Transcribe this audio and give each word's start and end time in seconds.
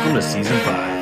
welcome 0.00 0.14
to 0.14 0.22
season 0.22 0.56
five. 0.60 1.00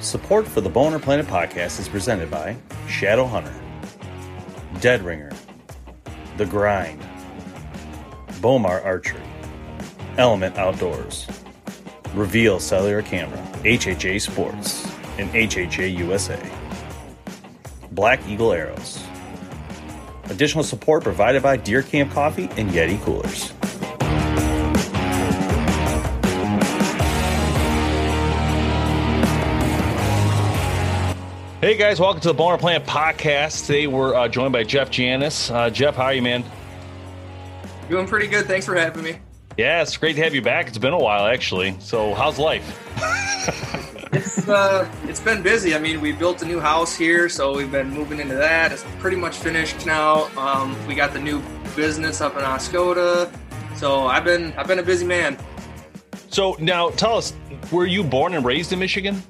Support 0.00 0.48
for 0.48 0.62
the 0.62 0.70
Boner 0.70 0.98
Planet 0.98 1.26
podcast 1.26 1.78
is 1.80 1.88
presented 1.88 2.30
by 2.30 2.56
Shadow 2.88 3.26
Hunter, 3.26 3.54
Dead 4.80 5.02
Ringer, 5.02 5.32
The 6.38 6.46
Grind, 6.46 7.02
Bowmar 8.40 8.82
Archery, 8.82 9.20
Element 10.16 10.56
Outdoors, 10.56 11.26
Reveal 12.14 12.58
Cellular 12.58 13.02
Camera, 13.02 13.36
HHA 13.64 14.22
Sports, 14.22 14.90
and 15.18 15.30
HHA 15.30 15.94
USA, 15.98 16.55
Black 17.96 18.28
Eagle 18.28 18.52
Arrows. 18.52 19.02
Additional 20.24 20.62
support 20.62 21.02
provided 21.02 21.42
by 21.42 21.56
Deer 21.56 21.82
Camp 21.82 22.12
Coffee 22.12 22.44
and 22.58 22.68
Yeti 22.70 23.02
Coolers. 23.02 23.52
Hey 31.62 31.78
guys, 31.78 31.98
welcome 31.98 32.20
to 32.20 32.28
the 32.28 32.34
Boner 32.34 32.58
Planet 32.58 32.86
podcast. 32.86 33.66
Today 33.66 33.86
we're 33.86 34.14
uh, 34.14 34.28
joined 34.28 34.52
by 34.52 34.62
Jeff 34.62 34.90
Janis. 34.90 35.50
Uh, 35.50 35.70
Jeff, 35.70 35.96
how 35.96 36.04
are 36.04 36.14
you, 36.14 36.20
man? 36.20 36.44
Doing 37.88 38.06
pretty 38.06 38.26
good. 38.26 38.44
Thanks 38.44 38.66
for 38.66 38.74
having 38.74 39.02
me. 39.04 39.18
Yeah, 39.56 39.80
it's 39.80 39.96
great 39.96 40.16
to 40.16 40.22
have 40.22 40.34
you 40.34 40.42
back. 40.42 40.68
It's 40.68 40.76
been 40.76 40.92
a 40.92 40.98
while, 40.98 41.26
actually. 41.26 41.74
So, 41.80 42.12
how's 42.12 42.38
life? 42.38 43.72
It's 44.16 44.48
uh, 44.48 44.90
it's 45.04 45.20
been 45.20 45.42
busy. 45.42 45.74
I 45.74 45.78
mean, 45.78 46.00
we 46.00 46.10
built 46.10 46.40
a 46.40 46.46
new 46.46 46.58
house 46.58 46.96
here, 46.96 47.28
so 47.28 47.54
we've 47.54 47.70
been 47.70 47.90
moving 47.90 48.18
into 48.18 48.34
that. 48.36 48.72
It's 48.72 48.82
pretty 48.98 49.18
much 49.18 49.36
finished 49.36 49.84
now. 49.84 50.34
Um, 50.38 50.74
we 50.86 50.94
got 50.94 51.12
the 51.12 51.20
new 51.20 51.42
business 51.76 52.22
up 52.22 52.34
in 52.34 52.40
Oscoda, 52.40 53.30
so 53.76 54.06
I've 54.06 54.24
been 54.24 54.54
I've 54.54 54.66
been 54.66 54.78
a 54.78 54.82
busy 54.82 55.04
man. 55.04 55.36
So 56.30 56.56
now, 56.58 56.88
tell 56.90 57.18
us, 57.18 57.34
were 57.70 57.84
you 57.84 58.02
born 58.02 58.32
and 58.32 58.42
raised 58.42 58.72
in 58.72 58.78
Michigan? 58.78 59.22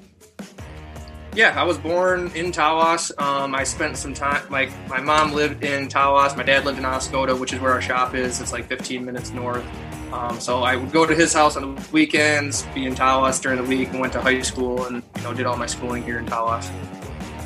Yeah, 1.35 1.59
I 1.59 1.63
was 1.63 1.77
born 1.77 2.31
in 2.33 2.53
Tawas. 2.53 3.11
Um, 3.21 3.55
I 3.55 3.65
spent 3.65 3.97
some 3.97 4.13
time. 4.13 4.49
Like 4.49 4.71
my 4.87 5.01
mom 5.01 5.33
lived 5.33 5.65
in 5.65 5.89
Tawas. 5.89 6.37
My 6.37 6.43
dad 6.43 6.63
lived 6.63 6.77
in 6.77 6.85
Oscoda, 6.85 7.37
which 7.37 7.51
is 7.51 7.59
where 7.59 7.73
our 7.73 7.81
shop 7.81 8.15
is. 8.15 8.39
It's 8.39 8.53
like 8.53 8.67
15 8.67 9.03
minutes 9.03 9.31
north. 9.31 9.65
Um, 10.11 10.39
so 10.39 10.63
I 10.63 10.75
would 10.77 10.91
go 10.91 11.05
to 11.05 11.13
his 11.13 11.33
house 11.33 11.57
on 11.57 11.75
the 11.75 11.87
weekends, 11.91 12.63
be 12.73 12.85
in 12.85 12.95
Tawas 12.95 13.41
during 13.41 13.57
the 13.61 13.67
week, 13.67 13.89
and 13.89 13.99
went 13.99 14.13
to 14.13 14.21
high 14.21 14.41
school 14.41 14.85
and 14.85 15.03
you 15.17 15.23
know 15.23 15.33
did 15.33 15.45
all 15.45 15.57
my 15.57 15.65
schooling 15.65 16.03
here 16.03 16.17
in 16.19 16.25
Tawas. 16.25 16.69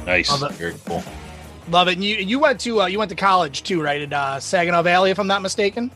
Nice, 0.05 0.29
Love 0.29 0.51
it. 0.51 0.57
very 0.57 0.75
cool. 0.85 1.03
Love 1.69 1.87
it. 1.87 1.93
And 1.93 2.03
you 2.03 2.17
you 2.17 2.39
went 2.39 2.59
to 2.61 2.81
uh, 2.81 2.85
you 2.85 2.99
went 2.99 3.09
to 3.09 3.15
college 3.15 3.63
too, 3.63 3.81
right? 3.81 4.01
At 4.01 4.13
uh, 4.13 4.39
Saginaw 4.39 4.83
Valley, 4.83 5.09
if 5.11 5.19
I'm 5.19 5.27
not 5.27 5.41
mistaken. 5.41 5.91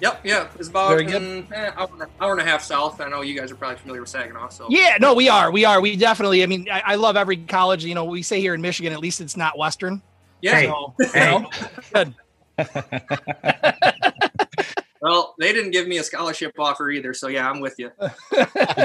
Yep, 0.00 0.20
yeah, 0.24 0.48
it's 0.58 0.68
about 0.68 0.98
an 0.98 1.46
eh, 1.52 1.70
hour, 1.76 1.88
and 1.92 2.02
a- 2.02 2.08
hour 2.24 2.32
and 2.32 2.40
a 2.40 2.44
half 2.44 2.62
south. 2.62 3.02
I 3.02 3.08
know 3.10 3.20
you 3.20 3.38
guys 3.38 3.52
are 3.52 3.54
probably 3.54 3.76
familiar 3.76 4.00
with 4.00 4.08
Saginaw, 4.08 4.48
so 4.48 4.66
Yeah, 4.70 4.96
no, 4.98 5.12
we 5.12 5.28
are. 5.28 5.50
We 5.50 5.66
are. 5.66 5.78
We 5.80 5.94
definitely. 5.94 6.42
I 6.42 6.46
mean, 6.46 6.68
I, 6.72 6.80
I 6.86 6.94
love 6.94 7.16
every 7.16 7.36
college. 7.36 7.84
You 7.84 7.94
know, 7.94 8.06
we 8.06 8.22
say 8.22 8.40
here 8.40 8.54
in 8.54 8.62
Michigan, 8.62 8.94
at 8.94 8.98
least 9.00 9.20
it's 9.20 9.36
not 9.36 9.58
Western. 9.58 10.00
yeah. 10.40 10.62
So, 10.62 10.94
you 11.14 11.20
know, 11.20 11.50
good. 11.92 12.14
Well, 15.02 15.34
they 15.38 15.52
didn't 15.52 15.70
give 15.70 15.88
me 15.88 15.96
a 15.98 16.02
scholarship 16.04 16.52
offer 16.58 16.90
either, 16.90 17.14
so 17.14 17.28
yeah, 17.28 17.48
I'm 17.48 17.60
with 17.60 17.74
you. 17.78 17.90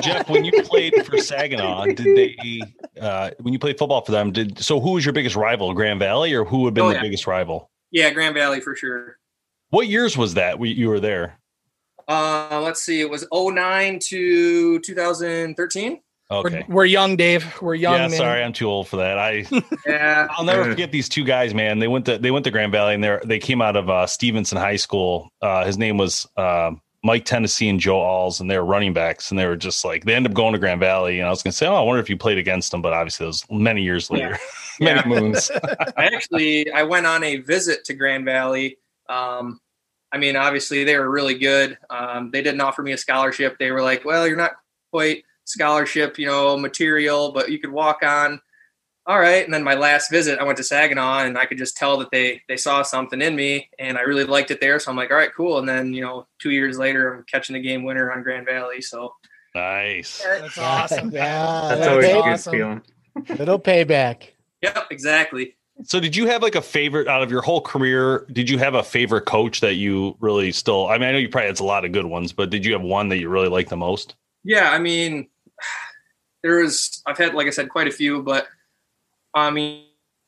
Jeff, 0.01 0.29
when 0.29 0.45
you 0.45 0.63
played 0.63 0.93
for 1.05 1.17
Saginaw, 1.17 1.85
did 1.87 1.97
they? 2.15 2.61
Uh, 2.99 3.31
when 3.41 3.51
you 3.53 3.59
played 3.59 3.77
football 3.77 4.01
for 4.01 4.13
them, 4.13 4.31
did 4.31 4.57
so? 4.59 4.79
Who 4.79 4.91
was 4.91 5.05
your 5.05 5.11
biggest 5.13 5.35
rival, 5.35 5.73
Grand 5.73 5.99
Valley, 5.99 6.33
or 6.33 6.45
who 6.45 6.59
would 6.59 6.67
have 6.69 6.73
been 6.75 6.85
Oh, 6.85 6.89
the 6.89 6.95
yeah. 6.95 7.01
biggest 7.01 7.27
rival? 7.27 7.69
Yeah, 7.91 8.11
Grand 8.11 8.33
Valley 8.33 8.61
for 8.61 8.75
sure. 8.75 9.17
What 9.71 9.87
years 9.87 10.15
was 10.17 10.35
that? 10.35 10.57
we- 10.57 10.69
You 10.71 10.87
were 10.89 10.99
there. 11.01 11.39
Uh, 12.07 12.61
let's 12.63 12.81
see, 12.83 13.01
it 13.01 13.09
was 13.09 13.27
09 13.33 13.99
to 13.99 14.79
2013. 14.79 15.99
Okay. 16.31 16.65
We're, 16.67 16.75
we're 16.75 16.85
young, 16.85 17.15
Dave. 17.15 17.61
We're 17.61 17.75
young. 17.75 17.93
yeah, 17.93 18.07
man. 18.07 18.17
sorry, 18.17 18.43
I'm 18.43 18.53
too 18.53 18.67
old 18.67 18.87
for 18.87 18.97
that. 18.97 19.19
I 19.19 19.45
Yeah, 19.85 20.27
I'll 20.31 20.43
never 20.43 20.63
forget 20.63 20.91
these 20.91 21.07
two 21.07 21.23
guys, 21.23 21.53
man. 21.53 21.77
They 21.79 21.87
went 21.87 22.05
to 22.07 22.17
they 22.17 22.31
went 22.31 22.45
to 22.45 22.51
Grand 22.51 22.71
Valley 22.71 22.95
and 22.95 23.03
they 23.03 23.19
they 23.25 23.39
came 23.39 23.61
out 23.61 23.75
of 23.75 23.89
uh, 23.89 24.07
Stevenson 24.07 24.57
High 24.57 24.77
School. 24.77 25.29
Uh, 25.41 25.65
his 25.65 25.77
name 25.77 25.97
was 25.97 26.25
uh, 26.35 26.71
Mike 27.03 27.25
Tennessee 27.25 27.69
and 27.69 27.79
Joe 27.79 27.99
Alls, 28.01 28.39
and 28.39 28.49
they 28.49 28.57
were 28.57 28.65
running 28.65 28.91
backs. 28.91 29.29
And 29.29 29.39
they 29.39 29.45
were 29.45 29.55
just 29.55 29.85
like 29.85 30.05
they 30.05 30.15
ended 30.15 30.31
up 30.31 30.35
going 30.35 30.53
to 30.53 30.59
Grand 30.59 30.79
Valley. 30.79 31.19
And 31.19 31.27
I 31.27 31.29
was 31.29 31.43
gonna 31.43 31.51
say, 31.53 31.67
oh, 31.67 31.75
I 31.75 31.81
wonder 31.81 32.01
if 32.01 32.09
you 32.09 32.17
played 32.17 32.39
against 32.39 32.71
them, 32.71 32.81
but 32.81 32.91
obviously 32.93 33.25
it 33.25 33.27
was 33.27 33.43
many 33.51 33.83
years 33.83 34.09
later, 34.09 34.37
many 34.79 34.99
Yeah. 35.01 35.07
moons. 35.07 35.51
I 35.95 36.05
actually 36.07 36.71
I 36.71 36.81
went 36.81 37.05
on 37.05 37.23
a 37.23 37.37
visit 37.37 37.83
to 37.85 37.93
Grand 37.93 38.25
Valley. 38.25 38.79
Um, 39.09 39.59
I 40.11 40.17
mean, 40.17 40.35
obviously 40.35 40.83
they 40.85 40.97
were 40.97 41.11
really 41.11 41.37
good. 41.37 41.77
Um, 41.91 42.31
they 42.31 42.41
didn't 42.41 42.61
offer 42.61 42.81
me 42.81 42.93
a 42.93 42.97
scholarship. 42.97 43.57
They 43.59 43.69
were 43.69 43.83
like, 43.83 44.05
"Well, 44.05 44.25
you're 44.27 44.37
not 44.37 44.53
quite 44.91 45.23
scholarship, 45.45 46.19
you 46.19 46.25
know, 46.27 46.57
material, 46.57 47.31
but 47.31 47.49
you 47.51 47.59
could 47.59 47.71
walk 47.71 48.03
on." 48.03 48.41
All 49.07 49.19
right. 49.19 49.45
And 49.45 49.53
then 49.53 49.63
my 49.63 49.75
last 49.75 50.09
visit, 50.09 50.39
I 50.39 50.43
went 50.43 50.57
to 50.57 50.63
Saginaw, 50.63 51.19
and 51.19 51.37
I 51.37 51.45
could 51.45 51.59
just 51.59 51.77
tell 51.77 51.97
that 51.99 52.09
they 52.11 52.41
they 52.49 52.57
saw 52.57 52.81
something 52.81 53.21
in 53.21 53.35
me, 53.35 53.69
and 53.77 53.97
I 53.97 54.01
really 54.01 54.23
liked 54.23 54.49
it 54.51 54.59
there. 54.59 54.79
So 54.79 54.89
I'm 54.91 54.97
like, 54.97 55.11
"All 55.11 55.17
right, 55.17 55.33
cool." 55.35 55.59
And 55.59 55.69
then 55.69 55.93
you 55.93 56.01
know, 56.01 56.27
two 56.39 56.51
years 56.51 56.77
later, 56.79 57.13
I'm 57.13 57.23
catching 57.31 57.53
the 57.53 57.59
game 57.61 57.83
winner 57.83 58.11
on 58.11 58.23
Grand 58.23 58.45
Valley. 58.47 58.81
So 58.81 59.13
nice. 59.53 60.23
That's 60.23 60.57
awesome. 60.57 61.11
Yeah, 61.13 61.67
That's 61.69 61.79
That's 61.81 61.87
always 61.87 62.45
a 62.45 62.49
good 62.49 62.57
feeling. 62.57 62.81
Little 63.39 63.59
payback. 63.59 64.29
yep, 64.61 64.87
exactly. 64.91 65.55
So 65.83 65.99
did 65.99 66.15
you 66.15 66.25
have 66.27 66.41
like 66.41 66.55
a 66.55 66.61
favorite 66.61 67.07
out 67.07 67.21
of 67.21 67.29
your 67.29 67.41
whole 67.41 67.61
career? 67.61 68.25
Did 68.31 68.49
you 68.49 68.57
have 68.57 68.73
a 68.75 68.83
favorite 68.83 69.25
coach 69.25 69.59
that 69.59 69.75
you 69.75 70.15
really 70.19 70.51
still? 70.51 70.87
I 70.87 70.97
mean, 70.97 71.09
I 71.09 71.11
know 71.11 71.17
you 71.17 71.29
probably 71.29 71.47
had 71.47 71.59
a 71.59 71.63
lot 71.63 71.85
of 71.85 71.91
good 71.91 72.05
ones, 72.05 72.31
but 72.33 72.49
did 72.49 72.65
you 72.65 72.73
have 72.73 72.81
one 72.81 73.09
that 73.09 73.17
you 73.17 73.29
really 73.29 73.49
liked 73.49 73.69
the 73.69 73.77
most? 73.77 74.15
Yeah, 74.43 74.71
I 74.71 74.79
mean, 74.79 75.27
there 76.45 76.61
was 76.61 77.01
I've 77.07 77.17
had 77.17 77.33
like 77.33 77.47
I 77.47 77.49
said 77.49 77.69
quite 77.69 77.87
a 77.87 77.91
few, 77.91 78.21
but 78.21 78.47
I 79.33 79.49
mean, 79.49 79.81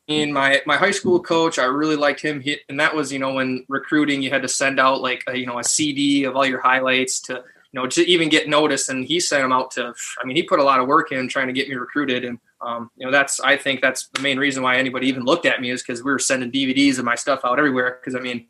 my 0.10 0.62
my 0.66 0.76
high 0.76 0.92
school 0.92 1.20
coach, 1.22 1.60
I 1.60 1.66
really 1.66 1.96
liked 1.96 2.22
him. 2.22 2.42
He, 2.42 2.58
and 2.70 2.80
that 2.80 2.96
was 2.96 3.14
you 3.14 3.20
know 3.20 3.34
when 3.34 3.66
recruiting, 3.70 4.24
you 4.24 4.32
had 4.32 4.42
to 4.42 4.48
send 4.48 4.80
out 4.80 5.02
like 5.02 5.24
a, 5.28 5.38
you 5.38 5.46
know 5.46 5.60
a 5.60 5.64
CD 5.64 6.24
of 6.24 6.36
all 6.36 6.46
your 6.46 6.60
highlights 6.60 7.20
to 7.22 7.34
you 7.34 7.80
know 7.80 7.86
to 7.86 8.02
even 8.10 8.30
get 8.30 8.50
noticed, 8.50 8.90
and 8.90 9.06
he 9.06 9.20
sent 9.20 9.44
them 9.44 9.52
out 9.52 9.70
to. 9.72 9.94
I 10.20 10.26
mean, 10.26 10.36
he 10.36 10.42
put 10.42 10.60
a 10.60 10.64
lot 10.64 10.80
of 10.80 10.88
work 10.88 11.12
in 11.12 11.28
trying 11.28 11.48
to 11.48 11.54
get 11.54 11.70
me 11.70 11.76
recruited, 11.76 12.26
and 12.26 12.40
um, 12.62 12.90
you 12.98 13.06
know 13.06 13.12
that's 13.12 13.40
I 13.40 13.56
think 13.56 13.82
that's 13.82 14.08
the 14.08 14.22
main 14.22 14.40
reason 14.40 14.64
why 14.64 14.78
anybody 14.78 15.08
even 15.10 15.24
looked 15.24 15.46
at 15.46 15.62
me 15.62 15.70
is 15.70 15.84
because 15.84 16.04
we 16.04 16.12
were 16.12 16.18
sending 16.20 16.52
DVDs 16.52 16.98
of 16.98 17.06
my 17.06 17.16
stuff 17.16 17.42
out 17.44 17.60
everywhere. 17.60 18.00
Because 18.02 18.16
I 18.16 18.22
mean, 18.22 18.48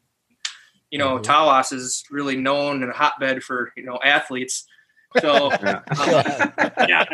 you 0.90 1.00
know, 1.00 1.18
Mhm. 1.18 1.24
Tawas 1.24 1.74
is 1.74 2.06
really 2.10 2.38
known 2.38 2.82
and 2.82 2.92
a 2.92 2.96
hotbed 2.96 3.44
for 3.44 3.74
you 3.76 3.84
know 3.84 4.00
athletes. 4.02 4.66
So 5.22 5.52
Yeah. 5.62 5.82
um, 6.00 6.88
yeah, 6.88 7.06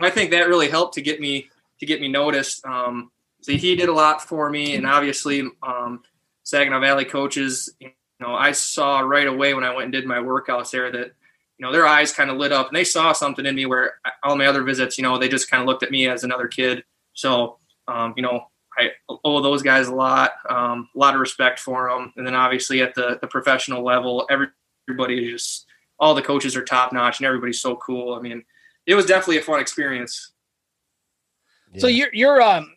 I 0.00 0.10
think 0.10 0.30
that 0.30 0.48
really 0.48 0.68
helped 0.68 0.94
to 0.94 1.02
get 1.02 1.20
me 1.20 1.48
to 1.80 1.86
get 1.86 2.00
me 2.00 2.08
noticed. 2.08 2.64
Um, 2.64 3.10
so 3.42 3.52
he 3.52 3.74
did 3.76 3.88
a 3.88 3.92
lot 3.92 4.22
for 4.22 4.50
me, 4.50 4.74
and 4.76 4.86
obviously 4.86 5.42
um, 5.62 6.02
Saginaw 6.44 6.80
Valley 6.80 7.04
coaches. 7.04 7.74
You 7.80 7.90
know, 8.20 8.34
I 8.34 8.52
saw 8.52 9.00
right 9.00 9.26
away 9.26 9.54
when 9.54 9.64
I 9.64 9.70
went 9.74 9.84
and 9.84 9.92
did 9.92 10.06
my 10.06 10.18
workouts 10.18 10.70
there 10.70 10.90
that 10.92 11.12
you 11.58 11.66
know 11.66 11.72
their 11.72 11.86
eyes 11.86 12.12
kind 12.12 12.30
of 12.30 12.36
lit 12.36 12.52
up, 12.52 12.68
and 12.68 12.76
they 12.76 12.84
saw 12.84 13.12
something 13.12 13.46
in 13.46 13.54
me 13.54 13.66
where 13.66 13.94
all 14.22 14.36
my 14.36 14.46
other 14.46 14.62
visits, 14.62 14.98
you 14.98 15.02
know, 15.02 15.18
they 15.18 15.28
just 15.28 15.50
kind 15.50 15.62
of 15.62 15.66
looked 15.66 15.82
at 15.82 15.90
me 15.90 16.06
as 16.08 16.22
another 16.24 16.48
kid. 16.48 16.84
So 17.14 17.58
um, 17.88 18.14
you 18.16 18.22
know, 18.22 18.46
I 18.78 18.90
owe 19.24 19.40
those 19.40 19.62
guys 19.62 19.88
a 19.88 19.94
lot, 19.94 20.32
um, 20.48 20.88
a 20.94 20.98
lot 20.98 21.14
of 21.14 21.20
respect 21.20 21.58
for 21.60 21.88
them, 21.88 22.12
and 22.16 22.26
then 22.26 22.34
obviously 22.34 22.82
at 22.82 22.94
the 22.94 23.18
the 23.20 23.26
professional 23.26 23.82
level, 23.82 24.26
everybody 24.30 25.32
is 25.32 25.42
just 25.42 25.66
all 26.00 26.14
the 26.14 26.22
coaches 26.22 26.56
are 26.56 26.64
top 26.64 26.92
notch, 26.92 27.20
and 27.20 27.26
everybody's 27.26 27.60
so 27.60 27.76
cool. 27.76 28.14
I 28.14 28.20
mean, 28.20 28.42
it 28.86 28.94
was 28.96 29.06
definitely 29.06 29.38
a 29.38 29.42
fun 29.42 29.60
experience. 29.60 30.32
So 31.78 31.86
you're 31.86 32.10
you're 32.12 32.42
um 32.42 32.74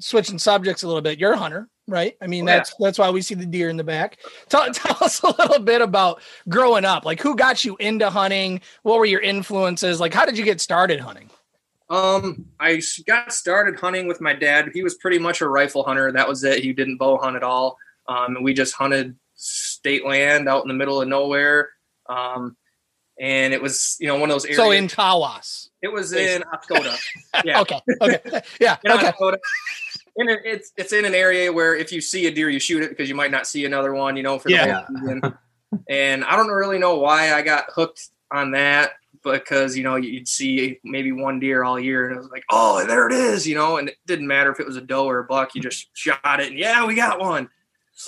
switching 0.00 0.38
subjects 0.38 0.82
a 0.82 0.86
little 0.86 1.02
bit. 1.02 1.18
You're 1.18 1.32
a 1.34 1.36
hunter, 1.36 1.68
right? 1.86 2.16
I 2.22 2.26
mean, 2.26 2.44
Oh, 2.48 2.50
yeah. 2.52 2.56
that's 2.58 2.74
that's 2.80 2.98
why 2.98 3.10
we 3.10 3.20
see 3.20 3.34
the 3.34 3.44
deer 3.44 3.68
in 3.68 3.76
the 3.76 3.84
back. 3.84 4.18
Tell, 4.48 4.70
tell 4.72 4.96
us 5.02 5.20
a 5.22 5.26
little 5.28 5.58
bit 5.58 5.82
about 5.82 6.22
growing 6.48 6.84
up. 6.86 7.04
Like, 7.04 7.20
who 7.20 7.36
got 7.36 7.64
you 7.64 7.76
into 7.80 8.08
hunting? 8.08 8.60
What 8.82 8.98
were 8.98 9.04
your 9.04 9.20
influences? 9.20 10.00
Like, 10.00 10.14
how 10.14 10.24
did 10.24 10.38
you 10.38 10.44
get 10.44 10.60
started 10.60 11.00
hunting? 11.00 11.28
Um, 11.90 12.46
I 12.58 12.76
s- 12.76 13.02
got 13.06 13.30
started 13.32 13.78
hunting 13.78 14.08
with 14.08 14.20
my 14.22 14.32
dad. 14.32 14.70
He 14.72 14.82
was 14.82 14.94
pretty 14.94 15.18
much 15.18 15.42
a 15.42 15.48
rifle 15.48 15.82
hunter. 15.84 16.10
That 16.10 16.26
was 16.26 16.42
it. 16.44 16.62
He 16.64 16.72
didn't 16.72 16.96
bow 16.96 17.18
hunt 17.18 17.36
at 17.36 17.42
all. 17.42 17.76
Um, 18.08 18.36
and 18.36 18.44
we 18.44 18.54
just 18.54 18.72
hunted 18.74 19.14
state 19.34 20.06
land 20.06 20.48
out 20.48 20.62
in 20.62 20.68
the 20.68 20.74
middle 20.74 21.02
of 21.02 21.08
nowhere. 21.08 21.68
Um, 22.08 22.56
and 23.20 23.54
it 23.54 23.62
was, 23.62 23.96
you 24.00 24.08
know, 24.08 24.16
one 24.16 24.30
of 24.30 24.34
those 24.34 24.44
areas. 24.44 24.56
So 24.58 24.70
in 24.72 24.88
Tawas. 24.88 25.68
it 25.82 25.92
was 25.92 26.12
in 26.12 26.42
Oscoda. 26.42 26.98
Yeah. 27.44 27.60
Okay. 27.60 27.80
Okay. 28.00 28.20
Yeah. 28.60 28.76
in 28.84 28.92
Okay. 28.92 29.10
Oscoda. 29.12 29.38
And 30.16 30.30
it, 30.30 30.40
it's 30.44 30.72
it's 30.76 30.92
in 30.92 31.04
an 31.04 31.14
area 31.14 31.52
where 31.52 31.74
if 31.74 31.92
you 31.92 32.00
see 32.00 32.26
a 32.26 32.30
deer, 32.30 32.48
you 32.48 32.60
shoot 32.60 32.82
it 32.82 32.90
because 32.90 33.08
you 33.08 33.14
might 33.14 33.30
not 33.30 33.46
see 33.46 33.64
another 33.64 33.92
one, 33.94 34.16
you 34.16 34.22
know, 34.22 34.38
for 34.38 34.48
the 34.48 34.54
Yeah. 34.54 34.84
whole 34.86 34.96
season. 34.96 35.22
and 35.88 36.24
I 36.24 36.36
don't 36.36 36.48
really 36.48 36.78
know 36.78 36.98
why 36.98 37.34
I 37.34 37.42
got 37.42 37.64
hooked 37.74 38.08
on 38.30 38.52
that, 38.52 38.92
because 39.22 39.76
you 39.76 39.82
know 39.82 39.96
you'd 39.96 40.28
see 40.28 40.78
maybe 40.84 41.12
one 41.12 41.40
deer 41.40 41.64
all 41.64 41.78
year, 41.78 42.06
and 42.06 42.16
it 42.16 42.18
was 42.18 42.30
like, 42.30 42.44
oh, 42.50 42.84
there 42.86 43.08
it 43.08 43.12
is, 43.12 43.46
you 43.46 43.54
know, 43.54 43.76
and 43.78 43.88
it 43.88 43.96
didn't 44.06 44.26
matter 44.26 44.50
if 44.50 44.60
it 44.60 44.66
was 44.66 44.76
a 44.76 44.80
doe 44.80 45.06
or 45.06 45.18
a 45.20 45.24
buck, 45.24 45.54
you 45.54 45.60
just 45.60 45.88
shot 45.94 46.40
it, 46.40 46.48
and 46.48 46.58
yeah, 46.58 46.84
we 46.86 46.94
got 46.94 47.20
one. 47.20 47.48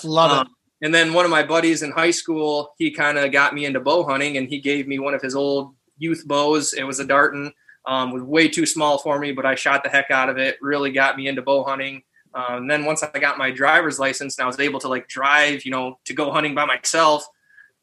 Love 0.03 0.31
um, 0.31 0.47
it. 0.47 0.53
And 0.81 0.93
then 0.93 1.13
one 1.13 1.25
of 1.25 1.31
my 1.31 1.43
buddies 1.43 1.81
in 1.81 1.91
high 1.91 2.11
school, 2.11 2.73
he 2.77 2.91
kind 2.91 3.17
of 3.17 3.31
got 3.31 3.53
me 3.53 3.65
into 3.65 3.79
bow 3.79 4.03
hunting, 4.03 4.37
and 4.37 4.47
he 4.47 4.59
gave 4.59 4.87
me 4.87 4.99
one 4.99 5.13
of 5.13 5.21
his 5.21 5.35
old 5.35 5.75
youth 5.97 6.23
bows. 6.27 6.73
It 6.73 6.83
was 6.83 6.99
a 6.99 7.05
Darton, 7.05 7.51
um, 7.85 8.11
was 8.11 8.23
way 8.23 8.47
too 8.47 8.65
small 8.65 8.97
for 8.99 9.17
me, 9.17 9.31
but 9.31 9.45
I 9.45 9.55
shot 9.55 9.83
the 9.83 9.89
heck 9.89 10.11
out 10.11 10.29
of 10.29 10.37
it. 10.37 10.57
Really 10.61 10.91
got 10.91 11.17
me 11.17 11.27
into 11.27 11.41
bow 11.41 11.63
hunting. 11.63 12.03
Um, 12.33 12.57
and 12.57 12.71
then 12.71 12.85
once 12.85 13.01
I 13.01 13.19
got 13.19 13.37
my 13.37 13.49
driver's 13.49 13.97
license 13.97 14.37
and 14.37 14.43
I 14.43 14.47
was 14.47 14.59
able 14.59 14.79
to 14.81 14.87
like 14.87 15.07
drive, 15.07 15.65
you 15.65 15.71
know, 15.71 15.97
to 16.05 16.13
go 16.13 16.31
hunting 16.31 16.53
by 16.53 16.65
myself, 16.65 17.25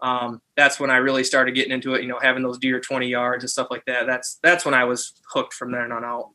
um, 0.00 0.40
that's 0.56 0.78
when 0.78 0.90
I 0.90 0.98
really 0.98 1.24
started 1.24 1.54
getting 1.54 1.72
into 1.72 1.94
it. 1.94 2.02
You 2.02 2.08
know, 2.08 2.20
having 2.20 2.42
those 2.42 2.58
deer 2.58 2.78
20 2.78 3.08
yards 3.08 3.42
and 3.42 3.50
stuff 3.50 3.68
like 3.70 3.84
that. 3.86 4.06
That's 4.06 4.38
that's 4.42 4.64
when 4.64 4.74
I 4.74 4.84
was 4.84 5.14
hooked 5.32 5.54
from 5.54 5.72
there 5.72 5.90
on 5.92 6.04
out. 6.04 6.30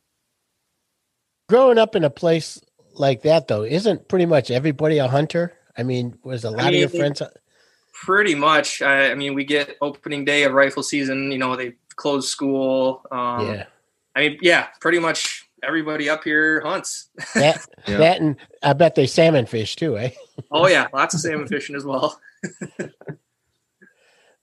Growing 1.48 1.78
up 1.78 1.96
in 1.96 2.04
a 2.04 2.10
place 2.10 2.60
like 2.94 3.22
that, 3.22 3.48
though, 3.48 3.62
isn't 3.62 4.08
pretty 4.08 4.26
much 4.26 4.50
everybody 4.50 4.98
a 4.98 5.08
hunter? 5.08 5.52
I 5.76 5.82
mean, 5.82 6.18
was 6.22 6.44
a 6.44 6.50
lot 6.50 6.66
I 6.66 6.70
mean, 6.70 6.84
of 6.84 6.92
your 6.92 7.00
friends? 7.00 7.22
Pretty 7.92 8.34
much. 8.34 8.82
I, 8.82 9.10
I, 9.10 9.14
mean, 9.14 9.34
we 9.34 9.44
get 9.44 9.76
opening 9.80 10.24
day 10.24 10.44
of 10.44 10.52
rifle 10.52 10.82
season. 10.82 11.30
You 11.30 11.38
know, 11.38 11.56
they 11.56 11.74
close 11.96 12.28
school. 12.28 13.02
Um, 13.10 13.46
yeah. 13.46 13.66
I 14.16 14.20
mean, 14.20 14.38
yeah, 14.40 14.68
pretty 14.80 14.98
much 14.98 15.48
everybody 15.62 16.08
up 16.08 16.24
here 16.24 16.60
hunts. 16.60 17.08
That, 17.34 17.66
yeah. 17.86 17.98
that 17.98 18.20
and 18.20 18.36
I 18.62 18.72
bet 18.72 18.94
they 18.94 19.06
salmon 19.06 19.46
fish 19.46 19.76
too, 19.76 19.96
eh? 19.98 20.10
oh 20.50 20.66
yeah, 20.66 20.88
lots 20.92 21.14
of 21.14 21.20
salmon 21.20 21.46
fishing 21.46 21.76
as 21.76 21.84
well. 21.84 22.20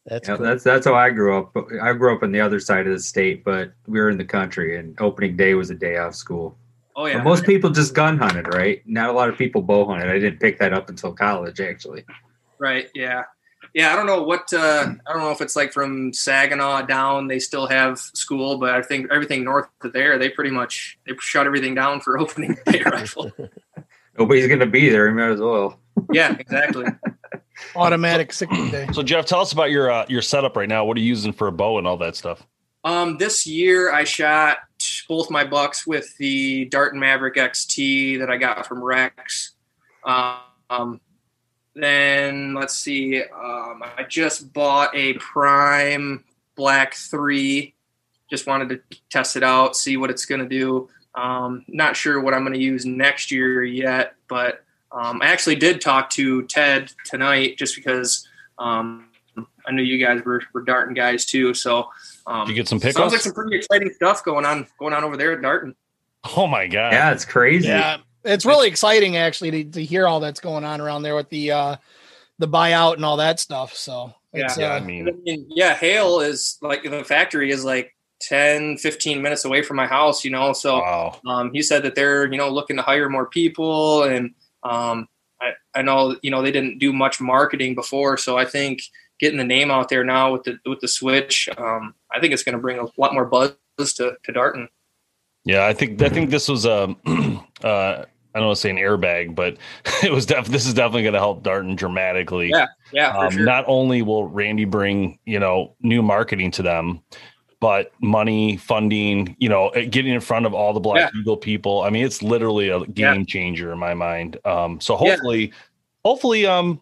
that's 0.06 0.28
yeah, 0.28 0.36
cool. 0.36 0.38
that's 0.38 0.64
that's 0.64 0.86
how 0.86 0.96
I 0.96 1.10
grew 1.10 1.38
up. 1.38 1.56
I 1.82 1.94
grew 1.94 2.16
up 2.16 2.24
on 2.24 2.32
the 2.32 2.42
other 2.42 2.60
side 2.60 2.88
of 2.88 2.94
the 2.94 3.00
state, 3.00 3.44
but 3.44 3.72
we 3.88 4.00
were 4.00 4.10
in 4.10 4.18
the 4.18 4.26
country, 4.26 4.78
and 4.78 5.00
opening 5.02 5.36
day 5.36 5.54
was 5.54 5.70
a 5.70 5.76
day 5.76 5.98
off 5.98 6.16
school. 6.16 6.58
Oh 6.98 7.06
yeah. 7.06 7.20
But 7.20 7.24
most 7.24 7.46
people 7.46 7.70
just 7.70 7.94
gun 7.94 8.18
hunted, 8.18 8.54
right? 8.54 8.82
Not 8.86 9.10
a 9.10 9.14
lot 9.14 9.30
of 9.30 9.38
people 9.38 9.62
bow 9.62 9.86
hunted. 9.86 10.10
I 10.10 10.20
didn't 10.20 10.40
pick 10.40 10.60
that 10.60 10.74
up 10.74 10.90
until 10.90 11.14
college, 11.14 11.62
actually. 11.62 12.04
Right. 12.60 12.90
Yeah 12.94 13.24
yeah, 13.74 13.94
I 13.94 13.96
don't 13.96 14.06
know 14.08 14.24
what 14.24 14.52
uh, 14.54 14.88
I 15.06 15.14
don't 15.14 15.22
know 15.22 15.32
if 15.32 15.42
it's 15.42 15.56
like 15.56 15.74
from 15.74 16.14
Saginaw 16.14 16.84
down. 16.84 17.28
They 17.28 17.40
still 17.40 17.68
have 17.68 18.00
school, 18.00 18.58
but 18.58 18.72
I 18.74 18.82
think 18.82 19.12
everything 19.12 19.44
north 19.44 19.68
of 19.82 19.94
there, 19.94 20.18
they 20.18 20.30
pretty 20.30 20.52
much 20.52 20.98
they 21.06 21.14
shut 21.20 21.46
everything 21.46 21.76
down 21.76 22.02
for 22.02 22.18
opening 22.20 22.58
day 22.66 22.82
rifle. 22.84 23.32
Nobody's 24.18 24.48
gonna 24.48 24.66
be 24.66 24.90
there. 24.90 25.08
You 25.08 25.16
might 25.16 25.32
as 25.32 25.40
well. 25.40 25.80
yeah, 26.12 26.36
exactly. 26.40 26.86
Automatic 27.76 28.34
sick 28.34 28.50
day. 28.50 28.88
So 28.94 29.04
Jeff, 29.04 29.26
tell 29.26 29.42
us 29.42 29.52
about 29.52 29.72
your 29.72 29.92
uh, 29.92 30.06
your 30.08 30.22
setup 30.22 30.56
right 30.56 30.70
now. 30.70 30.86
What 30.86 30.98
are 30.98 31.00
you 31.00 31.08
using 31.08 31.34
for 31.34 31.48
a 31.48 31.52
bow 31.52 31.78
and 31.78 31.88
all 31.88 31.98
that 31.98 32.16
stuff? 32.16 32.46
Um, 32.84 33.18
this 33.18 33.46
year 33.46 33.92
I 33.92 34.06
shot 34.06 34.58
both 35.08 35.30
my 35.30 35.44
bucks 35.44 35.86
with 35.88 36.16
the 36.18 36.66
Darton 36.66 37.00
Maverick 37.00 37.36
XT 37.36 38.20
that 38.20 38.30
I 38.30 38.38
got 38.38 38.68
from 38.68 38.84
Rex. 38.84 39.54
Um, 40.04 41.02
then 41.76 42.54
let's 42.54 42.76
see. 42.76 43.22
Um, 43.22 43.84
I 43.84 44.04
just 44.08 44.52
bought 44.54 44.96
a 44.96 45.14
Prime 45.14 46.24
Black 46.56 46.96
Three. 46.96 47.76
Just 48.30 48.48
wanted 48.48 48.70
to 48.70 48.98
test 49.10 49.36
it 49.36 49.44
out, 49.44 49.76
see 49.76 49.96
what 49.96 50.10
it's 50.10 50.26
going 50.26 50.42
to 50.42 50.48
do. 50.48 50.90
Um, 51.16 51.64
not 51.68 51.96
sure 51.96 52.20
what 52.20 52.34
I'm 52.34 52.42
going 52.42 52.54
to 52.54 52.60
use 52.60 52.86
next 52.86 53.32
year 53.32 53.64
yet, 53.64 54.16
but 54.28 54.64
um, 54.92 55.22
I 55.22 55.28
actually 55.28 55.56
did 55.56 55.82
talk 55.82 56.10
to 56.12 56.44
Ted 56.44 56.92
tonight 57.06 57.58
just 57.58 57.76
because 57.76 58.28
um, 58.60 59.10
I 59.66 59.72
knew 59.72 59.84
you 59.84 60.04
guys 60.04 60.24
were, 60.24 60.42
were 60.54 60.62
Darton 60.62 60.94
guys 60.94 61.26
too. 61.26 61.54
So 61.54 61.90
um, 62.26 62.48
you 62.48 62.56
get 62.56 62.68
some 62.68 62.80
pickups. 62.80 62.98
Sounds 62.98 63.12
like 63.12 63.22
some 63.22 63.34
pretty 63.34 63.58
exciting 63.58 63.92
stuff 63.94 64.24
going 64.24 64.46
on 64.46 64.68
going 64.80 64.94
on 64.94 65.04
over 65.04 65.18
there 65.18 65.34
at 65.34 65.42
Darton. 65.42 65.76
Oh 66.36 66.48
my 66.48 66.68
god! 66.68 66.94
Yeah, 66.94 67.12
it's 67.12 67.26
crazy. 67.26 67.68
Yeah, 67.68 67.98
it's 68.24 68.46
really 68.46 68.68
exciting 68.68 69.18
actually 69.18 69.52
to, 69.52 69.72
to 69.72 69.84
hear 69.84 70.08
all 70.08 70.20
that's 70.20 70.40
going 70.40 70.64
on 70.64 70.82
around 70.82 71.04
there 71.04 71.16
with 71.16 71.30
the 71.30 71.52
uh 71.52 71.76
the 72.40 72.48
buyout 72.48 72.96
and 72.96 73.06
all 73.06 73.18
that 73.18 73.40
stuff. 73.40 73.74
So 73.74 74.14
yeah, 74.34 74.54
yeah 74.58 74.74
uh, 74.74 74.78
I, 74.78 74.80
mean, 74.80 75.08
I 75.08 75.12
mean, 75.12 75.46
yeah, 75.50 75.74
Hale 75.74 76.20
is 76.20 76.58
like 76.62 76.84
the 76.84 77.04
factory 77.04 77.52
is 77.52 77.64
like 77.64 77.96
10, 78.22 78.78
15 78.78 79.22
minutes 79.22 79.46
away 79.46 79.62
from 79.62 79.78
my 79.78 79.88
house, 79.88 80.24
you 80.24 80.32
know. 80.32 80.54
So 80.54 80.80
wow. 80.80 81.20
um, 81.26 81.52
he 81.54 81.62
said 81.62 81.84
that 81.84 81.96
they're, 81.96 82.32
you 82.32 82.38
know, 82.38 82.50
looking 82.50 82.76
to 82.78 82.82
hire 82.82 83.10
more 83.10 83.28
people. 83.28 84.04
And 84.04 84.34
um, 84.64 85.08
I, 85.42 85.52
I 85.76 85.82
know, 85.82 86.16
you 86.22 86.32
know, 86.32 86.42
they 86.42 86.52
didn't 86.52 86.80
do 86.80 86.94
much 86.94 87.22
marketing 87.22 87.76
before. 87.76 88.18
So 88.18 88.38
I 88.38 88.46
think 88.46 88.82
getting 89.20 89.38
the 89.38 89.44
name 89.44 89.72
out 89.72 89.90
there 89.90 90.04
now 90.04 90.32
with 90.32 90.44
the 90.44 90.60
with 90.66 90.80
the 90.80 90.88
switch, 90.88 91.50
um, 91.58 91.94
I 92.12 92.20
think 92.20 92.34
it's 92.34 92.44
going 92.44 92.54
to 92.54 92.62
bring 92.62 92.80
a 92.80 92.88
lot 92.98 93.14
more 93.14 93.26
buzz 93.26 93.54
to, 93.96 94.16
to 94.24 94.32
Darton. 94.32 94.70
Yeah, 95.46 95.66
I 95.66 95.74
think 95.74 96.02
I 96.02 96.10
think 96.10 96.30
this 96.30 96.50
was 96.50 96.66
a 96.66 96.96
uh, 97.64 98.06
I 98.38 98.40
don't 98.40 98.48
want 98.48 98.58
to 98.58 98.62
say 98.62 98.70
an 98.70 98.78
airbag, 98.78 99.34
but 99.34 99.58
it 100.04 100.12
was 100.12 100.26
def- 100.26 100.48
this 100.48 100.66
is 100.66 100.74
definitely 100.74 101.04
going 101.04 101.14
to 101.14 101.20
help 101.20 101.44
Darton 101.44 101.76
dramatically. 101.76 102.50
Yeah, 102.50 102.68
yeah. 102.92 103.18
Um, 103.18 103.32
sure. 103.32 103.46
Not 103.46 103.66
only 103.68 104.02
will 104.02 104.28
Randy 104.28 104.66
bring 104.66 105.20
you 105.26 105.40
know 105.40 105.76
new 105.82 106.02
marketing 106.02 106.52
to 106.52 106.62
them, 106.62 107.02
but 107.60 107.92
money, 108.02 108.58
funding, 108.58 109.36
you 109.40 109.50
know, 109.50 109.70
eh, 109.70 109.86
getting 109.86 110.14
in 110.14 110.22
front 110.22 110.46
of 110.46 110.54
all 110.54 110.74
the 110.74 110.80
Black 110.80 111.12
yeah. 111.14 111.20
Eagle 111.20 111.38
people. 111.38 111.82
I 111.82 111.90
mean, 111.90 112.06
it's 112.06 112.22
literally 112.22 112.70
a 112.70 112.86
game 112.86 113.20
yeah. 113.20 113.26
changer 113.26 113.72
in 113.72 113.80
my 113.80 113.94
mind. 113.94 114.38
Um, 114.46 114.80
so 114.80 114.96
hopefully, 114.96 115.48
yeah. 115.48 115.54
hopefully, 116.06 116.46
um, 116.46 116.82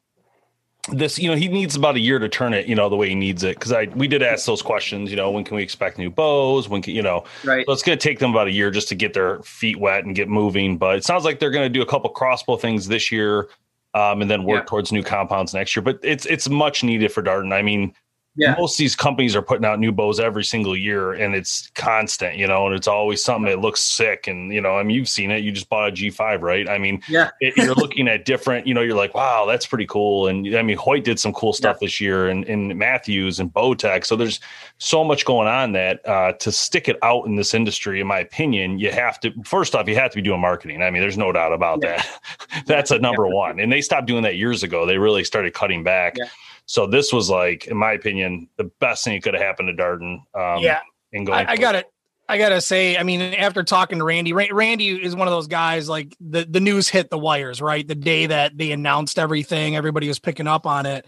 this 0.91 1.17
you 1.17 1.29
know 1.29 1.35
he 1.35 1.47
needs 1.47 1.75
about 1.75 1.95
a 1.95 1.99
year 1.99 2.19
to 2.19 2.29
turn 2.29 2.53
it 2.53 2.67
you 2.67 2.75
know 2.75 2.89
the 2.89 2.95
way 2.95 3.09
he 3.09 3.15
needs 3.15 3.43
it. 3.43 3.55
Because 3.55 3.71
i 3.71 3.85
we 3.95 4.07
did 4.07 4.21
ask 4.21 4.45
those 4.45 4.61
questions 4.61 5.09
you 5.09 5.17
know 5.17 5.31
when 5.31 5.43
can 5.43 5.57
we 5.57 5.63
expect 5.63 5.97
new 5.97 6.09
bows? 6.09 6.69
When 6.69 6.81
can 6.81 6.95
you 6.95 7.01
know 7.01 7.23
right. 7.43 7.65
so 7.65 7.73
it's 7.73 7.83
going 7.83 7.97
to 7.97 8.03
take 8.03 8.19
them 8.19 8.31
about 8.31 8.47
a 8.47 8.51
year 8.51 8.71
just 8.71 8.87
to 8.89 8.95
get 8.95 9.13
their 9.13 9.41
feet 9.43 9.79
wet 9.79 10.05
and 10.05 10.15
get 10.15 10.29
moving. 10.29 10.77
But 10.77 10.97
it 10.97 11.03
sounds 11.03 11.23
like 11.23 11.39
they're 11.39 11.51
going 11.51 11.65
to 11.65 11.69
do 11.69 11.81
a 11.81 11.85
couple 11.85 12.09
crossbow 12.09 12.57
things 12.57 12.87
this 12.87 13.11
year 13.11 13.49
um, 13.93 14.21
and 14.21 14.29
then 14.29 14.43
work 14.43 14.63
yeah. 14.63 14.65
towards 14.65 14.91
new 14.91 15.03
compounds 15.03 15.53
next 15.53 15.75
year. 15.75 15.83
But 15.83 15.99
it's 16.03 16.25
it's 16.25 16.49
much 16.49 16.83
needed 16.83 17.11
for 17.11 17.21
Darton. 17.21 17.53
I 17.53 17.61
mean 17.61 17.93
yeah. 18.35 18.55
most 18.57 18.75
of 18.75 18.77
these 18.79 18.95
companies 18.95 19.35
are 19.35 19.41
putting 19.41 19.65
out 19.65 19.79
new 19.79 19.91
bows 19.91 20.19
every 20.19 20.43
single 20.43 20.75
year 20.75 21.13
and 21.13 21.33
it's 21.33 21.69
constant, 21.75 22.37
you 22.37 22.47
know, 22.47 22.65
and 22.65 22.75
it's 22.75 22.87
always 22.87 23.23
something 23.23 23.49
that 23.49 23.59
looks 23.59 23.81
sick. 23.81 24.27
And, 24.27 24.53
you 24.53 24.59
know, 24.59 24.77
I 24.77 24.83
mean, 24.83 24.95
you've 24.95 25.09
seen 25.09 25.31
it, 25.31 25.43
you 25.43 25.51
just 25.51 25.69
bought 25.69 25.89
a 25.89 25.91
G5, 25.91 26.41
right? 26.41 26.67
I 26.67 26.77
mean, 26.77 27.01
yeah, 27.07 27.31
it, 27.39 27.55
you're 27.55 27.75
looking 27.75 28.07
at 28.07 28.25
different, 28.25 28.67
you 28.67 28.73
know, 28.73 28.81
you're 28.81 28.95
like, 28.95 29.13
wow, 29.13 29.45
that's 29.45 29.65
pretty 29.65 29.85
cool. 29.85 30.27
And 30.27 30.55
I 30.55 30.61
mean, 30.61 30.77
Hoyt 30.77 31.03
did 31.03 31.19
some 31.19 31.33
cool 31.33 31.53
stuff 31.53 31.77
yeah. 31.79 31.85
this 31.85 32.01
year 32.01 32.27
and, 32.27 32.43
and 32.45 32.75
Mathews 32.77 33.39
and 33.39 33.51
Bowtech. 33.53 34.05
So 34.05 34.15
there's 34.15 34.39
so 34.79 35.03
much 35.03 35.23
going 35.23 35.47
on 35.47 35.71
that 35.71 36.05
uh, 36.07 36.33
to 36.33 36.51
stick 36.51 36.89
it 36.89 36.97
out 37.03 37.25
in 37.25 37.35
this 37.35 37.53
industry, 37.53 38.01
in 38.01 38.07
my 38.07 38.19
opinion, 38.19 38.79
you 38.79 38.91
have 38.91 39.19
to, 39.21 39.31
first 39.43 39.75
off, 39.75 39.87
you 39.87 39.95
have 39.95 40.11
to 40.11 40.15
be 40.15 40.21
doing 40.21 40.41
marketing. 40.41 40.81
I 40.81 40.91
mean, 40.91 41.01
there's 41.01 41.17
no 41.17 41.31
doubt 41.31 41.53
about 41.53 41.79
yeah. 41.81 42.03
that. 42.51 42.65
that's 42.65 42.91
a 42.91 42.99
number 42.99 43.27
one. 43.27 43.59
And 43.59 43.71
they 43.71 43.81
stopped 43.81 44.07
doing 44.07 44.23
that 44.23 44.35
years 44.35 44.63
ago. 44.63 44.85
They 44.85 44.97
really 44.97 45.23
started 45.23 45.53
cutting 45.53 45.83
back. 45.83 46.17
So 46.65 46.87
this 46.87 47.13
was 47.13 47.29
like, 47.29 47.67
in 47.67 47.77
my 47.77 47.93
opinion, 47.93 48.49
the 48.57 48.71
best 48.79 49.03
thing 49.03 49.13
that 49.15 49.23
could 49.23 49.33
have 49.33 49.43
happened 49.43 49.67
to 49.67 49.73
Darton. 49.73 50.23
Um, 50.33 50.59
yeah, 50.59 50.81
and 51.13 51.25
going. 51.25 51.47
I, 51.47 51.53
I 51.53 51.57
got 51.57 51.75
it. 51.75 51.85
I 52.27 52.39
gotta 52.39 52.59
say, 52.59 52.97
I 52.97 53.03
mean, 53.03 53.21
after 53.21 53.61
talking 53.61 53.99
to 53.99 54.03
Randy, 54.03 54.33
Randy 54.33 54.89
is 54.89 55.15
one 55.15 55.27
of 55.27 55.31
those 55.31 55.47
guys 55.47 55.87
like 55.87 56.15
the 56.19 56.43
the 56.43 56.59
news 56.59 56.89
hit 56.89 57.11
the 57.11 57.19
wires 57.19 57.61
right 57.61 57.87
the 57.87 57.93
day 57.93 58.25
that 58.25 58.57
they 58.57 58.71
announced 58.71 59.19
everything. 59.19 59.75
Everybody 59.75 60.07
was 60.07 60.17
picking 60.17 60.47
up 60.47 60.65
on 60.65 60.87
it. 60.87 61.05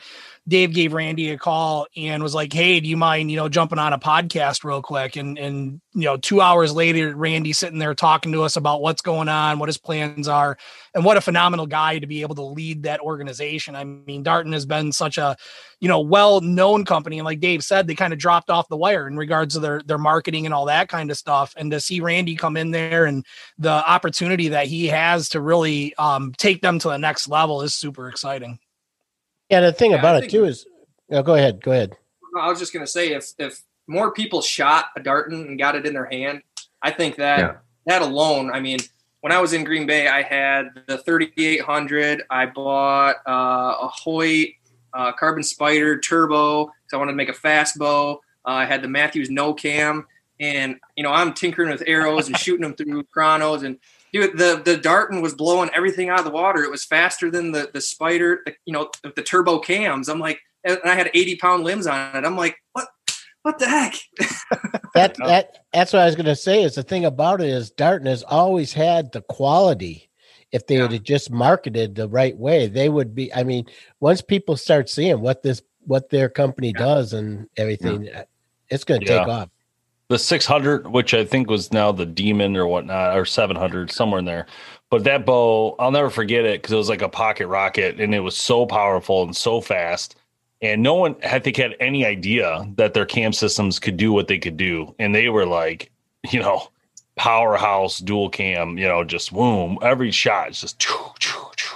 Dave 0.48 0.74
gave 0.74 0.94
Randy 0.94 1.32
a 1.32 1.38
call 1.38 1.88
and 1.98 2.24
was 2.24 2.34
like, 2.34 2.54
"Hey, 2.54 2.80
do 2.80 2.88
you 2.88 2.96
mind, 2.96 3.30
you 3.30 3.36
know, 3.36 3.50
jumping 3.50 3.80
on 3.80 3.92
a 3.92 4.00
podcast 4.00 4.64
real 4.64 4.82
quick?" 4.82 5.18
And 5.18 5.38
and 5.38 5.82
you 5.94 6.06
know, 6.06 6.16
two 6.16 6.40
hours 6.40 6.74
later, 6.74 7.16
Randy 7.16 7.52
sitting 7.52 7.80
there 7.80 7.94
talking 7.94 8.32
to 8.32 8.44
us 8.44 8.56
about 8.56 8.82
what's 8.82 9.02
going 9.02 9.28
on, 9.28 9.60
what 9.60 9.68
his 9.68 9.78
plans 9.78 10.28
are, 10.28 10.58
and 10.94 11.04
what 11.04 11.18
a 11.18 11.22
phenomenal 11.22 11.68
guy 11.68 12.00
to 12.00 12.08
be 12.08 12.22
able 12.22 12.36
to 12.36 12.44
lead 12.44 12.84
that 12.84 13.02
organization. 13.02 13.76
I 13.76 13.84
mean, 13.84 14.24
Darton 14.24 14.54
has 14.54 14.66
been 14.66 14.94
such 14.94 15.18
a, 15.18 15.36
you 15.82 15.90
know, 15.90 16.00
well-known 16.00 16.86
company, 16.86 17.20
and 17.20 17.26
like 17.26 17.42
Dave 17.42 17.64
said, 17.64 17.88
they 17.88 17.96
kind 17.96 18.14
of 18.14 18.20
dropped 18.20 18.50
off 18.50 18.70
the 18.70 18.78
wire 18.78 19.08
in 19.08 19.18
regards 19.18 19.56
to 19.56 19.60
their 19.60 19.82
their 19.82 19.98
marketing 19.98 20.46
and 20.46 20.54
all 20.54 20.66
that 20.66 20.88
kind 20.88 21.12
of 21.12 21.18
stuff. 21.18 21.54
And 21.58 21.72
to 21.72 21.82
see 21.82 22.00
Randy 22.00 22.36
come 22.36 22.56
in 22.56 22.72
there 22.72 23.06
and 23.06 23.26
the 23.58 23.70
opportunity 23.70 24.48
that 24.50 24.68
he 24.68 24.88
has 24.88 25.28
to 25.30 25.42
really 25.42 25.94
um, 25.96 26.34
take 26.38 26.62
them 26.62 26.80
to 26.80 26.88
the 26.88 26.98
next 26.98 27.28
level 27.28 27.62
is 27.64 27.74
super 27.74 28.08
exciting. 28.08 28.60
Yeah, 29.50 29.62
the 29.62 29.72
thing 29.72 29.92
yeah, 29.92 30.00
about 30.00 30.24
it 30.24 30.30
too 30.30 30.46
is, 30.46 30.66
oh, 31.12 31.24
go 31.24 31.36
ahead, 31.36 31.62
go 31.62 31.72
ahead. 31.72 31.96
I 32.40 32.50
was 32.50 32.60
just 32.60 32.74
going 32.74 32.86
to 32.86 32.92
say, 32.92 33.14
if 33.14 33.32
if 33.40 33.62
more 33.88 34.12
people 34.12 34.42
shot 34.42 34.88
a 34.96 35.00
Darton 35.00 35.48
and 35.48 35.58
got 35.58 35.76
it 35.76 35.86
in 35.86 35.94
their 35.94 36.06
hand, 36.06 36.42
I 36.82 36.92
think 36.92 37.16
that 37.16 37.40
yeah. 37.40 37.56
that 37.86 38.02
alone. 38.02 38.52
I 38.52 38.60
mean, 38.60 38.80
when 39.22 39.32
I 39.32 39.40
was 39.40 39.54
in 39.54 39.64
Green 39.64 39.88
Bay, 39.88 40.08
I 40.08 40.22
had 40.22 40.84
the 40.88 40.98
3800. 40.98 42.24
I 42.30 42.46
bought 42.46 43.16
uh, 43.28 43.78
a 43.82 43.88
Hoyt 43.88 44.50
uh, 44.94 45.12
Carbon 45.14 45.44
Spider 45.44 46.00
Turbo 46.00 46.66
because 46.66 46.94
I 46.94 46.98
wanted 46.98 47.14
to 47.14 47.18
make 47.18 47.30
a 47.30 47.34
fast 47.34 47.78
bow. 47.78 48.22
Uh, 48.46 48.52
I 48.52 48.66
had 48.66 48.82
the 48.82 48.88
Mathews 48.88 49.30
No 49.30 49.54
Cam, 49.54 50.06
and 50.40 50.80
you 50.96 51.04
know 51.04 51.12
I'm 51.12 51.34
tinkering 51.34 51.70
with 51.70 51.84
arrows 51.88 52.28
and 52.28 52.38
shooting 52.38 52.62
them 52.62 52.76
through 52.76 53.04
chronos 53.06 53.64
and 53.64 53.78
dude, 54.22 54.38
the 54.38 54.62
the 54.64 54.78
Darton 54.78 55.22
was 55.22 55.34
blowing 55.34 55.70
everything 55.74 56.10
out 56.10 56.20
of 56.20 56.26
the 56.26 56.32
water. 56.32 56.64
It 56.64 56.72
was 56.72 56.86
faster 56.86 57.32
than 57.32 57.52
the 57.52 57.70
the 57.74 57.82
Spider, 57.82 58.42
the, 58.46 58.56
you 58.66 58.74
know, 58.74 58.90
the, 59.04 59.14
the 59.16 59.24
turbo 59.24 59.60
cams. 59.60 60.10
I'm 60.10 60.20
like, 60.20 60.40
and 60.64 60.80
I 60.84 60.96
had 60.96 61.12
80 61.14 61.38
pound 61.38 61.64
limbs 61.64 61.88
on 61.88 62.16
it. 62.16 62.26
I'm 62.26 62.38
like, 62.38 62.58
what? 62.74 62.88
what 63.44 63.60
the 63.60 63.68
heck? 63.68 63.96
that 64.94 65.16
that 65.18 65.60
that's 65.72 65.94
what 65.94 66.02
I 66.02 66.06
was 66.06 66.16
going 66.16 66.26
to 66.26 66.36
say. 66.36 66.64
Is 66.64 66.76
the 66.76 66.84
thing 66.84 67.06
about 67.06 67.42
it 67.42 67.48
is 67.48 67.72
Darton 67.72 68.08
has 68.08 68.24
always 68.24 68.74
had 68.74 69.12
the 69.12 69.22
quality. 69.22 70.10
If 70.52 70.68
they 70.68 70.78
yeah. 70.78 70.90
had 70.90 71.04
just 71.04 71.30
marketed 71.30 71.96
the 71.96 72.08
right 72.08 72.36
way, 72.38 72.68
they 72.68 72.88
would 72.88 73.14
be. 73.14 73.34
I 73.34 73.44
mean, 73.44 73.66
once 74.00 74.22
people 74.22 74.56
start 74.56 74.90
seeing 74.90 75.20
what 75.22 75.44
this 75.44 75.62
what 75.86 76.10
their 76.10 76.30
company 76.30 76.74
yeah. 76.76 76.86
does 76.86 77.14
and 77.14 77.48
everything, 77.58 78.04
yeah. 78.04 78.24
it's 78.70 78.84
going 78.84 79.02
to 79.02 79.08
take 79.08 79.28
off. 79.28 79.50
The 80.10 80.18
600, 80.18 80.88
which 80.88 81.14
I 81.14 81.26
think 81.26 81.50
was 81.50 81.74
now 81.74 81.92
the 81.92 82.06
Demon 82.06 82.56
or 82.56 82.66
whatnot, 82.66 83.18
or 83.18 83.26
700, 83.26 83.92
somewhere 83.92 84.20
in 84.20 84.26
there. 84.26 84.48
But 84.90 85.04
that 85.04 85.26
bow, 85.26 85.76
I'll 85.80 85.92
never 85.92 86.10
forget 86.10 86.46
it 86.46 86.62
because 86.62 86.72
it 86.72 86.78
was 86.78 86.88
like 86.90 87.02
a 87.02 87.10
pocket 87.10 87.48
rocket 87.48 88.00
and 88.00 88.16
it 88.16 88.22
was 88.22 88.38
so 88.38 88.66
powerful 88.66 89.24
and 89.24 89.36
so 89.36 89.60
fast 89.60 90.16
and 90.62 90.82
no 90.82 90.96
one 90.96 91.16
I 91.24 91.40
think 91.40 91.58
had 91.58 91.76
any 91.80 92.06
idea 92.06 92.68
that 92.78 92.94
their 92.94 93.06
cam 93.06 93.34
systems 93.34 93.80
could 93.80 93.98
do 93.98 94.12
what 94.12 94.28
they 94.28 94.40
could 94.40 94.58
do, 94.58 94.96
and 95.00 95.14
they 95.14 95.30
were 95.30 95.46
like, 95.46 95.92
you 96.32 96.40
know, 96.40 96.70
powerhouse 97.16 98.00
dual 98.00 98.30
cam, 98.30 98.78
you 98.78 98.88
know, 98.88 99.04
just 99.04 99.34
boom, 99.34 99.78
every 99.82 100.12
shot 100.12 100.52
is 100.52 100.62
just. 100.62 100.80
Choo, 100.80 100.94
choo, 101.20 101.40
choo. 101.56 101.76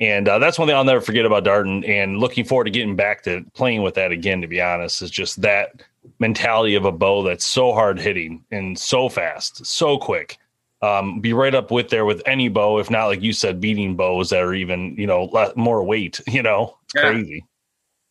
And 0.00 0.28
uh, 0.28 0.38
that's 0.38 0.58
one 0.58 0.66
thing 0.66 0.76
I'll 0.76 0.84
never 0.84 1.00
forget 1.00 1.26
about 1.26 1.44
Darton. 1.44 1.84
And 1.84 2.18
looking 2.18 2.44
forward 2.44 2.64
to 2.64 2.70
getting 2.70 2.96
back 2.96 3.22
to 3.24 3.44
playing 3.52 3.82
with 3.82 3.94
that 3.94 4.12
again. 4.12 4.40
To 4.40 4.48
be 4.48 4.60
honest, 4.60 5.02
is 5.02 5.10
just 5.10 5.42
that 5.42 5.82
mentality 6.18 6.74
of 6.74 6.84
a 6.84 6.92
bow 6.92 7.22
that's 7.22 7.44
so 7.44 7.72
hard 7.72 7.98
hitting 7.98 8.44
and 8.50 8.78
so 8.78 9.08
fast, 9.08 9.64
so 9.64 9.98
quick. 9.98 10.38
Um, 10.82 11.20
be 11.20 11.34
right 11.34 11.54
up 11.54 11.70
with 11.70 11.90
there 11.90 12.06
with 12.06 12.22
any 12.24 12.48
bow, 12.48 12.78
if 12.78 12.90
not 12.90 13.06
like 13.06 13.22
you 13.22 13.34
said, 13.34 13.60
beating 13.60 13.96
bows 13.96 14.30
that 14.30 14.42
are 14.42 14.54
even 14.54 14.94
you 14.96 15.06
know 15.06 15.30
more 15.56 15.84
weight. 15.84 16.20
You 16.28 16.42
know, 16.42 16.76
it's 16.84 16.94
yeah. 16.94 17.10
crazy. 17.10 17.44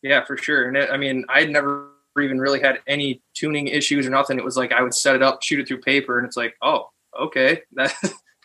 Yeah, 0.02 0.24
for 0.24 0.36
sure. 0.36 0.68
And 0.68 0.76
it, 0.76 0.90
I 0.90 0.96
mean, 0.96 1.24
I'd 1.28 1.50
never 1.50 1.90
even 2.20 2.38
really 2.38 2.60
had 2.60 2.80
any 2.86 3.22
tuning 3.34 3.68
issues 3.68 4.06
or 4.06 4.10
nothing. 4.10 4.38
It 4.38 4.44
was 4.44 4.56
like 4.56 4.72
I 4.72 4.82
would 4.82 4.94
set 4.94 5.14
it 5.14 5.22
up, 5.22 5.42
shoot 5.42 5.60
it 5.60 5.68
through 5.68 5.80
paper, 5.80 6.18
and 6.18 6.26
it's 6.26 6.36
like, 6.36 6.54
oh, 6.62 6.90
okay, 7.18 7.62
that 7.72 7.94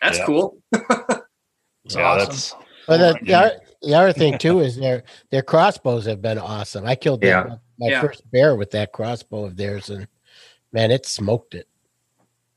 that's 0.02 0.18
yeah. 0.18 0.26
cool. 0.26 0.60
that's 0.72 1.22
yeah, 1.90 2.02
awesome. 2.02 2.18
that's. 2.18 2.54
But 2.88 2.98
the, 2.98 3.18
the, 3.24 3.34
other, 3.34 3.60
the, 3.82 3.94
other 3.94 4.12
thing 4.12 4.38
too 4.38 4.60
is 4.60 4.76
their 4.76 5.02
their 5.30 5.42
crossbows 5.42 6.06
have 6.06 6.22
been 6.22 6.38
awesome. 6.38 6.86
I 6.86 6.94
killed 6.94 7.22
yeah. 7.22 7.56
My 7.78 7.88
yeah. 7.88 8.00
first 8.00 8.28
bear 8.30 8.56
with 8.56 8.70
that 8.72 8.92
crossbow 8.92 9.44
of 9.44 9.56
theirs, 9.56 9.90
and 9.90 10.08
man, 10.72 10.90
it 10.90 11.06
smoked 11.06 11.54
it. 11.54 11.68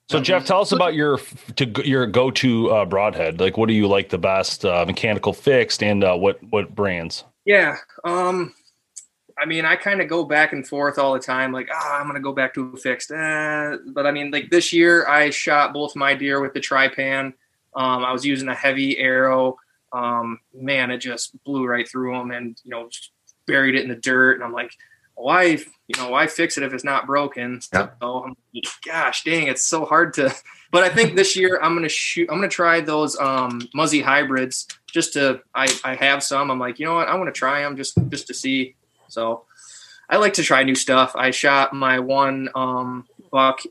So 0.09 0.19
Jeff, 0.19 0.43
tell 0.43 0.61
us 0.61 0.71
about 0.71 0.95
your 0.95 1.19
to 1.57 1.87
your 1.87 2.07
go 2.07 2.31
to 2.31 2.71
uh, 2.71 2.85
broadhead. 2.85 3.39
Like, 3.39 3.57
what 3.57 3.67
do 3.67 3.75
you 3.75 3.87
like 3.87 4.09
the 4.09 4.17
best? 4.17 4.65
Uh, 4.65 4.83
mechanical 4.87 5.33
fixed, 5.33 5.83
and 5.83 6.03
uh, 6.03 6.15
what 6.15 6.39
what 6.49 6.73
brands? 6.73 7.25
Yeah, 7.45 7.77
um, 8.03 8.55
I 9.39 9.45
mean, 9.45 9.65
I 9.65 9.75
kind 9.75 10.01
of 10.01 10.09
go 10.09 10.25
back 10.25 10.51
and 10.51 10.67
forth 10.67 10.97
all 10.97 11.13
the 11.13 11.19
time. 11.19 11.51
Like, 11.51 11.69
ah, 11.71 11.77
oh, 11.77 12.01
I'm 12.01 12.07
gonna 12.07 12.19
go 12.19 12.33
back 12.33 12.53
to 12.55 12.73
a 12.73 12.77
fixed. 12.77 13.11
Eh. 13.11 13.77
But 13.87 14.05
I 14.05 14.11
mean, 14.11 14.31
like 14.31 14.49
this 14.49 14.73
year, 14.73 15.07
I 15.07 15.29
shot 15.29 15.73
both 15.73 15.95
my 15.95 16.13
deer 16.13 16.41
with 16.41 16.53
the 16.53 16.59
Trypan. 16.59 17.33
Um, 17.75 18.03
I 18.03 18.11
was 18.11 18.25
using 18.25 18.49
a 18.49 18.55
heavy 18.55 18.97
arrow. 18.97 19.57
Um, 19.93 20.39
man, 20.53 20.91
it 20.91 20.97
just 20.97 21.41
blew 21.43 21.65
right 21.65 21.87
through 21.87 22.13
them, 22.13 22.31
and 22.31 22.59
you 22.63 22.71
know, 22.71 22.89
buried 23.47 23.75
it 23.75 23.83
in 23.83 23.89
the 23.89 23.95
dirt. 23.95 24.33
And 24.33 24.43
I'm 24.43 24.53
like, 24.53 24.71
why, 25.23 25.43
you 25.43 25.97
know, 25.97 26.09
why 26.09 26.27
fix 26.27 26.57
it 26.57 26.63
if 26.63 26.73
it's 26.73 26.83
not 26.83 27.05
broken? 27.05 27.61
Yeah. 27.73 27.89
So 28.01 28.23
I'm 28.23 28.35
like, 28.53 28.65
gosh, 28.85 29.23
dang, 29.23 29.47
it's 29.47 29.63
so 29.63 29.85
hard 29.85 30.13
to. 30.15 30.33
But 30.71 30.83
I 30.83 30.89
think 30.89 31.15
this 31.15 31.35
year 31.35 31.59
I'm 31.61 31.73
gonna 31.73 31.89
shoot. 31.89 32.29
I'm 32.29 32.37
gonna 32.37 32.47
try 32.47 32.79
those 32.79 33.19
um, 33.19 33.67
Muzzy 33.73 34.01
hybrids 34.01 34.67
just 34.85 35.13
to. 35.13 35.41
I 35.55 35.67
I 35.83 35.95
have 35.95 36.21
some. 36.21 36.51
I'm 36.51 36.59
like, 36.59 36.79
you 36.79 36.85
know 36.85 36.93
what? 36.93 37.07
I 37.07 37.15
want 37.15 37.27
to 37.27 37.37
try 37.37 37.61
them 37.61 37.75
just 37.75 37.97
just 38.09 38.27
to 38.27 38.35
see 38.35 38.75
so 39.09 39.45
I 40.09 40.17
like 40.17 40.33
to 40.33 40.43
try 40.43 40.63
new 40.63 40.75
stuff. 40.75 41.15
I 41.15 41.31
shot 41.31 41.73
my 41.73 41.99
one 41.99 42.49
um, 42.55 43.05
buck 43.31 43.61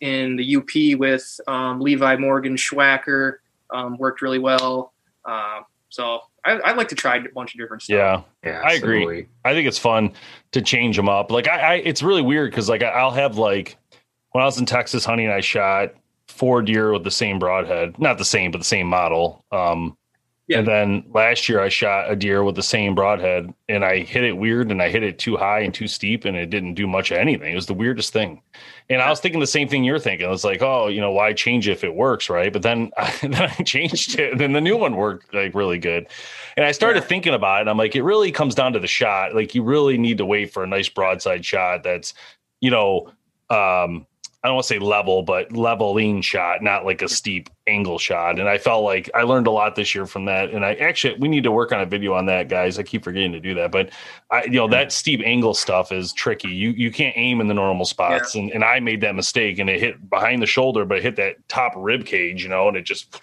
in 0.00 0.36
the 0.36 0.56
UP 0.56 0.98
with 0.98 1.40
um, 1.46 1.80
Levi 1.80 2.16
Morgan 2.16 2.56
Swhacker. 2.56 3.34
Um, 3.70 3.98
worked 3.98 4.22
really 4.22 4.38
well. 4.38 4.92
Uh, 5.24 5.60
so 5.90 6.20
I, 6.44 6.52
I, 6.52 6.72
like 6.72 6.88
to 6.88 6.94
try 6.94 7.16
a 7.16 7.28
bunch 7.34 7.54
of 7.54 7.60
different 7.60 7.82
stuff. 7.82 8.24
Yeah, 8.44 8.50
yeah 8.50 8.62
I 8.64 8.74
agree. 8.74 9.26
I 9.44 9.52
think 9.52 9.68
it's 9.68 9.78
fun 9.78 10.12
to 10.52 10.62
change 10.62 10.96
them 10.96 11.08
up. 11.08 11.30
Like 11.30 11.48
I, 11.48 11.58
I 11.58 11.74
it's 11.76 12.02
really 12.02 12.22
weird 12.22 12.50
because 12.50 12.68
like 12.68 12.82
I'll 12.82 13.10
have 13.10 13.36
like 13.38 13.76
when 14.32 14.42
I 14.42 14.44
was 14.44 14.58
in 14.58 14.66
Texas 14.66 15.04
hunting, 15.04 15.28
I 15.28 15.40
shot 15.40 15.94
four 16.28 16.62
deer 16.62 16.92
with 16.92 17.04
the 17.04 17.10
same 17.10 17.38
broadhead, 17.38 17.98
not 17.98 18.18
the 18.18 18.24
same, 18.24 18.50
but 18.50 18.58
the 18.58 18.64
same 18.64 18.86
model. 18.86 19.44
Um, 19.50 19.96
yeah. 20.48 20.60
And 20.60 20.66
then 20.66 21.04
last 21.12 21.46
year 21.46 21.60
I 21.60 21.68
shot 21.68 22.10
a 22.10 22.16
deer 22.16 22.42
with 22.42 22.54
the 22.54 22.62
same 22.62 22.94
broadhead 22.94 23.52
and 23.68 23.84
I 23.84 23.98
hit 23.98 24.24
it 24.24 24.32
weird 24.32 24.70
and 24.70 24.80
I 24.80 24.88
hit 24.88 25.02
it 25.02 25.18
too 25.18 25.36
high 25.36 25.60
and 25.60 25.74
too 25.74 25.86
steep 25.86 26.24
and 26.24 26.34
it 26.34 26.48
didn't 26.48 26.72
do 26.72 26.86
much 26.86 27.10
of 27.10 27.18
anything. 27.18 27.52
It 27.52 27.54
was 27.54 27.66
the 27.66 27.74
weirdest 27.74 28.14
thing. 28.14 28.40
And 28.88 29.02
I 29.02 29.10
was 29.10 29.20
thinking 29.20 29.40
the 29.40 29.46
same 29.46 29.68
thing 29.68 29.84
you're 29.84 29.98
thinking. 29.98 30.32
It's 30.32 30.44
like, 30.44 30.62
oh, 30.62 30.88
you 30.88 31.02
know, 31.02 31.12
why 31.12 31.34
change 31.34 31.68
if 31.68 31.84
it 31.84 31.94
works, 31.94 32.30
right? 32.30 32.50
But 32.50 32.62
then, 32.62 32.90
I, 32.96 33.14
then 33.20 33.34
I 33.34 33.62
changed 33.62 34.18
it 34.18 34.32
and 34.32 34.40
then 34.40 34.54
the 34.54 34.60
new 34.62 34.78
one 34.78 34.96
worked 34.96 35.34
like 35.34 35.54
really 35.54 35.78
good. 35.78 36.08
And 36.56 36.64
I 36.64 36.72
started 36.72 37.00
yeah. 37.00 37.08
thinking 37.08 37.34
about 37.34 37.60
it. 37.60 37.68
I'm 37.68 37.76
like, 37.76 37.94
it 37.94 38.02
really 38.02 38.32
comes 38.32 38.54
down 38.54 38.72
to 38.72 38.80
the 38.80 38.86
shot. 38.86 39.34
Like 39.34 39.54
you 39.54 39.62
really 39.62 39.98
need 39.98 40.16
to 40.16 40.24
wait 40.24 40.50
for 40.50 40.64
a 40.64 40.66
nice 40.66 40.88
broadside 40.88 41.44
shot 41.44 41.82
that's, 41.82 42.14
you 42.62 42.70
know, 42.70 43.12
um, 43.50 44.06
I 44.48 44.50
don't 44.50 44.54
want 44.54 44.64
to 44.64 44.74
say 44.74 44.78
level, 44.78 45.22
but 45.22 45.52
leveling 45.52 46.22
shot, 46.22 46.62
not 46.62 46.86
like 46.86 47.02
a 47.02 47.08
steep 47.08 47.50
angle 47.66 47.98
shot. 47.98 48.40
And 48.40 48.48
I 48.48 48.56
felt 48.56 48.82
like 48.82 49.10
I 49.14 49.24
learned 49.24 49.46
a 49.46 49.50
lot 49.50 49.76
this 49.76 49.94
year 49.94 50.06
from 50.06 50.24
that. 50.24 50.52
And 50.52 50.64
I 50.64 50.72
actually, 50.76 51.18
we 51.18 51.28
need 51.28 51.44
to 51.44 51.50
work 51.50 51.70
on 51.70 51.82
a 51.82 51.84
video 51.84 52.14
on 52.14 52.24
that, 52.26 52.48
guys. 52.48 52.78
I 52.78 52.82
keep 52.82 53.04
forgetting 53.04 53.32
to 53.32 53.40
do 53.40 53.52
that, 53.56 53.70
but 53.70 53.90
I, 54.30 54.44
you 54.44 54.52
know, 54.52 54.66
that 54.68 54.90
steep 54.90 55.20
angle 55.22 55.52
stuff 55.52 55.92
is 55.92 56.14
tricky. 56.14 56.48
You 56.48 56.70
you 56.70 56.90
can't 56.90 57.14
aim 57.18 57.42
in 57.42 57.48
the 57.48 57.52
normal 57.52 57.84
spots, 57.84 58.34
yeah. 58.34 58.40
and 58.40 58.52
and 58.52 58.64
I 58.64 58.80
made 58.80 59.02
that 59.02 59.14
mistake, 59.14 59.58
and 59.58 59.68
it 59.68 59.80
hit 59.80 60.08
behind 60.08 60.40
the 60.40 60.46
shoulder, 60.46 60.86
but 60.86 60.96
it 60.96 61.02
hit 61.02 61.16
that 61.16 61.46
top 61.48 61.74
rib 61.76 62.06
cage, 62.06 62.42
you 62.42 62.48
know, 62.48 62.68
and 62.68 62.76
it 62.78 62.84
just, 62.84 63.14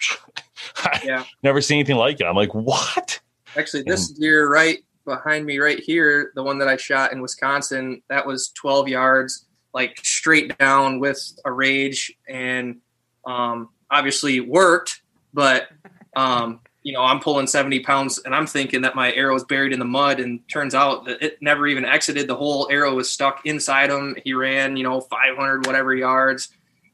yeah, 1.04 1.24
never 1.42 1.60
seen 1.60 1.78
anything 1.78 1.96
like 1.96 2.20
it. 2.20 2.24
I'm 2.24 2.36
like, 2.36 2.54
what? 2.54 3.18
Actually, 3.56 3.82
this 3.82 4.10
and, 4.10 4.20
deer 4.20 4.48
right 4.48 4.78
behind 5.04 5.44
me, 5.44 5.58
right 5.58 5.80
here, 5.80 6.30
the 6.36 6.42
one 6.44 6.60
that 6.60 6.68
I 6.68 6.76
shot 6.76 7.12
in 7.12 7.20
Wisconsin, 7.20 8.00
that 8.10 8.24
was 8.24 8.50
12 8.50 8.86
yards 8.86 9.45
like 9.76 9.98
straight 10.02 10.56
down 10.56 11.00
with 11.00 11.38
a 11.44 11.52
rage 11.52 12.10
and 12.26 12.78
um, 13.26 13.68
obviously 13.90 14.40
worked, 14.40 15.02
but 15.34 15.68
um, 16.16 16.60
you 16.82 16.94
know, 16.94 17.02
I'm 17.02 17.20
pulling 17.20 17.46
70 17.46 17.80
pounds 17.80 18.18
and 18.24 18.34
I'm 18.34 18.46
thinking 18.46 18.80
that 18.80 18.94
my 18.94 19.12
arrow 19.12 19.36
is 19.36 19.44
buried 19.44 19.74
in 19.74 19.78
the 19.78 19.84
mud 19.84 20.18
and 20.18 20.40
turns 20.48 20.74
out 20.74 21.04
that 21.04 21.20
it 21.22 21.42
never 21.42 21.66
even 21.66 21.84
exited. 21.84 22.26
The 22.26 22.34
whole 22.34 22.68
arrow 22.70 22.94
was 22.94 23.10
stuck 23.10 23.44
inside 23.44 23.90
him. 23.90 24.16
He 24.24 24.32
ran, 24.32 24.78
you 24.78 24.82
know, 24.82 25.02
500 25.02 25.66
whatever 25.66 25.94
yards 25.94 26.48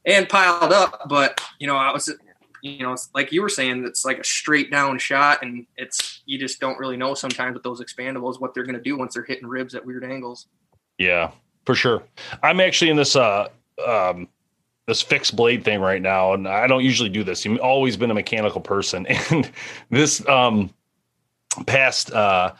and 0.05 0.27
piled 0.27 0.73
up. 0.73 1.03
But, 1.07 1.39
you 1.59 1.67
know, 1.67 1.77
I 1.77 1.93
was, 1.93 2.13
you 2.61 2.83
know, 2.83 2.97
like 3.15 3.31
you 3.31 3.41
were 3.41 3.49
saying, 3.49 3.85
it's 3.85 4.03
like 4.03 4.19
a 4.19 4.25
straight 4.25 4.69
down 4.69 4.99
shot 4.99 5.41
and 5.41 5.65
it's, 5.77 6.21
you 6.25 6.37
just 6.37 6.59
don't 6.59 6.79
really 6.79 6.97
know 6.97 7.13
sometimes 7.13 7.53
with 7.53 7.63
those 7.63 7.79
expandables 7.79 8.41
what 8.41 8.53
they're 8.53 8.65
going 8.65 8.75
to 8.75 8.81
do 8.81 8.97
once 8.97 9.13
they're 9.13 9.23
hitting 9.23 9.47
ribs 9.47 9.73
at 9.73 9.85
weird 9.85 10.03
angles. 10.03 10.47
Yeah 10.97 11.31
for 11.65 11.75
sure. 11.75 12.03
I'm 12.41 12.59
actually 12.59 12.91
in 12.91 12.97
this 12.97 13.15
uh 13.15 13.49
um 13.85 14.27
this 14.85 15.01
fixed 15.01 15.35
blade 15.35 15.63
thing 15.63 15.79
right 15.79 16.01
now, 16.01 16.33
and 16.33 16.47
I 16.47 16.67
don't 16.67 16.83
usually 16.83 17.09
do 17.09 17.23
this. 17.23 17.45
I've 17.45 17.59
always 17.59 17.95
been 17.95 18.11
a 18.11 18.15
mechanical 18.15 18.61
person, 18.61 19.05
and 19.31 19.49
this 19.89 20.27
um 20.27 20.69
past 21.65 22.11
uh 22.11 22.53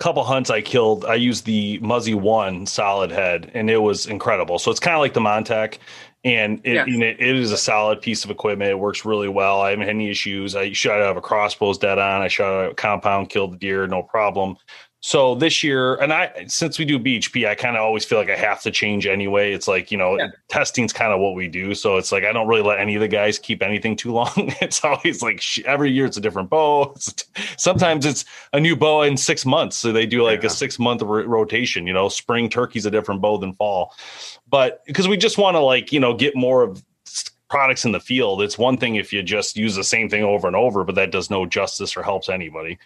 couple 0.00 0.24
hunts 0.24 0.50
I 0.50 0.62
killed, 0.62 1.04
I 1.04 1.14
used 1.14 1.44
the 1.44 1.78
Muzzy 1.80 2.14
One 2.14 2.66
solid 2.66 3.10
head, 3.10 3.50
and 3.54 3.70
it 3.70 3.76
was 3.76 4.06
incredible. 4.06 4.58
So 4.58 4.70
it's 4.70 4.80
kind 4.80 4.96
of 4.96 5.00
like 5.00 5.12
the 5.12 5.20
Montec, 5.20 5.76
and 6.24 6.58
it, 6.64 6.88
it, 6.88 7.20
it 7.20 7.36
is 7.36 7.52
a 7.52 7.56
solid 7.56 8.00
piece 8.00 8.24
of 8.24 8.30
equipment. 8.30 8.70
It 8.70 8.78
works 8.78 9.04
really 9.04 9.28
well. 9.28 9.60
I 9.60 9.70
haven't 9.70 9.86
had 9.86 9.94
any 9.94 10.10
issues. 10.10 10.56
I 10.56 10.72
shot 10.72 11.00
out 11.00 11.10
of 11.10 11.16
a 11.18 11.20
crossbows 11.20 11.78
dead 11.78 11.98
on. 11.98 12.22
I 12.22 12.28
shot 12.28 12.64
out 12.64 12.72
a 12.72 12.74
compound, 12.74 13.28
killed 13.28 13.52
the 13.52 13.58
deer, 13.58 13.86
no 13.86 14.02
problem. 14.02 14.56
So 15.02 15.34
this 15.34 15.64
year, 15.64 15.94
and 15.94 16.12
I 16.12 16.44
since 16.46 16.78
we 16.78 16.84
do 16.84 16.98
BHP, 16.98 17.48
I 17.48 17.54
kind 17.54 17.74
of 17.74 17.82
always 17.82 18.04
feel 18.04 18.18
like 18.18 18.28
I 18.28 18.36
have 18.36 18.60
to 18.62 18.70
change 18.70 19.06
anyway. 19.06 19.52
It's 19.54 19.66
like 19.66 19.90
you 19.90 19.96
know, 19.96 20.18
yeah. 20.18 20.28
testing's 20.48 20.92
kind 20.92 21.10
of 21.10 21.20
what 21.20 21.34
we 21.34 21.48
do. 21.48 21.74
So 21.74 21.96
it's 21.96 22.12
like 22.12 22.24
I 22.24 22.32
don't 22.32 22.46
really 22.46 22.62
let 22.62 22.78
any 22.78 22.96
of 22.96 23.00
the 23.00 23.08
guys 23.08 23.38
keep 23.38 23.62
anything 23.62 23.96
too 23.96 24.12
long. 24.12 24.30
it's 24.36 24.84
always 24.84 25.22
like 25.22 25.42
every 25.64 25.90
year 25.90 26.04
it's 26.04 26.18
a 26.18 26.20
different 26.20 26.50
bow. 26.50 26.94
sometimes 27.56 28.04
it's 28.04 28.26
a 28.52 28.60
new 28.60 28.76
bow 28.76 29.00
in 29.02 29.16
six 29.16 29.46
months, 29.46 29.78
so 29.78 29.90
they 29.90 30.04
do 30.04 30.22
like 30.22 30.42
yeah. 30.42 30.48
a 30.48 30.50
six 30.50 30.78
month 30.78 31.00
rotation. 31.00 31.86
You 31.86 31.94
know, 31.94 32.10
spring 32.10 32.50
turkey's 32.50 32.84
a 32.84 32.90
different 32.90 33.22
bow 33.22 33.38
than 33.38 33.54
fall, 33.54 33.94
but 34.50 34.84
because 34.86 35.08
we 35.08 35.16
just 35.16 35.38
want 35.38 35.54
to 35.54 35.60
like 35.60 35.92
you 35.92 36.00
know 36.00 36.14
get 36.14 36.36
more 36.36 36.62
of 36.62 36.84
products 37.48 37.84
in 37.84 37.92
the 37.92 38.00
field. 38.00 38.42
It's 38.42 38.56
one 38.56 38.76
thing 38.76 38.94
if 38.94 39.12
you 39.12 39.22
just 39.22 39.56
use 39.56 39.74
the 39.74 39.82
same 39.82 40.08
thing 40.08 40.22
over 40.22 40.46
and 40.46 40.56
over, 40.56 40.84
but 40.84 40.94
that 40.94 41.10
does 41.10 41.30
no 41.30 41.46
justice 41.46 41.96
or 41.96 42.02
helps 42.02 42.28
anybody. 42.28 42.78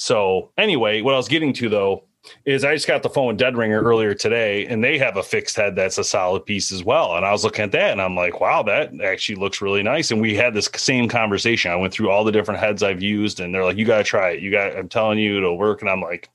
So 0.00 0.50
anyway, 0.56 1.02
what 1.02 1.12
I 1.12 1.18
was 1.18 1.28
getting 1.28 1.52
to 1.52 1.68
though 1.68 2.04
is 2.46 2.64
I 2.64 2.74
just 2.74 2.88
got 2.88 3.02
the 3.02 3.10
phone 3.10 3.26
with 3.26 3.36
Dead 3.36 3.54
Ringer 3.54 3.82
earlier 3.82 4.14
today, 4.14 4.64
and 4.64 4.82
they 4.82 4.96
have 4.96 5.18
a 5.18 5.22
fixed 5.22 5.56
head 5.56 5.76
that's 5.76 5.98
a 5.98 6.04
solid 6.04 6.46
piece 6.46 6.72
as 6.72 6.82
well. 6.82 7.16
And 7.16 7.26
I 7.26 7.32
was 7.32 7.44
looking 7.44 7.64
at 7.64 7.72
that, 7.72 7.92
and 7.92 8.00
I'm 8.00 8.16
like, 8.16 8.40
wow, 8.40 8.62
that 8.62 8.98
actually 9.02 9.34
looks 9.34 9.60
really 9.60 9.82
nice. 9.82 10.10
And 10.10 10.18
we 10.18 10.34
had 10.34 10.54
this 10.54 10.70
same 10.74 11.06
conversation. 11.06 11.70
I 11.70 11.76
went 11.76 11.92
through 11.92 12.08
all 12.08 12.24
the 12.24 12.32
different 12.32 12.60
heads 12.60 12.82
I've 12.82 13.02
used, 13.02 13.40
and 13.40 13.54
they're 13.54 13.64
like, 13.64 13.76
you 13.76 13.84
got 13.84 13.98
to 13.98 14.04
try 14.04 14.30
it. 14.30 14.40
You 14.40 14.50
got, 14.50 14.74
I'm 14.74 14.88
telling 14.88 15.18
you, 15.18 15.36
it'll 15.36 15.58
work. 15.58 15.82
And 15.82 15.90
I'm 15.90 16.00
like, 16.00 16.30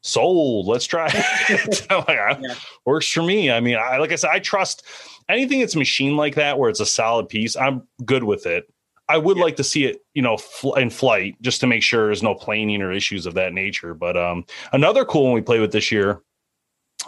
sold. 0.00 0.66
Let's 0.66 0.86
try 0.86 1.08
it. 1.08 1.86
like, 1.90 2.18
ah, 2.20 2.38
yeah. 2.40 2.54
Works 2.84 3.08
for 3.12 3.22
me. 3.22 3.48
I 3.48 3.60
mean, 3.60 3.76
I 3.76 3.98
like 3.98 4.10
I 4.10 4.16
said, 4.16 4.30
I 4.32 4.40
trust 4.40 4.84
anything 5.28 5.60
that's 5.60 5.76
machine 5.76 6.16
like 6.16 6.34
that 6.34 6.58
where 6.58 6.68
it's 6.68 6.80
a 6.80 6.86
solid 6.86 7.28
piece. 7.28 7.56
I'm 7.56 7.86
good 8.04 8.24
with 8.24 8.46
it. 8.46 8.68
I 9.08 9.18
would 9.18 9.36
yeah. 9.36 9.44
like 9.44 9.56
to 9.56 9.64
see 9.64 9.84
it, 9.84 10.04
you 10.14 10.22
know, 10.22 10.36
fl- 10.36 10.74
in 10.74 10.90
flight 10.90 11.36
just 11.40 11.60
to 11.60 11.66
make 11.66 11.82
sure 11.82 12.06
there's 12.06 12.22
no 12.22 12.34
planing 12.34 12.82
or 12.82 12.92
issues 12.92 13.26
of 13.26 13.34
that 13.34 13.52
nature. 13.52 13.94
But 13.94 14.16
um, 14.16 14.44
another 14.72 15.04
cool 15.04 15.24
one 15.24 15.32
we 15.32 15.40
play 15.40 15.60
with 15.60 15.72
this 15.72 15.90
year 15.90 16.22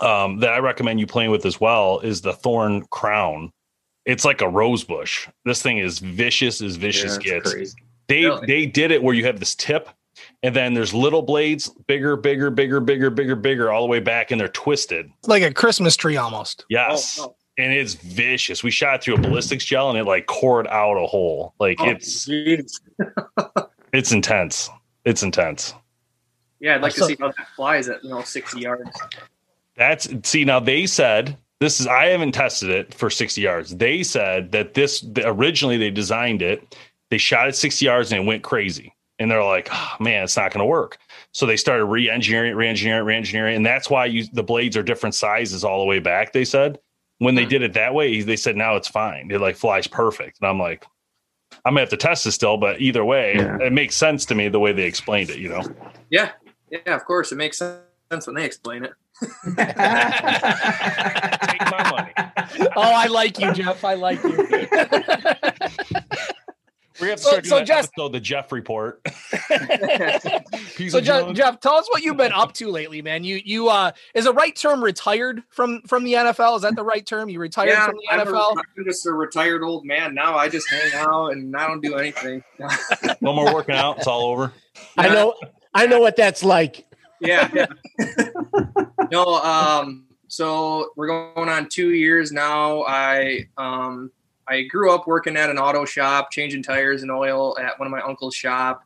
um, 0.01 0.39
that 0.41 0.53
I 0.53 0.59
recommend 0.59 1.01
you 1.01 1.07
playing 1.07 1.31
with 1.31 1.45
as 1.45 1.61
well 1.61 2.01
is 2.01 2.21
the 2.21 2.33
Thorn 2.33 2.87
Crown. 2.91 3.53
It's 4.07 4.25
like 4.25 4.41
a 4.41 4.49
rose 4.49 4.83
bush. 4.83 5.29
This 5.45 5.61
thing 5.63 5.79
is 5.79 5.99
vicious 5.99 6.63
as 6.63 6.77
vicious 6.77 7.19
yeah, 7.23 7.35
gets. 7.35 7.53
Crazy. 7.53 7.79
They 8.09 8.25
really? 8.25 8.47
they 8.47 8.67
did 8.67 8.91
it 8.91 9.03
where 9.03 9.15
you 9.15 9.25
have 9.27 9.39
this 9.39 9.55
tip 9.55 9.89
and 10.43 10.55
then 10.55 10.75
there's 10.75 10.95
little 10.95 11.23
blades, 11.23 11.69
bigger, 11.87 12.17
bigger, 12.17 12.51
bigger, 12.51 12.81
bigger, 12.81 13.11
bigger, 13.11 13.37
bigger, 13.37 13.71
all 13.71 13.83
the 13.83 13.89
way 13.89 14.01
back, 14.01 14.31
and 14.31 14.41
they're 14.41 14.49
twisted. 14.49 15.11
Like 15.27 15.43
a 15.43 15.53
Christmas 15.53 15.97
tree 15.97 16.17
almost. 16.17 16.65
Yes. 16.69 17.19
Oh, 17.21 17.27
oh. 17.27 17.37
And 17.61 17.73
it's 17.73 17.95
vicious. 17.95 18.63
We 18.63 18.71
shot 18.71 18.97
it 18.97 19.03
through 19.03 19.15
a 19.15 19.19
ballistics 19.19 19.65
gel 19.65 19.91
and 19.91 19.99
it 19.99 20.05
like 20.05 20.27
cored 20.27 20.67
out 20.69 20.97
a 20.97 21.07
hole. 21.07 21.55
Like 21.59 21.79
oh, 21.81 21.89
it's 21.89 22.29
it's 23.93 24.13
intense. 24.13 24.71
It's 25.05 25.23
intense. 25.23 25.75
Yeah, 26.61 26.77
I'd 26.77 26.83
like 26.83 26.93
so, 26.93 27.07
to 27.07 27.15
see 27.15 27.17
how 27.21 27.29
that 27.29 27.49
flies 27.57 27.89
at 27.89 28.03
you 28.05 28.11
know 28.11 28.23
60 28.23 28.61
yards. 28.61 28.91
That's 29.77 30.09
see 30.29 30.45
now 30.45 30.61
they 30.61 30.87
said 30.87 31.37
this 31.61 31.81
is 31.81 31.87
I 31.87 32.07
haven't 32.07 32.33
tested 32.33 32.71
it 32.71 32.95
for 32.95 33.11
60 33.11 33.41
yards. 33.41 33.77
They 33.77 34.03
said 34.03 34.53
that 34.53 34.75
this 34.75 35.05
originally 35.25 35.77
they 35.77 35.91
designed 35.91 36.43
it, 36.43 36.77
they 37.11 37.19
shot 37.19 37.49
it 37.49 37.57
60 37.57 37.85
yards 37.85 38.13
and 38.13 38.23
it 38.23 38.27
went 38.27 38.43
crazy 38.43 38.95
and 39.21 39.31
they're 39.31 39.45
like, 39.45 39.69
oh, 39.71 39.97
man, 40.01 40.25
it's 40.25 40.37
not 40.37 40.51
going 40.51 40.61
to 40.61 40.67
work. 40.67 40.97
So 41.33 41.45
they 41.45 41.59
started 41.59 41.85
re-engineering, 41.85 42.57
re-engineering, 42.57 43.05
re-engineering, 43.05 43.55
and 43.55 43.67
that's 43.67 43.91
why 43.91 44.07
you, 44.07 44.25
the 44.33 44.43
blades 44.43 44.77
are 44.79 44.83
different 44.83 45.15
sizes 45.15 45.63
all 45.63 45.79
the 45.79 45.85
way 45.85 45.99
back. 45.99 46.33
They 46.33 46.45
said 46.45 46.79
when 47.21 47.35
they 47.35 47.45
hmm. 47.45 47.51
did 47.51 47.63
it 47.63 47.75
that 47.75 47.95
way, 47.95 48.23
they 48.23 48.37
said 48.37 48.57
now 48.57 48.77
it's 48.77 48.89
fine. 48.89 49.31
It 49.31 49.41
like 49.41 49.57
flies 49.57 49.87
perfect, 49.87 50.39
and 50.41 50.49
I'm 50.49 50.59
like, 50.59 50.87
I'm 51.65 51.73
gonna 51.73 51.81
have 51.81 51.91
to 51.91 51.97
test 51.97 52.27
it 52.27 52.33
still, 52.33 52.57
but 52.57 52.81
either 52.81 53.05
way, 53.05 53.35
yeah. 53.37 53.59
it 53.61 53.73
makes 53.73 53.95
sense 53.95 54.25
to 54.27 54.35
me 54.35 54.49
the 54.49 54.59
way 54.59 54.73
they 54.73 54.85
explained 54.85 55.29
it. 55.31 55.39
You 55.39 55.51
know? 55.51 55.63
Yeah, 56.09 56.31
yeah, 56.71 56.95
of 56.95 57.05
course, 57.05 57.31
it 57.31 57.37
makes 57.37 57.59
sense 57.59 58.27
when 58.27 58.37
they 58.37 58.45
explain 58.45 58.85
it. 58.85 58.93
Take 59.45 59.59
my 61.71 61.91
money. 61.91 62.13
Oh, 62.75 62.81
I 62.81 63.07
like 63.07 63.39
you, 63.39 63.53
Jeff. 63.53 63.85
I 63.85 63.95
like 63.95 64.23
you. 64.25 64.31
We 67.01 67.09
have 67.09 67.19
to 67.19 67.23
start 67.23 67.47
so, 67.47 67.57
doing 67.57 67.67
so 67.67 67.75
Jeff, 67.75 67.85
episode, 67.85 68.13
the 68.13 68.21
Jeff 68.21 68.53
report. 68.53 69.01
so 70.89 71.01
Jeff, 71.01 71.33
Jeff, 71.35 71.61
tell 71.61 71.75
us 71.75 71.89
what 71.91 72.03
you've 72.03 72.17
been 72.17 72.33
up 72.33 72.53
to 72.55 72.69
lately, 72.69 73.01
man. 73.01 73.25
You 73.25 73.41
you 73.45 73.69
uh 73.69 73.93
is 74.15 74.27
a 74.27 74.33
right 74.33 74.55
term 74.55 74.83
retired 74.83 75.43
from 75.49 75.83
from 75.83 76.05
the 76.05 76.15
NFL? 76.15 76.57
Is 76.57 76.63
that 76.63 76.77
the 76.77 76.85
right 76.85 77.05
term? 77.05 77.29
You 77.29 77.41
retired 77.41 77.71
yeah, 77.71 77.87
from 77.87 77.97
the 77.97 78.13
I'm 78.13 78.27
NFL? 78.27 78.57
A, 78.57 78.59
I'm 78.59 78.85
just 78.85 79.07
a 79.07 79.13
retired 79.13 79.63
old 79.63 79.87
man 79.87 80.15
now. 80.15 80.37
I 80.37 80.49
just 80.49 80.69
hang 80.69 80.93
out 80.95 81.29
and 81.29 81.57
I 81.57 81.67
don't 81.67 81.81
do 81.81 81.95
anything. 81.95 82.45
no 83.21 83.33
more 83.33 83.53
working 83.55 83.77
out. 83.77 83.99
It's 83.99 84.07
all 84.07 84.27
over. 84.27 84.53
I 84.99 85.09
know. 85.09 85.35
I 85.73 85.87
know 85.87 86.01
what 86.01 86.17
that's 86.17 86.45
like. 86.45 86.87
Yeah. 87.21 87.49
yeah. 87.55 87.67
no. 89.11 89.25
Um. 89.37 90.07
So 90.29 90.93
we're 90.97 91.09
going 91.09 91.49
on 91.49 91.69
two 91.69 91.91
years 91.91 92.31
now. 92.31 92.85
I 92.85 93.49
um 93.57 94.11
I 94.51 94.63
grew 94.63 94.93
up 94.93 95.07
working 95.07 95.37
at 95.37 95.49
an 95.49 95.59
auto 95.59 95.85
shop, 95.85 96.33
changing 96.33 96.65
tires 96.65 97.03
and 97.03 97.11
oil 97.11 97.57
at 97.59 97.79
one 97.79 97.87
of 97.87 97.93
my 97.93 98.03
uncle's 98.03 98.35
shop. 98.35 98.85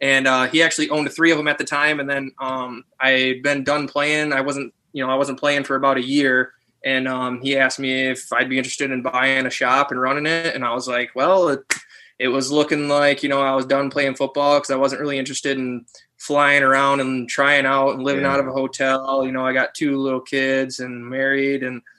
And 0.00 0.28
uh, 0.28 0.46
he 0.46 0.62
actually 0.62 0.88
owned 0.88 1.12
three 1.12 1.32
of 1.32 1.36
them 1.36 1.48
at 1.48 1.58
the 1.58 1.64
time. 1.64 1.98
And 1.98 2.08
then 2.08 2.30
um, 2.38 2.84
I'd 3.00 3.42
been 3.42 3.64
done 3.64 3.88
playing. 3.88 4.32
I 4.32 4.40
wasn't, 4.40 4.72
you 4.92 5.04
know, 5.04 5.10
I 5.10 5.16
wasn't 5.16 5.40
playing 5.40 5.64
for 5.64 5.74
about 5.74 5.98
a 5.98 6.02
year. 6.02 6.52
And 6.84 7.08
um, 7.08 7.40
he 7.42 7.58
asked 7.58 7.80
me 7.80 8.06
if 8.06 8.32
I'd 8.32 8.48
be 8.48 8.56
interested 8.56 8.92
in 8.92 9.02
buying 9.02 9.46
a 9.46 9.50
shop 9.50 9.90
and 9.90 10.00
running 10.00 10.26
it. 10.26 10.54
And 10.54 10.64
I 10.64 10.72
was 10.72 10.86
like, 10.86 11.10
well, 11.14 11.48
it, 11.48 11.60
it 12.18 12.28
was 12.28 12.52
looking 12.52 12.88
like, 12.88 13.22
you 13.24 13.28
know, 13.28 13.42
I 13.42 13.54
was 13.54 13.66
done 13.66 13.90
playing 13.90 14.14
football 14.14 14.58
because 14.58 14.70
I 14.70 14.76
wasn't 14.76 15.00
really 15.00 15.18
interested 15.18 15.58
in 15.58 15.84
flying 16.18 16.62
around 16.62 17.00
and 17.00 17.28
trying 17.28 17.66
out 17.66 17.94
and 17.94 18.04
living 18.04 18.22
yeah. 18.22 18.32
out 18.32 18.40
of 18.40 18.46
a 18.46 18.52
hotel. 18.52 19.26
You 19.26 19.32
know, 19.32 19.44
I 19.44 19.52
got 19.52 19.74
two 19.74 19.98
little 19.98 20.20
kids 20.20 20.78
and 20.78 21.04
married 21.04 21.64
and– 21.64 21.82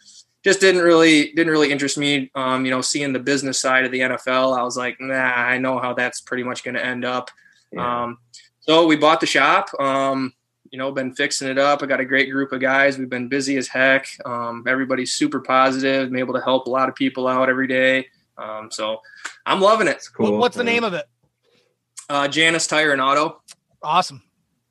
just 0.43 0.59
didn't 0.59 0.81
really 0.81 1.31
didn't 1.33 1.51
really 1.51 1.71
interest 1.71 1.97
me. 1.97 2.31
Um, 2.35 2.65
you 2.65 2.71
know, 2.71 2.81
seeing 2.81 3.13
the 3.13 3.19
business 3.19 3.59
side 3.59 3.85
of 3.85 3.91
the 3.91 3.99
NFL, 3.99 4.57
I 4.57 4.63
was 4.63 4.77
like, 4.77 4.97
nah, 4.99 5.13
I 5.13 5.57
know 5.57 5.79
how 5.79 5.93
that's 5.93 6.21
pretty 6.21 6.43
much 6.43 6.63
going 6.63 6.75
to 6.75 6.85
end 6.85 7.05
up. 7.05 7.29
Yeah. 7.71 8.03
Um, 8.03 8.17
so 8.59 8.85
we 8.85 8.95
bought 8.95 9.19
the 9.19 9.27
shop. 9.27 9.69
Um, 9.79 10.33
you 10.71 10.77
know, 10.77 10.91
been 10.91 11.13
fixing 11.13 11.49
it 11.49 11.57
up. 11.57 11.83
I 11.83 11.85
got 11.85 11.99
a 11.99 12.05
great 12.05 12.31
group 12.31 12.53
of 12.53 12.61
guys. 12.61 12.97
We've 12.97 13.09
been 13.09 13.27
busy 13.27 13.57
as 13.57 13.67
heck. 13.67 14.07
Um, 14.25 14.63
everybody's 14.67 15.13
super 15.13 15.41
positive. 15.41 16.09
Been 16.09 16.19
able 16.19 16.33
to 16.33 16.41
help 16.41 16.67
a 16.67 16.69
lot 16.69 16.87
of 16.87 16.95
people 16.95 17.27
out 17.27 17.49
every 17.49 17.67
day. 17.67 18.07
Um, 18.37 18.71
so 18.71 19.01
I'm 19.45 19.59
loving 19.59 19.87
it. 19.87 20.01
Cool. 20.15 20.37
What's 20.37 20.55
the 20.55 20.63
name 20.63 20.83
of 20.83 20.93
it? 20.93 21.05
Uh, 22.09 22.27
Janis 22.27 22.67
Tire 22.67 22.93
and 22.93 23.01
Auto. 23.01 23.41
Awesome. 23.83 24.23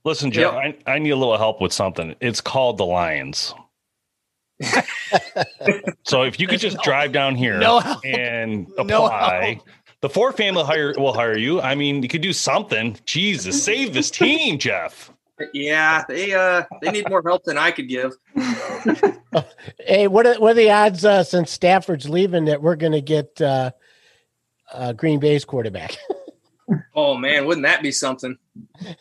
Listen, 0.04 0.30
Joe, 0.30 0.59
yep. 0.59 0.80
I, 0.87 0.92
I 0.94 0.98
need 0.98 1.11
a 1.11 1.16
little 1.16 1.37
help 1.37 1.61
with 1.61 1.72
something. 1.72 2.14
It's 2.20 2.40
called 2.40 2.78
the 2.78 2.87
Lions. 2.87 3.54
So 6.05 6.23
if 6.23 6.38
you 6.38 6.46
could 6.46 6.61
just 6.61 6.79
drive 6.83 7.12
down 7.12 7.35
here 7.35 7.59
no 7.59 7.81
and 8.05 8.66
apply, 8.79 9.59
no 9.59 9.73
the 10.01 10.09
Ford 10.09 10.37
family 10.37 10.64
hire 10.64 10.94
will 10.96 11.12
hire 11.12 11.37
you. 11.37 11.61
I 11.61 11.75
mean, 11.75 12.03
you 12.03 12.09
could 12.09 12.23
do 12.23 12.33
something. 12.33 12.99
Jesus, 13.05 13.62
save 13.62 13.92
this 13.92 14.11
team, 14.11 14.59
Jeff. 14.59 15.12
Yeah, 15.55 16.05
they 16.07 16.35
uh 16.35 16.64
they 16.83 16.90
need 16.90 17.09
more 17.09 17.23
help 17.25 17.44
than 17.44 17.57
I 17.57 17.70
could 17.70 17.88
give. 17.88 18.12
hey, 19.79 20.07
what 20.07 20.27
are, 20.27 20.38
what 20.38 20.51
are 20.51 20.55
the 20.55 20.70
odds 20.70 21.05
uh, 21.05 21.25
since 21.25 21.51
Stafford's 21.51 22.09
leaving 22.09 22.44
that 22.44 22.61
we're 22.61 22.77
going 22.77 22.92
to 22.92 23.01
get 23.01 23.40
uh, 23.40 23.70
uh, 24.73 24.92
Green 24.92 25.18
Bay's 25.18 25.46
quarterback? 25.46 25.96
oh 26.94 27.16
man, 27.16 27.46
wouldn't 27.46 27.64
that 27.64 27.83
be 27.83 27.92
something? 27.92 28.37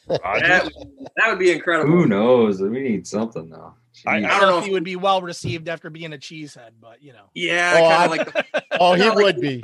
that, 0.08 0.71
that 1.15 1.29
would 1.29 1.39
be 1.39 1.51
incredible. 1.51 1.91
Who 1.91 2.05
knows? 2.05 2.62
We 2.62 2.82
need 2.82 3.08
something 3.08 3.49
though. 3.49 3.73
I, 4.05 4.17
I, 4.17 4.21
don't 4.21 4.41
know 4.41 4.60
if 4.60 4.65
he 4.65 4.71
would 4.71 4.84
be 4.84 4.95
well 4.95 5.21
received 5.21 5.67
after 5.67 5.89
being 5.89 6.13
a 6.13 6.17
cheesehead, 6.17 6.71
but 6.79 7.03
you 7.03 7.12
know. 7.12 7.25
Yeah, 7.34 7.75
oh, 7.77 7.86
I, 7.86 8.05
like 8.08 8.32
the, 8.32 8.63
oh 8.79 8.93
he 8.93 9.10
would 9.10 9.36
like, 9.36 9.41
be. 9.41 9.62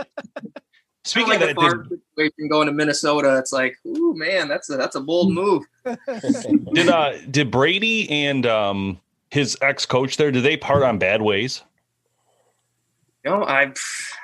Speaking 1.04 1.40
like 1.40 1.42
of 1.42 1.56
that, 1.56 1.60
Favre 1.60 1.88
situation 1.88 2.50
going 2.50 2.68
to 2.68 2.74
Minnesota, 2.74 3.38
it's 3.38 3.54
like, 3.54 3.78
ooh 3.86 4.14
man, 4.16 4.48
that's 4.48 4.70
a 4.70 4.78
that's 4.78 4.96
a 4.96 5.02
bold 5.02 5.32
move. 5.32 5.64
did 6.74 6.90
uh 6.90 7.14
did 7.30 7.52
Brady 7.52 8.10
and 8.10 8.46
um 8.46 9.00
his 9.30 9.58
ex 9.62 9.86
coach 9.86 10.18
there? 10.18 10.32
Did 10.32 10.44
they 10.44 10.58
part 10.58 10.84
on 10.84 10.98
bad 10.98 11.22
ways? 11.22 11.64
No, 13.24 13.44
I 13.44 13.72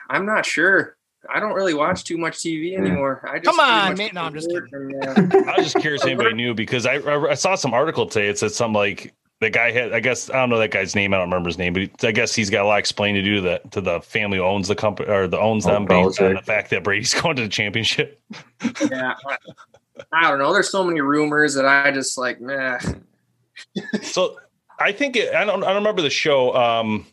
I'm 0.10 0.26
not 0.26 0.46
sure. 0.46 0.98
I 1.30 1.40
don't 1.40 1.54
really 1.54 1.74
watch 1.74 2.04
too 2.04 2.18
much 2.18 2.38
TV 2.38 2.78
anymore. 2.78 3.28
I 3.30 3.40
just 3.40 3.46
come 3.46 3.60
on, 3.60 3.98
man. 3.98 4.12
No, 4.14 4.24
I'm 4.24 4.34
just 4.34 4.50
kidding. 4.50 5.00
And, 5.02 5.34
uh, 5.34 5.38
I 5.52 5.58
was 5.58 5.72
just 5.72 5.78
curious 5.78 6.02
if 6.02 6.08
anybody 6.08 6.34
knew 6.36 6.54
because 6.54 6.86
I 6.86 6.96
I 6.96 7.36
saw 7.36 7.56
some 7.56 7.74
article 7.74 8.06
today. 8.06 8.28
It 8.28 8.40
said 8.40 8.52
something 8.52 8.74
like 8.74 9.14
the 9.42 9.50
guy 9.50 9.72
had, 9.72 9.92
I 9.92 10.00
guess, 10.00 10.30
I 10.30 10.36
don't 10.36 10.50
know 10.50 10.60
that 10.60 10.70
guy's 10.70 10.96
name. 10.96 11.14
I 11.14 11.18
don't 11.18 11.28
remember 11.28 11.50
his 11.50 11.58
name, 11.58 11.74
but 11.74 12.06
I 12.06 12.12
guess 12.12 12.34
he's 12.34 12.50
got 12.50 12.64
a 12.64 12.68
lot 12.68 12.80
explaining 12.80 13.24
to 13.24 13.30
do 13.30 13.36
to 13.38 13.42
the 13.42 13.62
to 13.72 13.82
the 13.82 14.02
family 14.02 14.38
who 14.38 14.44
owns 14.44 14.68
the 14.68 14.76
company 14.76 15.10
or 15.10 15.28
the 15.28 15.40
owns 15.40 15.66
oh, 15.66 15.72
them 15.72 15.86
based 15.86 16.22
on 16.22 16.36
the 16.36 16.42
fact 16.42 16.70
that 16.70 16.84
Brady's 16.84 17.14
going 17.22 17.36
to 17.36 17.44
the 17.44 17.50
championship. 17.50 18.22
yeah, 18.90 19.16
I 20.12 20.30
don't 20.30 20.40
know. 20.40 20.54
There's 20.54 20.72
so 20.72 20.84
many 20.84 21.02
rumors 21.02 21.56
that 21.56 21.66
I 21.66 21.92
just 21.92 22.18
like, 22.18 22.40
meh. 22.40 22.80
so 24.04 24.40
I 24.80 24.92
think 24.92 25.16
it, 25.16 25.34
I 25.34 25.44
don't 25.44 25.64
I 25.64 25.68
don't 25.68 25.78
remember 25.78 26.02
the 26.04 26.10
show. 26.10 26.56
Um, 26.56 27.06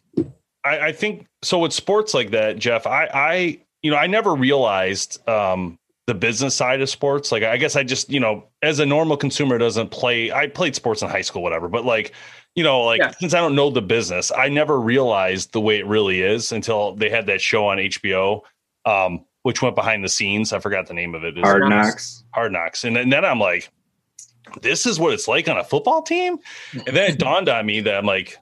I, 0.65 0.81
I 0.81 0.93
think 0.93 1.27
so 1.43 1.59
with 1.61 1.73
sports 1.73 2.13
like 2.13 2.31
that, 2.33 2.59
Jeff. 2.59 2.87
I 2.87 3.09
I 3.13 3.59
you 3.83 3.91
know 3.91 3.97
I 3.97 4.07
never 4.07 4.35
realized 4.35 5.27
um 5.29 5.79
the 6.09 6.15
business 6.15 6.57
side 6.57 6.81
of 6.81 6.89
sports. 6.89 7.31
Like, 7.31 7.43
I 7.43 7.59
guess 7.59 7.77
I 7.77 7.85
just, 7.85 8.09
you 8.09 8.19
know, 8.19 8.49
as 8.63 8.81
a 8.81 8.87
normal 8.87 9.19
consumer 9.19 9.59
doesn't 9.59 9.91
play, 9.91 10.33
I 10.33 10.47
played 10.47 10.75
sports 10.75 11.03
in 11.03 11.09
high 11.11 11.21
school, 11.21 11.43
whatever, 11.43 11.69
but 11.69 11.85
like, 11.85 12.15
you 12.55 12.65
know, 12.65 12.81
like 12.81 12.99
yeah. 12.99 13.11
since 13.21 13.35
I 13.35 13.41
don't 13.41 13.55
know 13.55 13.69
the 13.69 13.83
business, 13.83 14.33
I 14.35 14.49
never 14.49 14.81
realized 14.81 15.53
the 15.53 15.61
way 15.61 15.79
it 15.79 15.87
really 15.87 16.23
is 16.23 16.51
until 16.51 16.95
they 16.95 17.11
had 17.11 17.27
that 17.27 17.43
show 17.43 17.67
on 17.67 17.77
HBO, 17.77 18.41
um, 18.87 19.27
which 19.43 19.61
went 19.61 19.77
behind 19.77 20.03
the 20.03 20.09
scenes. 20.09 20.55
I 20.55 20.61
forgot 20.61 20.87
the 20.87 20.95
name 20.95 21.15
of 21.15 21.25
it. 21.25 21.37
Hard 21.37 21.69
Knocks. 21.69 22.25
Hard 22.33 22.53
Knocks. 22.53 22.85
And, 22.85 22.97
and 22.97 23.13
then 23.13 23.27
I'm 23.27 23.39
like, 23.39 23.71
this 24.63 24.87
is 24.87 24.99
what 24.99 25.13
it's 25.13 25.29
like 25.29 25.47
on 25.47 25.59
a 25.59 25.65
football 25.65 26.01
team. 26.01 26.39
And 26.73 26.97
then 26.97 27.11
it 27.11 27.19
dawned 27.19 27.51
on 27.51 27.67
me 27.67 27.81
that 27.81 27.95
I'm 27.95 28.07
like, 28.07 28.39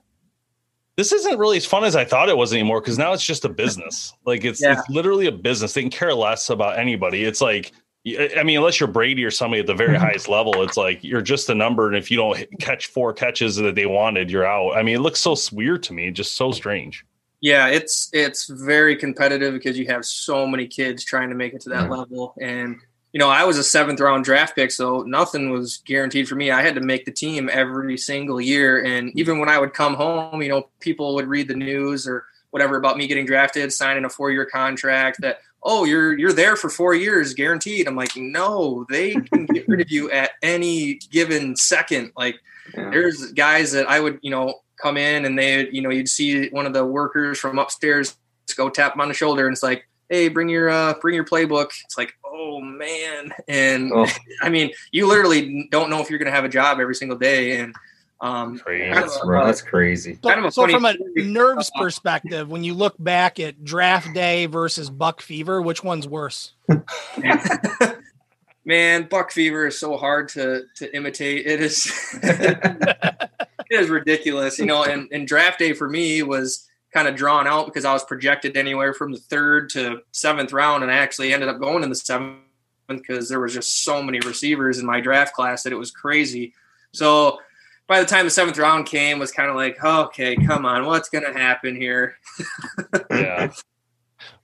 this 0.97 1.11
isn't 1.11 1.37
really 1.37 1.57
as 1.57 1.65
fun 1.65 1.83
as 1.83 1.95
I 1.95 2.03
thought 2.03 2.27
it 2.27 2.35
was 2.35 2.51
anymore 2.51 2.81
because 2.81 2.97
now 2.97 3.13
it's 3.13 3.23
just 3.23 3.45
a 3.45 3.49
business. 3.49 4.13
Like 4.25 4.43
it's, 4.43 4.61
yeah. 4.61 4.79
it's 4.79 4.89
literally 4.89 5.27
a 5.27 5.31
business. 5.31 5.73
They 5.73 5.81
can 5.81 5.91
care 5.91 6.13
less 6.13 6.49
about 6.49 6.77
anybody. 6.79 7.23
It's 7.23 7.39
like, 7.39 7.71
I 8.05 8.43
mean, 8.43 8.57
unless 8.57 8.79
you're 8.79 8.87
Brady 8.87 9.23
or 9.23 9.31
somebody 9.31 9.59
at 9.59 9.67
the 9.67 9.75
very 9.75 9.93
mm-hmm. 9.93 10.03
highest 10.03 10.27
level, 10.27 10.63
it's 10.63 10.77
like 10.77 11.03
you're 11.03 11.21
just 11.21 11.49
a 11.49 11.55
number. 11.55 11.87
And 11.87 11.95
if 11.95 12.09
you 12.09 12.17
don't 12.17 12.47
catch 12.59 12.87
four 12.87 13.13
catches 13.13 13.57
that 13.57 13.75
they 13.75 13.85
wanted, 13.85 14.31
you're 14.31 14.45
out. 14.45 14.77
I 14.77 14.81
mean, 14.81 14.95
it 14.95 14.99
looks 15.01 15.19
so 15.19 15.35
weird 15.51 15.83
to 15.83 15.93
me, 15.93 16.09
just 16.11 16.35
so 16.35 16.51
strange. 16.51 17.05
Yeah, 17.41 17.67
it's 17.67 18.09
it's 18.13 18.47
very 18.47 18.95
competitive 18.95 19.53
because 19.53 19.77
you 19.77 19.85
have 19.87 20.05
so 20.05 20.47
many 20.47 20.65
kids 20.67 21.03
trying 21.03 21.29
to 21.29 21.35
make 21.35 21.53
it 21.53 21.61
to 21.61 21.69
that 21.69 21.83
mm-hmm. 21.83 21.93
level, 21.93 22.33
and 22.41 22.77
you 23.17 23.23
know, 23.23 23.29
I 23.29 23.45
was 23.45 23.57
a 23.57 23.63
seventh 23.63 23.99
round 23.99 24.25
draft 24.25 24.55
pick, 24.55 24.69
so 24.69 25.01
nothing 25.01 25.49
was 25.49 25.77
guaranteed 25.77 26.29
for 26.29 26.35
me. 26.35 26.51
I 26.51 26.61
had 26.61 26.75
to 26.75 26.81
make 26.81 27.03
the 27.03 27.11
team 27.11 27.49
every 27.51 27.97
single 27.97 28.39
year. 28.39 28.85
And 28.85 29.09
hmm. 29.09 29.17
even 29.17 29.39
when 29.39 29.49
I 29.49 29.57
would 29.57 29.73
come 29.73 29.95
home, 29.95 30.39
you 30.43 30.49
know, 30.49 30.69
people 30.81 31.15
would 31.15 31.25
read 31.25 31.47
the 31.47 31.55
news 31.55 32.07
or 32.07 32.27
whatever 32.51 32.77
about 32.77 32.95
me 32.95 33.07
getting 33.07 33.25
drafted, 33.25 33.73
signing 33.73 34.05
a 34.05 34.09
four 34.09 34.29
year 34.29 34.45
contract 34.45 35.19
that, 35.21 35.39
oh, 35.63 35.83
you're 35.83 36.15
you're 36.15 36.31
there 36.31 36.55
for 36.55 36.69
four 36.69 36.93
years, 36.93 37.33
guaranteed. 37.33 37.87
I'm 37.87 37.95
like, 37.95 38.15
no, 38.15 38.85
they 38.87 39.15
can 39.15 39.47
get 39.47 39.67
rid 39.67 39.81
of 39.81 39.89
you 39.89 40.11
at 40.11 40.33
any 40.43 40.99
given 41.09 41.55
second. 41.55 42.11
Like 42.15 42.35
yeah. 42.75 42.91
there's 42.91 43.31
guys 43.31 43.71
that 43.71 43.89
I 43.89 43.99
would, 43.99 44.19
you 44.21 44.29
know, 44.29 44.59
come 44.79 44.95
in 44.95 45.25
and 45.25 45.39
they, 45.39 45.67
you 45.71 45.81
know, 45.81 45.89
you'd 45.89 46.07
see 46.07 46.49
one 46.49 46.67
of 46.67 46.73
the 46.73 46.85
workers 46.85 47.39
from 47.39 47.57
upstairs 47.57 48.15
go 48.55 48.69
tap 48.69 48.93
them 48.93 49.01
on 49.01 49.07
the 49.07 49.15
shoulder 49.15 49.47
and 49.47 49.53
it's 49.53 49.63
like, 49.63 49.87
hey, 50.09 50.29
bring 50.29 50.49
your 50.49 50.69
uh, 50.69 50.93
bring 51.01 51.15
your 51.15 51.25
playbook. 51.25 51.71
It's 51.85 51.97
like, 51.97 52.13
oh 52.25 52.61
man, 52.61 53.33
and 53.47 53.91
oh. 53.93 54.07
I 54.41 54.49
mean, 54.49 54.71
you 54.91 55.07
literally 55.07 55.67
don't 55.71 55.89
know 55.89 56.01
if 56.01 56.09
you're 56.09 56.19
going 56.19 56.31
to 56.31 56.35
have 56.35 56.45
a 56.45 56.49
job 56.49 56.79
every 56.79 56.95
single 56.95 57.17
day, 57.17 57.59
and 57.59 57.75
um, 58.19 58.57
crazy. 58.57 58.91
Kind 58.91 59.05
of 59.05 59.11
a, 59.11 59.45
that's 59.45 59.61
crazy. 59.61 60.17
So, 60.21 60.29
kind 60.29 60.45
of 60.45 60.53
so 60.53 60.67
from 60.67 60.85
a 60.85 60.95
nerves 61.15 61.69
perspective, 61.77 62.49
when 62.49 62.63
you 62.63 62.73
look 62.73 62.95
back 62.97 63.39
at 63.39 63.63
draft 63.63 64.13
day 64.13 64.47
versus 64.47 64.89
buck 64.89 65.21
fever, 65.21 65.61
which 65.61 65.83
one's 65.83 66.07
worse? 66.07 66.53
Man, 68.65 69.07
buck 69.07 69.31
fever 69.31 69.67
is 69.67 69.79
so 69.79 69.97
hard 69.97 70.29
to 70.29 70.63
to 70.77 70.95
imitate. 70.95 71.45
It 71.45 71.61
is 71.61 71.91
it 72.23 73.29
is 73.69 73.89
ridiculous, 73.89 74.57
you 74.57 74.65
know. 74.65 74.83
And, 74.83 75.07
and 75.11 75.27
draft 75.27 75.59
day 75.59 75.73
for 75.73 75.87
me 75.87 76.23
was 76.23 76.67
kind 76.97 77.07
of 77.07 77.15
drawn 77.15 77.45
out 77.45 77.67
because 77.67 77.85
I 77.85 77.93
was 77.93 78.03
projected 78.03 78.57
anywhere 78.57 78.91
from 78.91 79.11
the 79.11 79.19
third 79.19 79.69
to 79.71 80.01
seventh 80.13 80.51
round, 80.51 80.81
and 80.81 80.91
I 80.91 80.95
actually 80.95 81.31
ended 81.31 81.47
up 81.47 81.59
going 81.59 81.83
in 81.83 81.89
the 81.89 81.95
seventh 81.95 82.39
because 82.87 83.29
there 83.29 83.39
was 83.39 83.53
just 83.53 83.83
so 83.83 84.01
many 84.01 84.19
receivers 84.21 84.79
in 84.79 84.85
my 84.85 84.99
draft 84.99 85.35
class 85.35 85.61
that 85.61 85.71
it 85.71 85.75
was 85.75 85.91
crazy. 85.91 86.53
So 86.93 87.37
by 87.85 87.99
the 87.99 88.05
time 88.07 88.25
the 88.25 88.31
seventh 88.31 88.57
round 88.57 88.87
came, 88.87 89.19
was 89.19 89.31
kind 89.31 89.47
of 89.47 89.55
like, 89.55 89.83
okay, 89.83 90.35
come 90.35 90.65
on, 90.65 90.87
what's 90.87 91.07
gonna 91.09 91.37
happen 91.37 91.75
here? 91.75 92.15
yeah. 93.11 93.51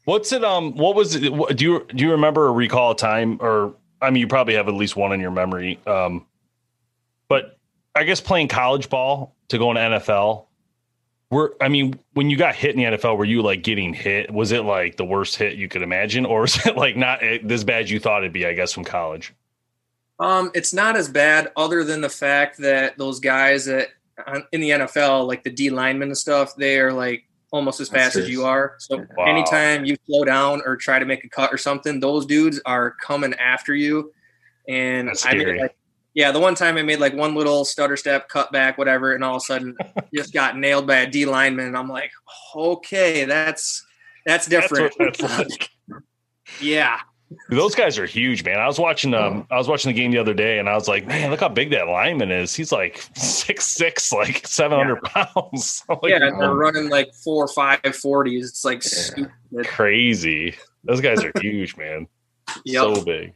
What's 0.06 0.32
it? 0.32 0.44
Um, 0.44 0.76
what 0.76 0.96
was 0.96 1.16
it? 1.16 1.22
Do 1.58 1.66
you 1.66 1.88
do 1.88 2.04
you 2.04 2.12
remember 2.12 2.44
or 2.44 2.54
recall 2.54 2.92
a 2.92 2.96
time, 2.96 3.39
or 3.42 3.74
I 4.00 4.12
mean, 4.12 4.22
you 4.22 4.28
probably 4.28 4.54
have 4.54 4.68
at 4.68 4.76
least 4.76 4.96
one 4.96 5.12
in 5.12 5.20
your 5.20 5.32
memory. 5.32 5.80
Um, 5.88 6.28
but 7.30 7.58
I 7.96 8.04
guess 8.04 8.22
playing 8.22 8.50
college 8.50 8.89
ball 8.89 9.36
to 9.48 9.58
go 9.58 9.72
in 9.72 9.78
NFL 9.78 10.46
were 11.30 11.56
I 11.62 11.68
mean, 11.68 12.00
when 12.14 12.30
you 12.30 12.38
got 12.38 12.56
hit 12.56 12.76
in 12.76 12.78
the 12.78 12.98
NFL, 12.98 13.18
were 13.18 13.26
you 13.26 13.42
like 13.42 13.64
getting 13.64 13.94
hit? 13.94 14.32
Was 14.32 14.52
it 14.52 14.64
like 14.64 14.98
the 14.98 15.06
worst 15.06 15.36
hit 15.36 15.56
you 15.56 15.68
could 15.68 15.82
imagine, 15.82 16.26
or 16.26 16.42
was 16.42 16.58
it 16.66 16.78
like 16.78 16.96
not 16.96 17.22
this 17.44 17.64
bad 17.64 17.90
you 17.90 18.00
thought 18.00 18.24
it'd 18.24 18.34
be? 18.34 18.46
I 18.46 18.54
guess 18.54 18.72
from 18.72 18.84
college. 18.84 19.34
Um, 20.20 20.52
it's 20.54 20.74
not 20.74 20.96
as 20.96 21.10
bad, 21.10 21.52
other 21.58 21.84
than 21.84 22.02
the 22.02 22.10
fact 22.10 22.58
that 22.60 22.98
those 22.98 23.20
guys 23.20 23.66
that 23.66 23.90
in 24.52 24.62
the 24.62 24.70
NFL, 24.70 25.28
like 25.28 25.44
the 25.44 25.50
D 25.50 25.70
linemen 25.70 26.10
and 26.10 26.18
stuff, 26.18 26.56
they 26.56 26.80
are 26.80 26.94
like 26.94 27.26
almost 27.52 27.80
as 27.80 27.90
fast 27.90 28.16
as 28.16 28.30
you 28.30 28.46
are. 28.46 28.76
So 28.80 29.06
wow. 29.18 29.26
anytime 29.26 29.86
you 29.86 29.96
slow 30.06 30.24
down 30.24 30.62
or 30.66 30.76
try 30.76 31.00
to 31.00 31.06
make 31.06 31.24
a 31.24 31.30
cut 31.30 31.54
or 31.54 31.58
something, 31.58 32.00
those 32.00 32.26
dudes 32.26 32.60
are 32.66 32.92
coming 32.92 33.34
after 33.36 33.76
you. 33.76 34.12
And 34.68 35.12
I 35.24 35.34
mean, 35.36 35.58
like 35.58 35.76
yeah, 36.13 36.32
the 36.32 36.39
one 36.39 36.56
time 36.56 36.78
I 36.78 36.84
made 36.84 36.99
like 36.99 37.13
one 37.13 37.34
little 37.36 37.65
stutter 37.65 37.97
step, 37.97 38.30
cut 38.30 38.52
back, 38.52 38.78
whatever, 38.78 39.13
and 39.13 39.23
all 39.23 39.38
of 39.38 39.41
a 39.41 39.45
sudden 39.45 39.76
just 40.13 40.34
got 40.34 40.58
nailed 40.58 40.86
by 40.86 40.97
a 40.97 41.10
D 41.10 41.26
lineman. 41.26 41.67
And 41.67 41.78
I'm 41.78 41.89
like, 41.89 42.12
okay, 42.56 43.26
that's 43.26 43.84
that's 44.26 44.47
different. 44.47 44.93
That's 44.99 45.19
that's 45.19 45.38
like. 45.38 45.69
yeah. 46.62 46.99
Those 47.49 47.73
guys 47.73 47.97
are 47.97 48.06
huge, 48.06 48.45
man. 48.45 48.60
I 48.60 48.67
was 48.67 48.78
watching 48.78 49.15
um 49.15 49.47
I 49.49 49.58
was 49.58 49.67
watching 49.67 49.89
the 49.89 49.99
game 49.99 50.12
the 50.12 50.19
other 50.19 50.36
day 50.36 50.60
and 50.60 50.69
I 50.69 50.76
was 50.76 50.88
like, 50.88 51.08
man, 51.08 51.32
look 51.32 51.39
how 51.39 51.49
big 51.49 51.71
that 51.71 51.88
lineman 51.88 52.30
is. 52.30 52.54
He's 52.54 52.71
like 52.71 53.04
six 53.15 53.65
six, 53.65 54.13
like 54.13 54.45
seven 54.45 54.78
hundred 54.78 54.99
yeah. 55.04 55.26
pounds. 55.26 55.84
like, 55.89 55.99
yeah, 56.04 56.17
and 56.21 56.39
they're 56.39 56.54
running 56.54 56.89
like 56.89 57.12
four 57.23 57.45
or 57.45 57.47
five 57.47 57.95
forties. 57.95 58.49
It's 58.49 58.63
like 58.63 58.84
yeah. 59.17 59.63
crazy. 59.63 60.54
Those 60.84 61.02
guys 61.02 61.23
are 61.23 61.32
huge, 61.41 61.76
man. 61.76 62.08
Yep. 62.65 62.84
So 62.84 63.04
big. 63.04 63.34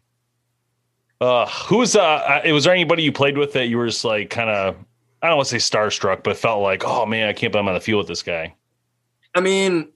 Uh, 1.20 1.48
who's 1.48 1.96
uh? 1.96 2.42
Was 2.46 2.66
there 2.66 2.74
anybody 2.74 3.04
you 3.04 3.12
played 3.12 3.38
with 3.38 3.54
that 3.54 3.68
you 3.68 3.78
were 3.78 3.88
just 3.88 4.06
like 4.06 4.30
kind 4.30 4.50
of 4.50 4.76
I 5.22 5.28
don't 5.28 5.38
want 5.38 5.50
to 5.50 5.60
say 5.60 5.80
starstruck, 5.80 6.24
but 6.24 6.38
felt 6.38 6.62
like, 6.62 6.84
oh 6.86 7.06
man, 7.06 7.28
I 7.28 7.34
can't 7.34 7.52
believe 7.52 7.64
I'm 7.64 7.70
on 7.70 7.74
the 7.74 7.80
field 7.80 8.00
with 8.00 8.08
this 8.08 8.22
guy. 8.22 8.54
I 9.34 9.42
mean, 9.42 9.90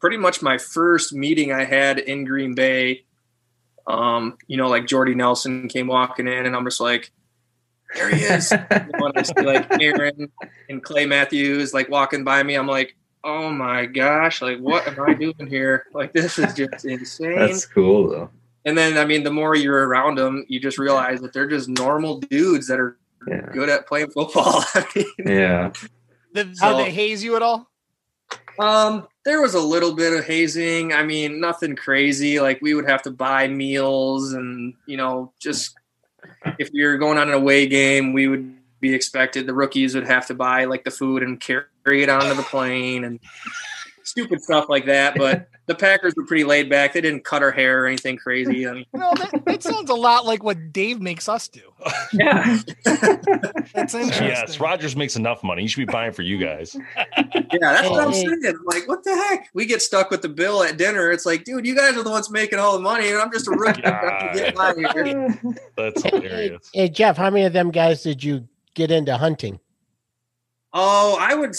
pretty 0.00 0.18
much 0.18 0.42
my 0.42 0.58
first 0.58 1.14
meeting 1.14 1.52
I 1.52 1.64
had 1.64 1.98
in 1.98 2.24
Green 2.24 2.54
Bay. 2.54 3.04
Um, 3.86 4.36
you 4.48 4.56
know, 4.56 4.68
like 4.68 4.86
Jordy 4.86 5.14
Nelson 5.14 5.68
came 5.68 5.86
walking 5.86 6.26
in, 6.26 6.44
and 6.44 6.54
I'm 6.54 6.64
just 6.64 6.80
like, 6.80 7.10
there 7.94 8.14
he 8.14 8.22
is. 8.22 8.52
I 8.70 9.22
see 9.22 9.42
like 9.42 9.66
Aaron 9.80 10.30
and 10.68 10.82
Clay 10.82 11.06
Matthews 11.06 11.72
like 11.72 11.88
walking 11.88 12.24
by 12.24 12.42
me. 12.42 12.54
I'm 12.54 12.66
like, 12.66 12.96
oh 13.24 13.50
my 13.50 13.86
gosh, 13.86 14.42
like 14.42 14.58
what 14.58 14.86
am 14.86 15.00
I 15.00 15.14
doing 15.14 15.46
here? 15.48 15.86
Like 15.94 16.12
this 16.12 16.38
is 16.38 16.52
just 16.54 16.84
insane. 16.84 17.38
That's 17.38 17.64
cool 17.64 18.10
though. 18.10 18.30
And 18.66 18.76
then, 18.76 18.98
I 18.98 19.04
mean, 19.04 19.22
the 19.22 19.30
more 19.30 19.54
you're 19.54 19.86
around 19.86 20.18
them, 20.18 20.44
you 20.48 20.58
just 20.58 20.76
realize 20.76 21.20
that 21.20 21.32
they're 21.32 21.48
just 21.48 21.68
normal 21.68 22.18
dudes 22.18 22.66
that 22.66 22.80
are 22.80 22.98
yeah. 23.28 23.48
good 23.52 23.68
at 23.68 23.86
playing 23.86 24.10
football. 24.10 24.64
I 24.74 24.84
mean, 24.94 25.06
yeah. 25.24 25.72
Did, 26.34 26.56
so, 26.56 26.76
they 26.76 26.90
haze 26.90 27.22
you 27.22 27.36
at 27.36 27.42
all? 27.42 27.70
Um, 28.58 29.06
there 29.24 29.40
was 29.40 29.54
a 29.54 29.60
little 29.60 29.94
bit 29.94 30.12
of 30.12 30.24
hazing. 30.24 30.92
I 30.92 31.04
mean, 31.04 31.40
nothing 31.40 31.76
crazy. 31.76 32.40
Like 32.40 32.60
we 32.60 32.74
would 32.74 32.88
have 32.88 33.02
to 33.02 33.10
buy 33.10 33.48
meals, 33.48 34.32
and 34.32 34.74
you 34.86 34.96
know, 34.96 35.32
just 35.38 35.74
if 36.58 36.70
you're 36.72 36.98
going 36.98 37.18
on 37.18 37.28
an 37.28 37.34
away 37.34 37.66
game, 37.66 38.12
we 38.12 38.28
would 38.28 38.54
be 38.80 38.94
expected. 38.94 39.46
The 39.46 39.54
rookies 39.54 39.94
would 39.94 40.06
have 40.06 40.26
to 40.26 40.34
buy 40.34 40.64
like 40.64 40.84
the 40.84 40.90
food 40.90 41.22
and 41.22 41.40
carry 41.40 41.66
it 41.86 42.08
onto 42.08 42.34
the 42.34 42.42
plane, 42.42 43.04
and 43.04 43.20
stupid 44.02 44.42
stuff 44.42 44.68
like 44.68 44.86
that. 44.86 45.16
But 45.16 45.48
the 45.66 45.74
Packers 45.74 46.14
were 46.16 46.24
pretty 46.24 46.44
laid 46.44 46.70
back. 46.70 46.92
They 46.92 47.00
didn't 47.00 47.24
cut 47.24 47.42
her 47.42 47.50
hair 47.50 47.82
or 47.82 47.86
anything 47.86 48.16
crazy. 48.16 48.66
I 48.68 48.72
mean, 48.72 48.86
no, 48.94 49.12
that, 49.14 49.42
that, 49.44 49.62
sounds 49.62 49.90
a 49.90 49.94
lot 49.94 50.24
like 50.24 50.42
what 50.42 50.72
Dave 50.72 51.00
makes 51.00 51.28
us 51.28 51.48
do. 51.48 51.60
Yeah, 52.12 52.58
that's 52.84 53.94
interesting. 53.94 54.28
Yes, 54.28 54.60
Rodgers 54.60 54.94
makes 54.96 55.16
enough 55.16 55.42
money. 55.42 55.62
He 55.62 55.68
should 55.68 55.86
be 55.86 55.92
buying 55.92 56.12
for 56.12 56.22
you 56.22 56.38
guys. 56.38 56.76
yeah, 56.96 57.14
that's 57.60 57.90
what 57.90 58.00
I'm 58.00 58.12
saying. 58.12 58.42
I'm 58.46 58.64
like, 58.64 58.86
what 58.86 59.02
the 59.02 59.14
heck? 59.14 59.48
We 59.54 59.66
get 59.66 59.82
stuck 59.82 60.10
with 60.10 60.22
the 60.22 60.28
bill 60.28 60.62
at 60.62 60.78
dinner. 60.78 61.10
It's 61.10 61.26
like, 61.26 61.44
dude, 61.44 61.66
you 61.66 61.74
guys 61.74 61.96
are 61.96 62.02
the 62.04 62.10
ones 62.10 62.30
making 62.30 62.58
all 62.58 62.74
the 62.74 62.82
money, 62.82 63.08
and 63.08 63.18
I'm 63.18 63.32
just 63.32 63.48
a 63.48 63.50
rookie. 63.50 63.82
That's 63.82 64.54
hilarious. 66.02 66.70
Hey, 66.72 66.80
hey, 66.82 66.88
Jeff, 66.88 67.16
how 67.16 67.28
many 67.28 67.44
of 67.44 67.52
them 67.52 67.70
guys 67.70 68.02
did 68.02 68.22
you 68.22 68.48
get 68.74 68.90
into 68.90 69.16
hunting? 69.16 69.58
Oh, 70.72 71.18
I 71.20 71.34
would. 71.34 71.56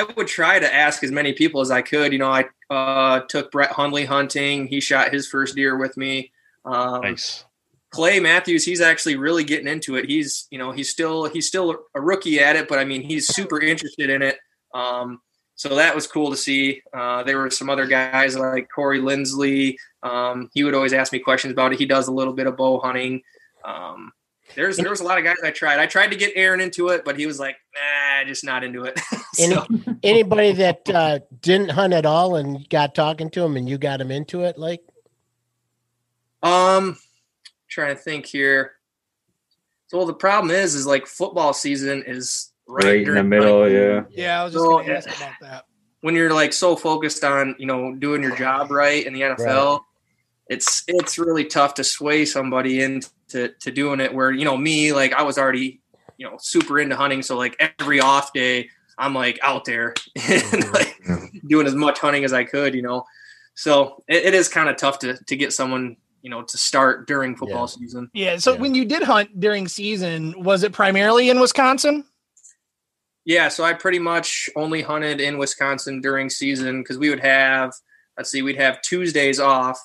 I 0.00 0.12
would 0.16 0.26
try 0.26 0.58
to 0.58 0.74
ask 0.74 1.04
as 1.04 1.10
many 1.10 1.32
people 1.32 1.60
as 1.60 1.70
I 1.70 1.82
could. 1.82 2.12
You 2.12 2.18
know, 2.18 2.30
I 2.30 2.46
uh, 2.70 3.20
took 3.28 3.50
Brett 3.50 3.70
Hundley 3.70 4.04
hunting. 4.06 4.66
He 4.66 4.80
shot 4.80 5.12
his 5.12 5.28
first 5.28 5.54
deer 5.54 5.76
with 5.76 5.96
me. 5.96 6.32
Um, 6.64 7.02
nice. 7.02 7.44
Clay 7.90 8.20
Matthews, 8.20 8.64
he's 8.64 8.80
actually 8.80 9.16
really 9.16 9.44
getting 9.44 9.66
into 9.66 9.96
it. 9.96 10.06
He's, 10.06 10.46
you 10.50 10.58
know, 10.58 10.70
he's 10.70 10.88
still 10.88 11.24
he's 11.24 11.48
still 11.48 11.76
a 11.94 12.00
rookie 12.00 12.40
at 12.40 12.56
it, 12.56 12.68
but 12.68 12.78
I 12.78 12.84
mean, 12.84 13.02
he's 13.02 13.26
super 13.28 13.60
interested 13.60 14.08
in 14.08 14.22
it. 14.22 14.38
Um, 14.72 15.20
so 15.56 15.74
that 15.74 15.94
was 15.94 16.06
cool 16.06 16.30
to 16.30 16.36
see. 16.36 16.82
Uh, 16.94 17.22
there 17.24 17.38
were 17.38 17.50
some 17.50 17.68
other 17.68 17.86
guys 17.86 18.38
like 18.38 18.68
Corey 18.74 19.00
Linsley. 19.00 19.76
Um, 20.02 20.48
he 20.54 20.64
would 20.64 20.74
always 20.74 20.94
ask 20.94 21.12
me 21.12 21.18
questions 21.18 21.52
about 21.52 21.72
it. 21.72 21.78
He 21.78 21.84
does 21.84 22.08
a 22.08 22.12
little 22.12 22.32
bit 22.32 22.46
of 22.46 22.56
bow 22.56 22.80
hunting. 22.80 23.22
Um, 23.64 24.12
there's 24.54 24.76
there 24.76 24.90
was 24.90 25.00
a 25.00 25.04
lot 25.04 25.18
of 25.18 25.24
guys 25.24 25.36
I 25.44 25.50
tried. 25.50 25.78
I 25.78 25.86
tried 25.86 26.12
to 26.12 26.16
get 26.16 26.32
Aaron 26.36 26.60
into 26.60 26.88
it, 26.88 27.04
but 27.04 27.18
he 27.18 27.26
was 27.26 27.38
like, 27.38 27.56
nah, 27.74 28.09
just 28.24 28.44
not 28.44 28.64
into 28.64 28.84
it. 28.84 28.98
so. 29.32 29.44
Any, 29.44 29.98
anybody 30.02 30.52
that 30.52 30.88
uh, 30.90 31.20
didn't 31.40 31.70
hunt 31.70 31.92
at 31.92 32.06
all 32.06 32.36
and 32.36 32.68
got 32.68 32.94
talking 32.94 33.30
to 33.30 33.44
him 33.44 33.56
and 33.56 33.68
you 33.68 33.78
got 33.78 34.00
him 34.00 34.10
into 34.10 34.42
it, 34.42 34.58
like? 34.58 34.82
Um, 36.42 36.96
trying 37.68 37.96
to 37.96 38.00
think 38.00 38.26
here. 38.26 38.72
So 39.88 39.98
well, 39.98 40.06
the 40.06 40.14
problem 40.14 40.54
is, 40.54 40.74
is 40.74 40.86
like 40.86 41.06
football 41.06 41.52
season 41.52 42.04
is 42.06 42.52
right, 42.68 42.84
right 42.84 43.08
in 43.08 43.14
the 43.14 43.24
middle. 43.24 43.68
Yeah. 43.68 44.04
Yeah, 44.10 44.40
I 44.40 44.44
was 44.44 44.52
just 44.52 44.64
so, 44.64 44.78
gonna 44.78 44.92
ask 44.92 45.08
about 45.08 45.32
that. 45.40 45.64
When 46.00 46.14
you're 46.14 46.32
like 46.32 46.52
so 46.52 46.76
focused 46.76 47.24
on 47.24 47.56
you 47.58 47.66
know 47.66 47.94
doing 47.94 48.22
your 48.22 48.34
job 48.36 48.70
right 48.70 49.04
in 49.04 49.12
the 49.12 49.20
NFL. 49.20 49.78
Right 49.78 49.80
it's 50.50 50.82
it's 50.88 51.16
really 51.16 51.44
tough 51.44 51.74
to 51.74 51.84
sway 51.84 52.24
somebody 52.24 52.82
into 52.82 53.54
to 53.60 53.70
doing 53.70 54.00
it 54.00 54.12
where 54.12 54.32
you 54.32 54.44
know 54.44 54.56
me 54.56 54.92
like 54.92 55.12
I 55.12 55.22
was 55.22 55.38
already 55.38 55.79
you 56.20 56.28
know 56.28 56.36
super 56.38 56.78
into 56.78 56.94
hunting 56.94 57.22
so 57.22 57.36
like 57.36 57.56
every 57.80 57.98
off 57.98 58.32
day 58.32 58.68
I'm 58.98 59.14
like 59.14 59.40
out 59.42 59.64
there 59.64 59.94
and 60.16 60.42
mm-hmm. 60.42 60.72
like 60.72 61.42
doing 61.48 61.66
as 61.66 61.74
much 61.74 61.98
hunting 61.98 62.24
as 62.24 62.32
I 62.32 62.44
could 62.44 62.74
you 62.74 62.82
know 62.82 63.04
so 63.54 64.04
it, 64.06 64.26
it 64.26 64.34
is 64.34 64.48
kind 64.48 64.68
of 64.68 64.76
tough 64.76 64.98
to 65.00 65.16
to 65.16 65.36
get 65.36 65.52
someone 65.54 65.96
you 66.20 66.28
know 66.28 66.42
to 66.42 66.58
start 66.58 67.06
during 67.06 67.34
football 67.34 67.62
yeah. 67.62 67.66
season 67.66 68.10
yeah 68.12 68.36
so 68.36 68.52
yeah. 68.52 68.60
when 68.60 68.74
you 68.74 68.84
did 68.84 69.02
hunt 69.02 69.40
during 69.40 69.66
season 69.66 70.34
was 70.42 70.62
it 70.62 70.72
primarily 70.72 71.30
in 71.30 71.40
Wisconsin 71.40 72.04
yeah 73.24 73.48
so 73.48 73.64
I 73.64 73.72
pretty 73.72 73.98
much 73.98 74.50
only 74.54 74.82
hunted 74.82 75.22
in 75.22 75.38
Wisconsin 75.38 76.02
during 76.02 76.28
season 76.28 76.82
because 76.82 76.98
we 76.98 77.08
would 77.08 77.20
have 77.20 77.72
let's 78.18 78.30
see 78.30 78.42
we'd 78.42 78.60
have 78.60 78.82
Tuesdays 78.82 79.40
off 79.40 79.80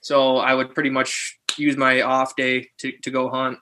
So 0.00 0.38
I 0.38 0.54
would 0.54 0.72
pretty 0.72 0.88
much 0.88 1.38
use 1.58 1.76
my 1.76 2.02
off 2.02 2.36
day 2.36 2.68
to, 2.78 2.92
to 3.02 3.10
go 3.10 3.28
hunt. 3.28 3.58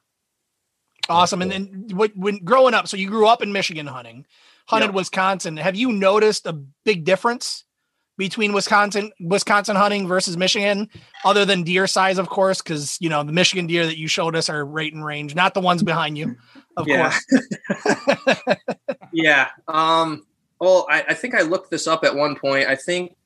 Awesome. 1.09 1.43
And 1.43 1.51
then 1.51 1.87
what, 1.93 2.17
when 2.17 2.39
growing 2.39 2.75
up, 2.75 2.89
so 2.89 2.97
you 2.97 3.09
grew 3.09 3.27
up 3.27 3.43
in 3.43 3.53
Michigan 3.53 3.87
hunting, 3.87 4.27
hunted 4.67 4.87
yep. 4.87 4.95
Wisconsin. 4.95 5.57
Have 5.57 5.77
you 5.77 5.93
noticed 5.93 6.47
a 6.47 6.53
big 6.85 7.05
difference 7.05 7.65
between 8.17 8.53
Wisconsin 8.53 9.11
Wisconsin 9.21 9.77
hunting 9.77 10.07
versus 10.07 10.37
Michigan, 10.37 10.89
other 11.25 11.45
than 11.45 11.63
deer 11.65 11.87
size, 11.87 12.19
of 12.19 12.29
course, 12.29 12.63
because 12.63 12.97
you 13.01 13.09
know 13.09 13.23
the 13.23 13.33
Michigan 13.33 13.67
deer 13.67 13.87
that 13.87 13.99
you 13.99 14.09
showed 14.09 14.37
us 14.37 14.49
are 14.49 14.65
right 14.65 14.93
in 14.93 15.03
range, 15.03 15.35
not 15.35 15.55
the 15.55 15.61
ones 15.61 15.83
behind 15.83 16.17
you, 16.17 16.37
of 16.77 16.87
yeah. 16.87 17.11
course. 17.11 18.57
yeah. 19.13 19.49
Um, 19.69 20.27
well, 20.61 20.87
I, 20.89 21.05
I 21.09 21.15
think 21.15 21.35
I 21.35 21.43
looked 21.43 21.71
this 21.71 21.87
up 21.87 22.05
at 22.05 22.15
one 22.15 22.37
point. 22.37 22.69
I 22.69 22.77
think 22.77 23.17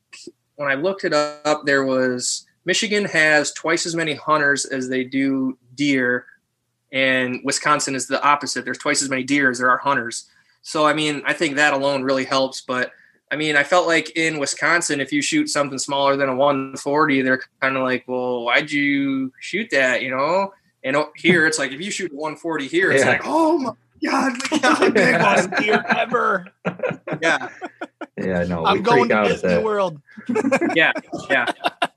when 0.57 0.71
I 0.71 0.75
looked 0.75 1.05
it 1.05 1.13
up, 1.13 1.65
there 1.65 1.85
was 1.85 2.47
Michigan 2.65 3.05
has 3.07 3.53
twice 3.53 3.87
as 3.87 3.95
many 3.95 4.15
hunters 4.15 4.65
as 4.65 4.89
they 4.89 5.05
do 5.05 5.59
deer, 5.75 6.27
and 6.93 7.41
Wisconsin 7.45 7.95
is 7.95 8.07
the 8.07 8.23
opposite. 8.23 8.65
There's 8.65 8.79
twice 8.79 9.03
as 9.03 9.11
many 9.11 9.25
deer 9.25 9.51
as 9.51 9.59
there 9.59 9.71
are 9.71 9.79
hunters. 9.79 10.27
So 10.63 10.87
I 10.87 10.93
mean, 10.93 11.23
I 11.25 11.33
think 11.33 11.57
that 11.57 11.73
alone 11.73 12.03
really 12.03 12.25
helps. 12.25 12.61
But 12.61 12.93
I 13.31 13.37
mean, 13.37 13.57
I 13.57 13.63
felt 13.63 13.87
like 13.87 14.11
in 14.17 14.39
Wisconsin, 14.39 15.01
if 15.01 15.13
you 15.13 15.23
shoot 15.23 15.49
something 15.49 15.79
smaller 15.79 16.17
than 16.17 16.29
a 16.29 16.35
140, 16.35 17.23
they're 17.23 17.43
kind 17.61 17.77
of 17.77 17.83
like, 17.83 18.05
"Well, 18.07 18.45
why'd 18.45 18.71
you 18.71 19.33
shoot 19.41 19.69
that?" 19.71 20.03
You 20.03 20.11
know. 20.11 20.53
And 20.85 20.97
here, 21.17 21.47
it's 21.47 21.59
like 21.59 21.73
if 21.73 21.81
you 21.81 21.91
shoot 21.91 22.13
a 22.13 22.15
140 22.15 22.69
here, 22.69 22.93
it's 22.93 23.05
yeah. 23.05 23.11
like, 23.11 23.23
"Oh 23.25 23.59
my 23.59 23.73
god, 24.05 24.33
we 24.51 24.59
got 24.61 24.81
the 24.81 24.91
biggest 24.91 25.51
deer 25.59 25.85
ever!" 25.89 26.47
Yeah. 27.21 27.49
Yeah, 28.17 28.45
no, 28.45 28.65
I'm 28.65 28.83
going 28.83 29.09
to 29.09 29.25
Disney 29.25 29.63
World. 29.63 30.01
yeah, 30.75 30.93
yeah. 31.31 31.47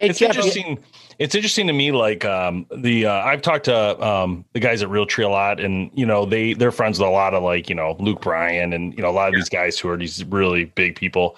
It's 0.00 0.22
interesting 0.22 0.78
it's 1.18 1.34
interesting 1.34 1.66
to 1.66 1.72
me 1.72 1.92
like 1.92 2.24
um, 2.24 2.66
the 2.74 3.06
uh, 3.06 3.12
I've 3.12 3.42
talked 3.42 3.64
to 3.66 4.06
um, 4.06 4.44
the 4.52 4.60
guys 4.60 4.82
at 4.82 4.88
Realtree 4.88 5.24
a 5.24 5.28
lot 5.28 5.60
and 5.60 5.90
you 5.94 6.06
know 6.06 6.24
they 6.24 6.54
they're 6.54 6.72
friends 6.72 6.98
with 6.98 7.08
a 7.08 7.10
lot 7.10 7.34
of 7.34 7.42
like 7.42 7.68
you 7.68 7.74
know 7.74 7.96
Luke 7.98 8.20
Bryan 8.20 8.72
and 8.72 8.94
you 8.94 9.02
know 9.02 9.10
a 9.10 9.12
lot 9.12 9.28
of 9.28 9.34
yeah. 9.34 9.40
these 9.40 9.48
guys 9.48 9.78
who 9.78 9.88
are 9.88 9.96
these 9.96 10.24
really 10.24 10.64
big 10.64 10.96
people 10.96 11.36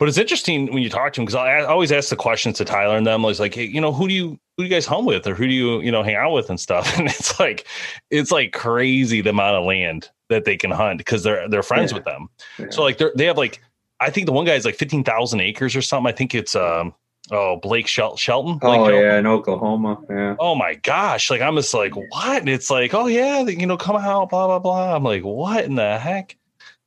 but 0.00 0.08
it's 0.08 0.16
interesting 0.16 0.72
when 0.72 0.82
you 0.82 0.88
talk 0.88 1.12
to 1.12 1.20
them 1.20 1.26
because 1.26 1.34
I 1.34 1.60
always 1.60 1.92
ask 1.92 2.08
the 2.08 2.16
questions 2.16 2.56
to 2.56 2.64
Tyler 2.64 2.96
and 2.96 3.06
them. 3.06 3.22
It's 3.26 3.38
like, 3.38 3.54
hey, 3.54 3.64
you 3.64 3.82
know, 3.82 3.92
who 3.92 4.08
do 4.08 4.14
you 4.14 4.28
who 4.56 4.62
do 4.62 4.64
you 4.64 4.70
guys 4.70 4.86
home 4.86 5.04
with, 5.04 5.26
or 5.26 5.34
who 5.34 5.46
do 5.46 5.52
you 5.52 5.82
you 5.82 5.92
know 5.92 6.02
hang 6.02 6.14
out 6.16 6.32
with 6.32 6.48
and 6.48 6.58
stuff? 6.58 6.90
And 6.98 7.06
it's 7.06 7.38
like, 7.38 7.66
it's 8.10 8.32
like 8.32 8.54
crazy 8.54 9.20
the 9.20 9.28
amount 9.28 9.56
of 9.56 9.66
land 9.66 10.08
that 10.30 10.46
they 10.46 10.56
can 10.56 10.70
hunt 10.70 10.96
because 10.96 11.22
they're 11.22 11.46
they're 11.50 11.62
friends 11.62 11.92
yeah. 11.92 11.98
with 11.98 12.06
them. 12.06 12.30
Yeah. 12.58 12.70
So 12.70 12.82
like 12.82 12.96
they 12.96 13.10
they 13.14 13.26
have 13.26 13.36
like 13.36 13.60
I 14.00 14.08
think 14.08 14.24
the 14.24 14.32
one 14.32 14.46
guy 14.46 14.54
is 14.54 14.64
like 14.64 14.76
fifteen 14.76 15.04
thousand 15.04 15.40
acres 15.40 15.76
or 15.76 15.82
something. 15.82 16.10
I 16.10 16.16
think 16.16 16.34
it's 16.34 16.56
um 16.56 16.94
Oh, 17.32 17.56
Blake 17.56 17.86
Shel- 17.86 18.16
Shelton. 18.16 18.58
Blake 18.58 18.80
oh 18.80 18.86
Shelton. 18.86 19.04
yeah, 19.04 19.18
in 19.18 19.26
Oklahoma. 19.26 20.00
Yeah. 20.08 20.36
Oh 20.38 20.54
my 20.54 20.74
gosh! 20.74 21.30
Like 21.30 21.40
I'm 21.40 21.54
just 21.56 21.72
like, 21.72 21.94
what? 21.94 22.38
And 22.40 22.48
it's 22.48 22.70
like, 22.70 22.92
oh 22.94 23.06
yeah, 23.06 23.40
you 23.42 23.66
know, 23.66 23.76
come 23.76 23.96
out, 23.96 24.30
blah 24.30 24.46
blah 24.46 24.58
blah. 24.58 24.96
I'm 24.96 25.04
like, 25.04 25.22
what 25.22 25.64
in 25.64 25.76
the 25.76 25.98
heck? 25.98 26.36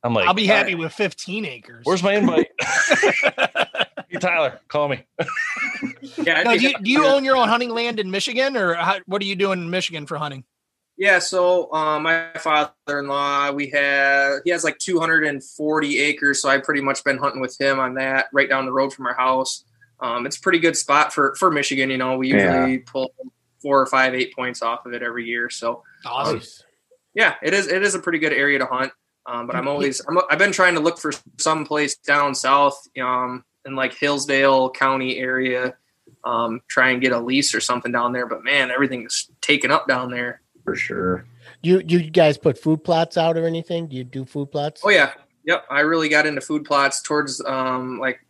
I'm 0.02 0.12
like, 0.12 0.28
I'll 0.28 0.34
be 0.34 0.46
happy 0.46 0.74
right. 0.74 0.84
with 0.84 0.92
15 0.92 1.46
acres. 1.46 1.80
Where's 1.84 2.02
my 2.02 2.14
invite? 2.14 2.48
hey 2.60 4.18
Tyler, 4.20 4.60
call 4.68 4.88
me. 4.88 5.02
yeah. 6.16 6.44
do 6.44 6.60
you, 6.60 6.74
do 6.78 6.90
you 6.90 7.06
own 7.06 7.24
your 7.24 7.36
own 7.36 7.48
hunting 7.48 7.70
land 7.70 7.98
in 7.98 8.10
Michigan, 8.10 8.54
or 8.54 8.74
how, 8.74 8.98
what 9.06 9.22
are 9.22 9.24
you 9.24 9.34
doing 9.34 9.60
in 9.60 9.70
Michigan 9.70 10.04
for 10.06 10.18
hunting? 10.18 10.44
Yeah, 10.98 11.18
so 11.20 11.72
um, 11.72 12.02
my 12.02 12.28
father-in-law, 12.36 13.52
we 13.52 13.70
have 13.70 14.42
he 14.44 14.50
has 14.50 14.62
like 14.62 14.78
240 14.78 15.98
acres, 15.98 16.42
so 16.42 16.50
I've 16.50 16.62
pretty 16.62 16.82
much 16.82 17.02
been 17.02 17.16
hunting 17.16 17.40
with 17.40 17.58
him 17.58 17.80
on 17.80 17.94
that, 17.94 18.26
right 18.32 18.48
down 18.48 18.66
the 18.66 18.72
road 18.72 18.92
from 18.92 19.06
our 19.06 19.14
house 19.14 19.64
um, 20.04 20.26
it's 20.26 20.36
a 20.36 20.40
pretty 20.40 20.58
good 20.58 20.76
spot 20.76 21.14
for 21.14 21.34
for 21.36 21.50
Michigan. 21.50 21.88
You 21.88 21.96
know, 21.96 22.18
we 22.18 22.28
usually 22.28 22.74
yeah. 22.74 22.78
pull 22.84 23.14
four 23.62 23.80
or 23.80 23.86
five, 23.86 24.14
eight 24.14 24.34
points 24.34 24.60
off 24.60 24.84
of 24.84 24.92
it 24.92 25.02
every 25.02 25.24
year. 25.24 25.48
So, 25.48 25.82
awesome. 26.04 26.36
Um, 26.36 26.42
yeah, 27.14 27.34
it 27.42 27.54
is. 27.54 27.68
It 27.68 27.82
is 27.82 27.94
a 27.94 27.98
pretty 27.98 28.18
good 28.18 28.34
area 28.34 28.58
to 28.58 28.66
hunt. 28.66 28.92
Um, 29.26 29.46
but 29.46 29.56
I'm 29.56 29.66
always 29.66 30.02
i 30.06 30.22
have 30.28 30.38
been 30.38 30.52
trying 30.52 30.74
to 30.74 30.80
look 30.80 30.98
for 30.98 31.10
some 31.38 31.64
place 31.64 31.96
down 31.96 32.34
south, 32.34 32.78
um, 33.00 33.42
in 33.64 33.74
like 33.74 33.94
Hillsdale 33.94 34.68
County 34.68 35.16
area, 35.16 35.74
um, 36.24 36.60
try 36.68 36.90
and 36.90 37.00
get 37.00 37.12
a 37.12 37.18
lease 37.18 37.54
or 37.54 37.60
something 37.60 37.90
down 37.90 38.12
there. 38.12 38.26
But 38.26 38.44
man, 38.44 38.70
everything's 38.70 39.30
taken 39.40 39.70
up 39.70 39.88
down 39.88 40.10
there. 40.10 40.42
For 40.64 40.74
sure. 40.74 41.24
You 41.62 41.82
you 41.86 42.10
guys 42.10 42.36
put 42.36 42.58
food 42.58 42.84
plots 42.84 43.16
out 43.16 43.38
or 43.38 43.46
anything? 43.46 43.88
Do 43.88 43.96
you 43.96 44.04
do 44.04 44.26
food 44.26 44.52
plots? 44.52 44.82
Oh 44.84 44.90
yeah, 44.90 45.12
yep. 45.46 45.64
I 45.70 45.80
really 45.80 46.10
got 46.10 46.26
into 46.26 46.42
food 46.42 46.66
plots 46.66 47.00
towards 47.00 47.42
um 47.46 47.98
like 47.98 48.20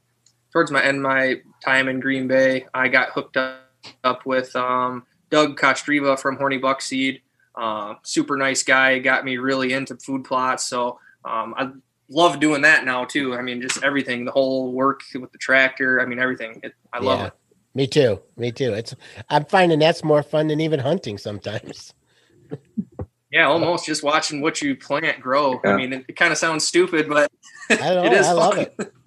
towards 0.52 0.70
my 0.70 0.82
end 0.84 1.02
my 1.02 1.40
time 1.64 1.88
in 1.88 2.00
Green 2.00 2.26
Bay, 2.26 2.66
I 2.74 2.88
got 2.88 3.10
hooked 3.10 3.36
up, 3.36 3.60
up 4.02 4.26
with 4.26 4.54
um, 4.56 5.04
Doug 5.30 5.58
Kostreva 5.58 6.18
from 6.18 6.36
Horny 6.36 6.58
Buckseed. 6.58 7.20
Uh, 7.54 7.94
super 8.02 8.36
nice 8.36 8.62
guy, 8.62 8.98
got 8.98 9.24
me 9.24 9.36
really 9.38 9.72
into 9.72 9.96
food 9.96 10.24
plots. 10.24 10.64
So 10.64 10.98
um, 11.24 11.54
I 11.56 11.70
love 12.08 12.40
doing 12.40 12.62
that 12.62 12.84
now 12.84 13.04
too. 13.04 13.34
I 13.34 13.42
mean, 13.42 13.60
just 13.60 13.82
everything, 13.82 14.24
the 14.24 14.32
whole 14.32 14.72
work 14.72 15.02
with 15.14 15.32
the 15.32 15.38
tractor. 15.38 16.00
I 16.00 16.06
mean, 16.06 16.18
everything. 16.18 16.60
It, 16.62 16.74
I 16.92 16.98
love 17.00 17.20
yeah. 17.20 17.26
it. 17.26 17.32
Me 17.74 17.86
too. 17.86 18.20
Me 18.36 18.52
too. 18.52 18.72
It's 18.72 18.94
I'm 19.28 19.44
finding 19.44 19.78
that's 19.78 20.04
more 20.04 20.22
fun 20.22 20.48
than 20.48 20.60
even 20.60 20.78
hunting 20.80 21.18
sometimes. 21.18 21.92
yeah, 23.32 23.46
almost 23.46 23.86
just 23.86 24.04
watching 24.04 24.40
what 24.40 24.62
you 24.62 24.76
plant 24.76 25.20
grow. 25.20 25.60
Yeah. 25.64 25.72
I 25.72 25.76
mean, 25.76 25.92
it, 25.92 26.04
it 26.08 26.16
kind 26.16 26.30
of 26.30 26.38
sounds 26.38 26.66
stupid, 26.66 27.08
but 27.08 27.30
I 27.70 27.76
know, 27.94 28.04
it 28.04 28.12
is 28.12 28.26
I 28.26 28.30
fun. 28.30 28.36
love 28.36 28.58
it. 28.58 28.92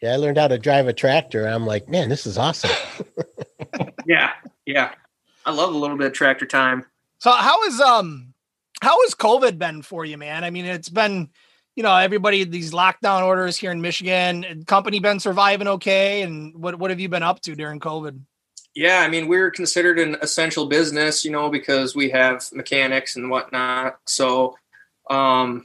Yeah, 0.00 0.12
I 0.12 0.16
learned 0.16 0.38
how 0.38 0.48
to 0.48 0.58
drive 0.58 0.86
a 0.86 0.92
tractor. 0.92 1.46
I'm 1.46 1.66
like, 1.66 1.88
man, 1.88 2.08
this 2.08 2.26
is 2.26 2.38
awesome. 2.38 2.70
yeah, 4.06 4.32
yeah. 4.64 4.92
I 5.44 5.50
love 5.50 5.74
a 5.74 5.78
little 5.78 5.96
bit 5.96 6.08
of 6.08 6.12
tractor 6.12 6.46
time. 6.46 6.84
So 7.18 7.32
how 7.32 7.64
is 7.64 7.80
um 7.80 8.34
how 8.80 9.00
has 9.02 9.14
COVID 9.14 9.58
been 9.58 9.82
for 9.82 10.04
you, 10.04 10.16
man? 10.16 10.44
I 10.44 10.50
mean, 10.50 10.64
it's 10.64 10.88
been, 10.88 11.30
you 11.74 11.82
know, 11.82 11.94
everybody 11.96 12.44
these 12.44 12.72
lockdown 12.72 13.24
orders 13.24 13.56
here 13.56 13.72
in 13.72 13.80
Michigan. 13.80 14.64
Company 14.66 15.00
been 15.00 15.18
surviving 15.18 15.66
okay, 15.68 16.22
and 16.22 16.54
what 16.54 16.78
what 16.78 16.90
have 16.90 17.00
you 17.00 17.08
been 17.08 17.24
up 17.24 17.40
to 17.40 17.56
during 17.56 17.80
COVID? 17.80 18.20
Yeah, 18.74 19.00
I 19.00 19.08
mean, 19.08 19.26
we're 19.26 19.50
considered 19.50 19.98
an 19.98 20.16
essential 20.22 20.66
business, 20.66 21.24
you 21.24 21.32
know, 21.32 21.50
because 21.50 21.96
we 21.96 22.10
have 22.10 22.46
mechanics 22.52 23.16
and 23.16 23.28
whatnot. 23.28 23.98
So, 24.06 24.56
um, 25.10 25.64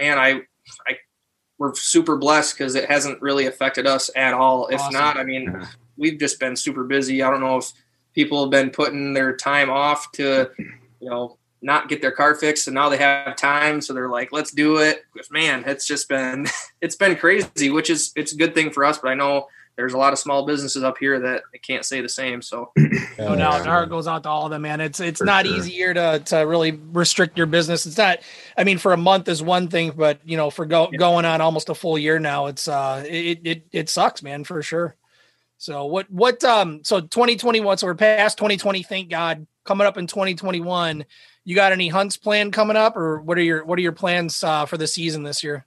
man, 0.00 0.18
I 0.18 0.42
I 0.86 0.98
we're 1.62 1.72
super 1.76 2.16
blessed 2.16 2.58
because 2.58 2.74
it 2.74 2.90
hasn't 2.90 3.22
really 3.22 3.46
affected 3.46 3.86
us 3.86 4.10
at 4.16 4.34
all. 4.34 4.66
If 4.66 4.80
awesome. 4.80 4.94
not, 4.94 5.16
I 5.16 5.22
mean, 5.22 5.64
we've 5.96 6.18
just 6.18 6.40
been 6.40 6.56
super 6.56 6.82
busy. 6.82 7.22
I 7.22 7.30
don't 7.30 7.38
know 7.38 7.58
if 7.58 7.70
people 8.14 8.42
have 8.42 8.50
been 8.50 8.70
putting 8.70 9.12
their 9.12 9.36
time 9.36 9.70
off 9.70 10.10
to, 10.12 10.50
you 10.58 11.08
know, 11.08 11.38
not 11.62 11.88
get 11.88 12.02
their 12.02 12.10
car 12.10 12.34
fixed 12.34 12.66
and 12.66 12.74
now 12.74 12.88
they 12.88 12.96
have 12.96 13.36
time 13.36 13.80
so 13.80 13.92
they're 13.92 14.08
like 14.08 14.32
let's 14.32 14.50
do 14.50 14.78
it 14.78 15.04
man 15.30 15.62
it's 15.64 15.86
just 15.86 16.08
been 16.08 16.44
it's 16.80 16.96
been 16.96 17.14
crazy 17.14 17.70
which 17.70 17.88
is 17.88 18.10
it's 18.16 18.32
a 18.32 18.36
good 18.36 18.52
thing 18.52 18.68
for 18.68 18.84
us 18.84 18.98
but 18.98 19.10
i 19.10 19.14
know 19.14 19.46
there's 19.76 19.94
a 19.94 19.98
lot 19.98 20.12
of 20.12 20.18
small 20.18 20.44
businesses 20.44 20.82
up 20.82 20.98
here 20.98 21.18
that 21.20 21.42
can't 21.62 21.84
say 21.84 22.00
the 22.00 22.08
same. 22.08 22.42
So 22.42 22.70
no 23.18 23.34
doubt, 23.36 23.60
our 23.60 23.64
heart 23.64 23.88
goes 23.88 24.06
out 24.06 24.24
to 24.24 24.28
all 24.28 24.44
of 24.44 24.50
them, 24.50 24.62
man. 24.62 24.80
It's 24.80 25.00
it's 25.00 25.18
For 25.18 25.24
not 25.24 25.46
sure. 25.46 25.56
easy 25.56 25.72
here 25.72 25.94
to 25.94 26.22
to 26.26 26.38
really 26.38 26.72
restrict 26.72 27.38
your 27.38 27.46
business. 27.46 27.86
It's 27.86 27.96
not. 27.96 28.18
I 28.56 28.64
mean, 28.64 28.78
for 28.78 28.92
a 28.92 28.96
month 28.96 29.28
is 29.28 29.42
one 29.42 29.68
thing, 29.68 29.92
but 29.96 30.20
you 30.24 30.36
know, 30.36 30.50
for 30.50 30.66
go, 30.66 30.88
yeah. 30.92 30.98
going 30.98 31.24
on 31.24 31.40
almost 31.40 31.68
a 31.68 31.74
full 31.74 31.98
year 31.98 32.18
now, 32.18 32.46
it's 32.46 32.68
uh, 32.68 33.04
it 33.08 33.40
it 33.44 33.66
it 33.72 33.88
sucks, 33.88 34.22
man, 34.22 34.44
for 34.44 34.62
sure. 34.62 34.96
So 35.62 35.86
what 35.86 36.10
what 36.10 36.42
um 36.42 36.82
so 36.82 37.00
2021 37.00 37.78
so 37.78 37.86
we're 37.86 37.94
past 37.94 38.36
2020 38.36 38.82
thank 38.82 39.08
God 39.08 39.46
coming 39.64 39.86
up 39.86 39.96
in 39.96 40.08
2021 40.08 41.04
you 41.44 41.54
got 41.54 41.70
any 41.70 41.86
hunts 41.86 42.16
planned 42.16 42.52
coming 42.52 42.76
up 42.76 42.96
or 42.96 43.20
what 43.20 43.38
are 43.38 43.42
your 43.42 43.64
what 43.64 43.78
are 43.78 43.82
your 43.82 43.92
plans 43.92 44.42
uh, 44.42 44.66
for 44.66 44.76
the 44.76 44.88
season 44.88 45.22
this 45.22 45.44
year 45.44 45.64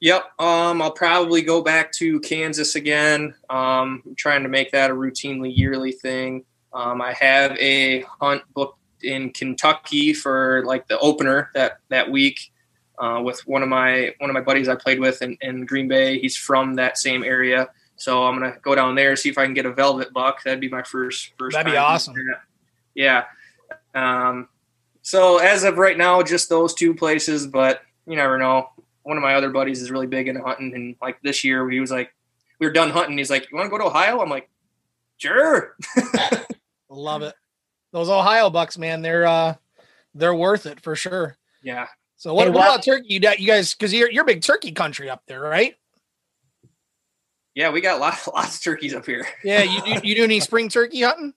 Yep. 0.00 0.22
Um, 0.38 0.80
I'll 0.80 0.90
probably 0.90 1.42
go 1.42 1.60
back 1.60 1.92
to 1.92 2.20
Kansas 2.20 2.74
again. 2.74 3.34
Um, 3.50 4.02
I'm 4.06 4.14
trying 4.16 4.42
to 4.42 4.48
make 4.48 4.72
that 4.72 4.90
a 4.90 4.94
routinely 4.94 5.54
yearly 5.54 5.92
thing. 5.92 6.44
Um, 6.72 7.02
I 7.02 7.12
have 7.12 7.52
a 7.58 8.00
hunt 8.20 8.42
booked 8.54 8.78
in 9.02 9.30
Kentucky 9.30 10.14
for 10.14 10.62
like 10.64 10.88
the 10.88 10.98
opener 10.98 11.50
that 11.54 11.78
that 11.88 12.10
week 12.10 12.52
uh, 12.98 13.20
with 13.22 13.46
one 13.46 13.62
of 13.62 13.68
my 13.68 14.14
one 14.18 14.30
of 14.30 14.34
my 14.34 14.40
buddies 14.40 14.68
I 14.68 14.74
played 14.74 15.00
with 15.00 15.20
in, 15.20 15.36
in 15.42 15.66
Green 15.66 15.88
Bay. 15.88 16.18
He's 16.18 16.36
from 16.36 16.74
that 16.74 16.96
same 16.96 17.22
area, 17.22 17.68
so 17.96 18.24
I'm 18.24 18.38
gonna 18.38 18.56
go 18.62 18.74
down 18.74 18.94
there 18.94 19.16
see 19.16 19.28
if 19.28 19.36
I 19.36 19.44
can 19.44 19.54
get 19.54 19.66
a 19.66 19.72
velvet 19.72 20.12
buck. 20.12 20.42
That'd 20.44 20.60
be 20.60 20.68
my 20.68 20.82
first 20.82 21.32
first. 21.38 21.54
That'd 21.54 21.72
be 21.72 21.76
awesome. 21.76 22.14
Yeah. 22.94 23.24
Um, 23.94 24.48
so 25.02 25.38
as 25.38 25.64
of 25.64 25.78
right 25.78 25.96
now, 25.96 26.22
just 26.22 26.48
those 26.48 26.72
two 26.72 26.94
places, 26.94 27.46
but 27.46 27.82
you 28.06 28.16
never 28.16 28.38
know 28.38 28.70
one 29.02 29.16
of 29.16 29.22
my 29.22 29.34
other 29.34 29.50
buddies 29.50 29.80
is 29.80 29.90
really 29.90 30.06
big 30.06 30.28
into 30.28 30.42
hunting, 30.42 30.74
and 30.74 30.96
like 31.00 31.20
this 31.22 31.44
year 31.44 31.68
he 31.70 31.80
was 31.80 31.90
like, 31.90 32.14
we 32.60 32.66
were 32.66 32.72
done 32.72 32.90
hunting. 32.90 33.18
He's 33.18 33.30
like, 33.30 33.50
"You 33.50 33.56
want 33.56 33.66
to 33.66 33.70
go 33.70 33.78
to 33.78 33.84
Ohio?" 33.84 34.20
I'm 34.20 34.28
like, 34.28 34.48
"Sure." 35.16 35.76
Love 36.88 37.22
it. 37.22 37.34
Those 37.92 38.08
Ohio 38.08 38.50
bucks, 38.50 38.78
man, 38.78 39.02
they're 39.02 39.26
uh 39.26 39.54
they're 40.14 40.34
worth 40.34 40.66
it 40.66 40.80
for 40.80 40.94
sure. 40.94 41.36
Yeah. 41.62 41.86
So 42.16 42.34
what, 42.34 42.48
hey, 42.48 42.50
what 42.52 42.66
about 42.66 42.84
turkey? 42.84 43.06
You, 43.08 43.20
you 43.38 43.46
guys, 43.46 43.74
because 43.74 43.94
you're 43.94 44.10
you're 44.10 44.24
big 44.24 44.42
turkey 44.42 44.72
country 44.72 45.08
up 45.08 45.22
there, 45.26 45.40
right? 45.40 45.74
Yeah, 47.54 47.70
we 47.70 47.80
got 47.80 47.98
lots 48.00 48.28
lots 48.28 48.56
of 48.56 48.62
turkeys 48.62 48.94
up 48.94 49.06
here. 49.06 49.26
Yeah, 49.42 49.62
you 49.62 49.80
you, 49.86 50.00
you 50.04 50.14
do 50.14 50.24
any 50.24 50.40
spring 50.40 50.68
turkey 50.68 51.02
hunting? 51.02 51.32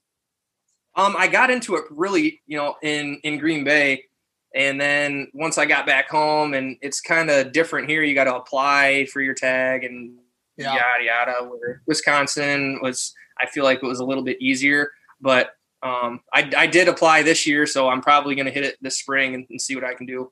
Um, 0.95 1.15
I 1.17 1.27
got 1.27 1.49
into 1.49 1.75
it 1.75 1.85
really, 1.89 2.41
you 2.45 2.57
know, 2.57 2.75
in 2.83 3.19
in 3.23 3.39
Green 3.39 3.63
Bay, 3.63 4.03
and 4.53 4.79
then 4.79 5.27
once 5.33 5.57
I 5.57 5.65
got 5.65 5.85
back 5.85 6.09
home, 6.09 6.53
and 6.53 6.77
it's 6.81 7.01
kind 7.01 7.29
of 7.29 7.51
different 7.51 7.89
here. 7.89 8.03
You 8.03 8.13
got 8.13 8.25
to 8.25 8.35
apply 8.35 9.07
for 9.11 9.21
your 9.21 9.33
tag 9.33 9.83
and 9.83 10.17
yeah. 10.57 10.75
yada 10.75 11.03
yada. 11.03 11.49
Where 11.49 11.81
Wisconsin 11.87 12.79
was, 12.81 13.13
I 13.39 13.47
feel 13.47 13.63
like 13.63 13.81
it 13.81 13.87
was 13.87 13.99
a 13.99 14.05
little 14.05 14.23
bit 14.23 14.41
easier, 14.41 14.91
but 15.19 15.51
um, 15.81 16.21
I, 16.33 16.49
I 16.55 16.67
did 16.67 16.87
apply 16.87 17.23
this 17.23 17.45
year, 17.45 17.65
so 17.65 17.89
I'm 17.89 18.01
probably 18.01 18.35
going 18.35 18.45
to 18.45 18.51
hit 18.51 18.63
it 18.63 18.77
this 18.81 18.97
spring 18.97 19.35
and, 19.35 19.45
and, 19.49 19.61
see 19.61 19.75
what 19.75 19.83
I 19.83 19.93
can 19.93 20.05
do. 20.05 20.31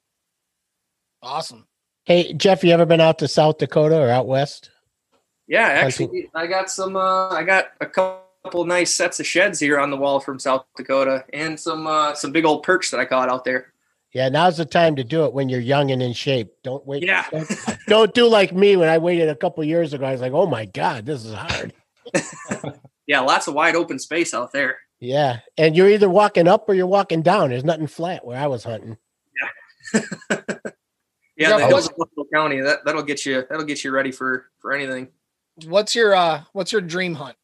Awesome. 1.21 1.67
Hey 2.05 2.33
Jeff, 2.33 2.63
you 2.63 2.71
ever 2.71 2.85
been 2.85 3.01
out 3.01 3.19
to 3.19 3.27
South 3.27 3.57
Dakota 3.57 3.99
or 3.99 4.09
out 4.09 4.27
west? 4.27 4.71
Yeah, 5.47 5.67
actually, 5.67 6.29
I 6.33 6.47
got 6.47 6.71
some. 6.71 6.95
Uh, 6.95 7.29
I 7.29 7.43
got 7.43 7.71
a 7.81 7.85
couple 7.85 8.65
nice 8.65 8.93
sets 8.93 9.19
of 9.19 9.27
sheds 9.27 9.59
here 9.59 9.79
on 9.79 9.91
the 9.91 9.97
wall 9.97 10.19
from 10.19 10.39
South 10.39 10.65
Dakota, 10.77 11.25
and 11.33 11.59
some 11.59 11.85
uh, 11.85 12.15
some 12.15 12.31
big 12.31 12.45
old 12.45 12.63
perch 12.63 12.89
that 12.91 12.99
I 12.99 13.05
caught 13.05 13.29
out 13.29 13.43
there. 13.43 13.73
Yeah, 14.13 14.27
now's 14.27 14.57
the 14.57 14.65
time 14.65 14.97
to 14.97 15.03
do 15.03 15.23
it 15.25 15.33
when 15.33 15.47
you're 15.47 15.61
young 15.61 15.89
and 15.91 16.03
in 16.03 16.11
shape. 16.11 16.51
Don't 16.63 16.85
wait. 16.85 17.03
Yeah. 17.03 17.25
Don't, 17.31 17.49
don't 17.87 18.13
do 18.13 18.27
like 18.27 18.53
me 18.53 18.75
when 18.75 18.89
I 18.89 18.97
waited 18.97 19.29
a 19.29 19.35
couple 19.35 19.63
years 19.63 19.93
ago. 19.93 20.05
I 20.05 20.11
was 20.11 20.21
like, 20.21 20.33
oh 20.33 20.47
my 20.47 20.65
God, 20.65 21.05
this 21.05 21.23
is 21.23 21.33
hard. 21.33 21.73
yeah, 23.07 23.21
lots 23.21 23.47
of 23.47 23.53
wide 23.53 23.75
open 23.75 23.99
space 23.99 24.33
out 24.33 24.51
there. 24.51 24.79
Yeah. 24.99 25.39
And 25.57 25.77
you're 25.77 25.89
either 25.89 26.09
walking 26.09 26.47
up 26.47 26.67
or 26.67 26.73
you're 26.73 26.87
walking 26.87 27.21
down. 27.21 27.49
There's 27.49 27.63
nothing 27.63 27.87
flat 27.87 28.25
where 28.25 28.37
I 28.37 28.47
was 28.47 28.65
hunting. 28.65 28.97
Yeah. 29.93 30.01
yeah, 31.37 31.57
the 31.57 31.67
hills 31.67 31.87
of 31.87 31.95
Buffalo 31.95 32.27
County, 32.33 32.59
that, 32.61 32.83
that'll 32.85 33.03
get 33.03 33.25
you 33.25 33.45
that'll 33.49 33.65
get 33.65 33.83
you 33.83 33.91
ready 33.91 34.11
for 34.11 34.47
for 34.59 34.73
anything. 34.73 35.07
What's 35.65 35.95
your 35.95 36.13
uh 36.13 36.43
what's 36.53 36.71
your 36.71 36.81
dream 36.81 37.15
hunt? 37.15 37.35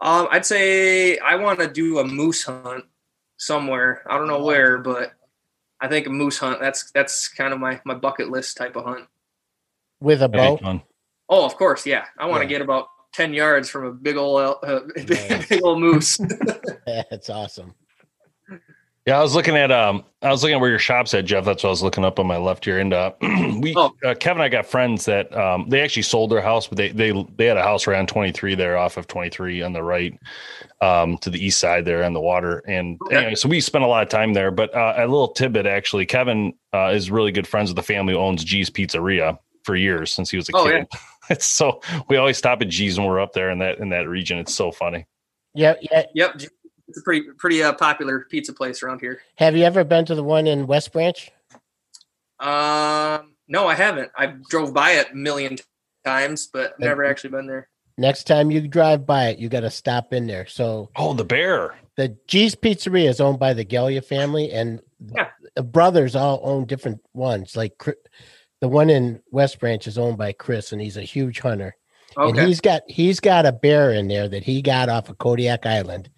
Um, 0.00 0.26
I'd 0.30 0.46
say 0.46 1.18
I 1.18 1.36
want 1.36 1.60
to 1.60 1.68
do 1.68 1.98
a 1.98 2.04
moose 2.04 2.42
hunt 2.42 2.84
somewhere. 3.36 4.02
I 4.08 4.18
don't 4.18 4.26
know 4.26 4.42
where, 4.42 4.78
but 4.78 5.12
I 5.80 5.88
think 5.88 6.06
a 6.06 6.10
moose 6.10 6.38
hunt. 6.38 6.60
That's 6.60 6.90
that's 6.92 7.28
kind 7.28 7.52
of 7.52 7.60
my 7.60 7.80
my 7.84 7.94
bucket 7.94 8.30
list 8.30 8.56
type 8.56 8.76
of 8.76 8.84
hunt. 8.84 9.06
With 10.00 10.22
a 10.22 10.28
bow. 10.28 10.82
Oh, 11.28 11.46
of 11.46 11.56
course, 11.56 11.86
yeah. 11.86 12.06
I 12.18 12.26
want 12.26 12.42
to 12.42 12.46
yeah. 12.46 12.58
get 12.58 12.62
about 12.62 12.88
ten 13.12 13.32
yards 13.32 13.70
from 13.70 13.84
a 13.84 13.92
big 13.92 14.16
old 14.16 14.58
uh, 14.62 14.80
big, 14.94 15.48
big 15.48 15.62
old 15.62 15.80
moose. 15.80 16.18
that's 16.86 17.30
awesome. 17.30 17.74
Yeah, 19.06 19.18
I 19.18 19.22
was 19.22 19.34
looking 19.34 19.56
at 19.56 19.72
um, 19.72 20.04
I 20.20 20.30
was 20.30 20.42
looking 20.42 20.56
at 20.56 20.60
where 20.60 20.68
your 20.68 20.78
shop's 20.78 21.14
at, 21.14 21.24
Jeff. 21.24 21.46
That's 21.46 21.62
what 21.62 21.70
I 21.70 21.72
was 21.72 21.82
looking 21.82 22.04
up 22.04 22.18
on 22.18 22.26
my 22.26 22.36
left 22.36 22.66
here. 22.66 22.78
And 22.78 22.92
uh, 22.92 23.12
we, 23.22 23.74
oh. 23.74 23.92
uh, 24.04 24.14
Kevin, 24.14 24.42
and 24.42 24.42
I 24.42 24.50
got 24.50 24.66
friends 24.66 25.06
that 25.06 25.34
um, 25.34 25.66
they 25.70 25.80
actually 25.80 26.02
sold 26.02 26.30
their 26.30 26.42
house, 26.42 26.66
but 26.66 26.76
they 26.76 26.90
they 26.90 27.12
they 27.36 27.46
had 27.46 27.56
a 27.56 27.62
house 27.62 27.86
around 27.86 28.08
twenty 28.08 28.30
three 28.30 28.54
there, 28.54 28.76
off 28.76 28.98
of 28.98 29.06
twenty 29.06 29.30
three 29.30 29.62
on 29.62 29.72
the 29.72 29.82
right, 29.82 30.18
um, 30.82 31.16
to 31.18 31.30
the 31.30 31.42
east 31.42 31.58
side 31.58 31.86
there 31.86 32.04
on 32.04 32.12
the 32.12 32.20
water. 32.20 32.58
And 32.68 33.00
okay. 33.06 33.16
anyway, 33.16 33.34
so 33.36 33.48
we 33.48 33.60
spent 33.60 33.84
a 33.84 33.86
lot 33.86 34.02
of 34.02 34.10
time 34.10 34.34
there. 34.34 34.50
But 34.50 34.74
uh, 34.74 34.94
a 34.98 35.06
little 35.06 35.28
tidbit, 35.28 35.66
actually, 35.66 36.04
Kevin 36.04 36.52
uh, 36.74 36.88
is 36.88 37.10
really 37.10 37.32
good 37.32 37.46
friends 37.46 37.70
with 37.70 37.76
the 37.76 37.82
family 37.82 38.12
who 38.12 38.20
owns 38.20 38.44
G's 38.44 38.68
Pizzeria 38.68 39.38
for 39.64 39.76
years 39.76 40.12
since 40.12 40.30
he 40.30 40.36
was 40.36 40.50
a 40.50 40.52
oh, 40.54 40.64
kid. 40.64 40.86
Yeah. 40.92 40.98
it's 41.30 41.46
so 41.46 41.80
we 42.10 42.18
always 42.18 42.36
stop 42.36 42.60
at 42.60 42.68
G's 42.68 42.98
when 42.98 43.08
we're 43.08 43.20
up 43.20 43.32
there 43.32 43.48
in 43.48 43.60
that 43.60 43.78
in 43.78 43.88
that 43.88 44.08
region. 44.08 44.36
It's 44.36 44.54
so 44.54 44.70
funny. 44.70 45.06
Yeah, 45.54 45.74
yeah, 45.80 46.04
yep 46.14 46.40
it's 46.90 46.98
a 46.98 47.02
pretty 47.02 47.28
pretty 47.38 47.62
uh, 47.62 47.72
popular 47.72 48.26
pizza 48.28 48.52
place 48.52 48.82
around 48.82 49.00
here. 49.00 49.22
Have 49.36 49.56
you 49.56 49.64
ever 49.64 49.84
been 49.84 50.04
to 50.06 50.14
the 50.14 50.24
one 50.24 50.46
in 50.46 50.66
West 50.66 50.92
Branch? 50.92 51.30
Um, 52.40 53.34
no, 53.48 53.68
I 53.68 53.74
haven't. 53.74 54.10
I 54.16 54.34
drove 54.48 54.74
by 54.74 54.92
it 54.92 55.12
a 55.12 55.14
million 55.14 55.56
times, 56.04 56.48
but 56.52 56.78
never 56.80 57.04
actually 57.04 57.30
been 57.30 57.46
there. 57.46 57.68
Next 57.96 58.24
time 58.24 58.50
you 58.50 58.66
drive 58.66 59.06
by 59.06 59.28
it, 59.28 59.38
you 59.38 59.48
got 59.48 59.60
to 59.60 59.70
stop 59.70 60.12
in 60.12 60.26
there. 60.26 60.46
So, 60.46 60.90
oh, 60.96 61.12
the 61.12 61.24
bear. 61.24 61.74
The 61.96 62.16
G's 62.26 62.54
Pizzeria 62.54 63.08
is 63.08 63.20
owned 63.20 63.38
by 63.38 63.52
the 63.52 63.64
Gelia 63.64 64.04
family, 64.04 64.50
and 64.50 64.80
yeah. 65.14 65.28
the 65.54 65.62
brothers 65.62 66.16
all 66.16 66.40
own 66.42 66.64
different 66.64 67.00
ones. 67.14 67.56
Like 67.56 67.74
the 68.60 68.68
one 68.68 68.90
in 68.90 69.22
West 69.30 69.60
Branch 69.60 69.86
is 69.86 69.98
owned 69.98 70.18
by 70.18 70.32
Chris, 70.32 70.72
and 70.72 70.80
he's 70.80 70.96
a 70.96 71.02
huge 71.02 71.40
hunter. 71.40 71.76
Okay. 72.16 72.40
And 72.40 72.48
he's 72.48 72.60
got 72.60 72.82
he's 72.88 73.20
got 73.20 73.46
a 73.46 73.52
bear 73.52 73.92
in 73.92 74.08
there 74.08 74.28
that 74.28 74.42
he 74.42 74.62
got 74.62 74.88
off 74.88 75.08
of 75.08 75.18
Kodiak 75.18 75.66
Island 75.66 76.10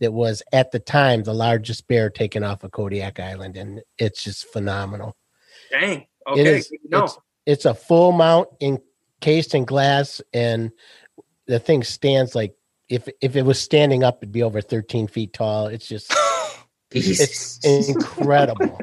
that 0.00 0.12
was 0.12 0.42
at 0.52 0.70
the 0.70 0.78
time 0.78 1.22
the 1.22 1.34
largest 1.34 1.88
bear 1.88 2.10
taken 2.10 2.44
off 2.44 2.64
of 2.64 2.72
Kodiak 2.72 3.20
Island, 3.20 3.56
and 3.56 3.82
it's 3.98 4.22
just 4.22 4.46
phenomenal. 4.46 5.16
Dang. 5.70 6.06
Okay. 6.26 6.40
It 6.40 6.46
is, 6.46 6.72
no. 6.88 7.04
It's, 7.04 7.18
it's 7.46 7.64
a 7.64 7.74
full 7.74 8.12
mount 8.12 8.48
encased 8.60 9.54
in 9.54 9.64
glass, 9.64 10.20
and 10.32 10.70
the 11.46 11.58
thing 11.58 11.82
stands 11.82 12.34
like 12.34 12.54
if 12.88 13.08
if 13.20 13.36
it 13.36 13.42
was 13.42 13.60
standing 13.60 14.02
up, 14.02 14.18
it'd 14.18 14.32
be 14.32 14.42
over 14.42 14.60
13 14.60 15.08
feet 15.08 15.32
tall. 15.32 15.66
It's 15.66 15.86
just 15.86 16.14
it's 16.90 17.64
incredible. 17.64 18.78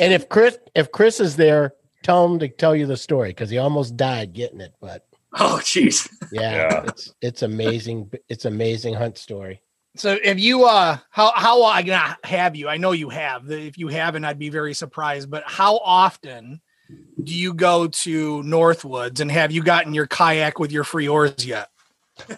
and 0.00 0.12
if 0.12 0.28
Chris 0.28 0.58
if 0.74 0.92
Chris 0.92 1.20
is 1.20 1.36
there, 1.36 1.74
tell 2.02 2.24
him 2.24 2.38
to 2.40 2.48
tell 2.48 2.74
you 2.74 2.86
the 2.86 2.96
story 2.96 3.30
because 3.30 3.50
he 3.50 3.58
almost 3.58 3.96
died 3.96 4.32
getting 4.32 4.60
it. 4.60 4.74
But 4.80 5.06
oh, 5.34 5.60
jeez, 5.62 6.08
yeah, 6.32 6.52
yeah, 6.52 6.82
it's 6.86 7.14
it's 7.20 7.42
amazing. 7.42 8.12
It's 8.28 8.44
amazing 8.44 8.94
hunt 8.94 9.18
story. 9.18 9.62
So 9.96 10.16
if 10.22 10.38
you 10.38 10.64
uh 10.64 10.98
how 11.10 11.32
how 11.34 11.64
I 11.64 11.82
gonna 11.82 12.16
have 12.24 12.54
you? 12.54 12.68
I 12.68 12.76
know 12.76 12.92
you 12.92 13.08
have. 13.08 13.50
If 13.50 13.76
you 13.76 13.88
haven't, 13.88 14.24
I'd 14.24 14.38
be 14.38 14.48
very 14.48 14.74
surprised. 14.74 15.30
But 15.30 15.42
how 15.46 15.78
often 15.78 16.60
do 17.22 17.34
you 17.34 17.54
go 17.54 17.88
to 17.88 18.42
Northwoods 18.42 19.20
and 19.20 19.30
have 19.30 19.52
you 19.52 19.62
gotten 19.62 19.94
your 19.94 20.06
kayak 20.06 20.58
with 20.58 20.72
your 20.72 20.84
free 20.84 21.08
oars 21.08 21.44
yet? 21.44 21.70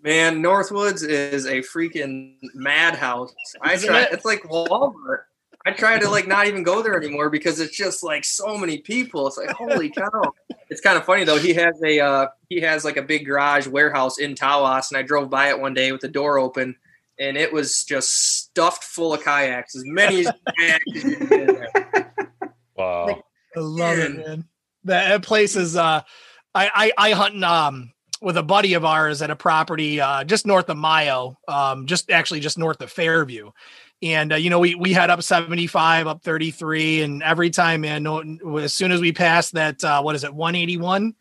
Man, 0.00 0.42
Northwoods 0.42 1.06
is 1.06 1.46
a 1.46 1.58
freaking 1.58 2.36
madhouse. 2.54 3.34
I 3.60 3.76
try. 3.76 4.02
It? 4.02 4.12
It's 4.12 4.24
like 4.24 4.42
Walmart. 4.44 5.22
I 5.66 5.72
try 5.72 5.98
to 5.98 6.08
like 6.08 6.26
not 6.26 6.46
even 6.46 6.62
go 6.62 6.82
there 6.82 6.96
anymore 6.96 7.30
because 7.30 7.60
it's 7.60 7.76
just 7.76 8.02
like 8.02 8.24
so 8.24 8.56
many 8.56 8.78
people. 8.78 9.26
It's 9.26 9.36
like 9.36 9.50
holy 9.50 9.90
cow. 9.96 10.32
It's 10.70 10.80
kind 10.80 10.96
of 10.96 11.04
funny 11.04 11.24
though. 11.24 11.38
He 11.38 11.54
has 11.54 11.80
a 11.84 12.00
uh, 12.00 12.26
he 12.48 12.60
has 12.60 12.84
like 12.84 12.96
a 12.96 13.02
big 13.02 13.26
garage 13.26 13.66
warehouse 13.66 14.18
in 14.18 14.34
Tawas, 14.34 14.90
and 14.90 14.98
I 14.98 15.02
drove 15.02 15.30
by 15.30 15.48
it 15.48 15.60
one 15.60 15.74
day 15.74 15.92
with 15.92 16.00
the 16.00 16.08
door 16.08 16.38
open, 16.38 16.76
and 17.18 17.36
it 17.36 17.52
was 17.52 17.84
just 17.84 18.38
stuffed 18.38 18.84
full 18.84 19.14
of 19.14 19.22
kayaks, 19.24 19.74
as 19.74 19.84
many 19.84 20.26
as 20.26 20.32
Wow, 22.76 23.22
I 23.56 23.60
love 23.60 23.98
it, 23.98 24.16
man. 24.16 24.44
That 24.84 25.22
place 25.22 25.56
is. 25.56 25.76
Uh, 25.76 26.02
I 26.54 26.92
I, 26.98 27.08
I 27.08 27.12
hunt 27.12 27.42
um 27.42 27.92
with 28.20 28.36
a 28.36 28.42
buddy 28.42 28.74
of 28.74 28.84
ours 28.84 29.22
at 29.22 29.30
a 29.30 29.36
property 29.36 30.00
uh, 30.00 30.24
just 30.24 30.46
north 30.46 30.68
of 30.68 30.76
Mio, 30.76 31.38
um, 31.46 31.86
just 31.86 32.10
actually 32.10 32.40
just 32.40 32.58
north 32.58 32.80
of 32.80 32.90
Fairview. 32.90 33.50
And 34.02 34.32
uh, 34.32 34.36
you 34.36 34.50
know 34.50 34.60
we 34.60 34.74
we 34.74 34.92
had 34.92 35.10
up 35.10 35.22
75 35.22 36.06
up 36.06 36.22
33 36.22 37.02
and 37.02 37.22
every 37.22 37.50
time 37.50 37.80
man 37.80 38.06
as 38.60 38.72
soon 38.72 38.92
as 38.92 39.00
we 39.00 39.12
pass 39.12 39.50
that 39.50 39.82
uh, 39.82 40.00
what 40.02 40.14
is 40.14 40.22
it 40.22 40.32
181 40.32 41.14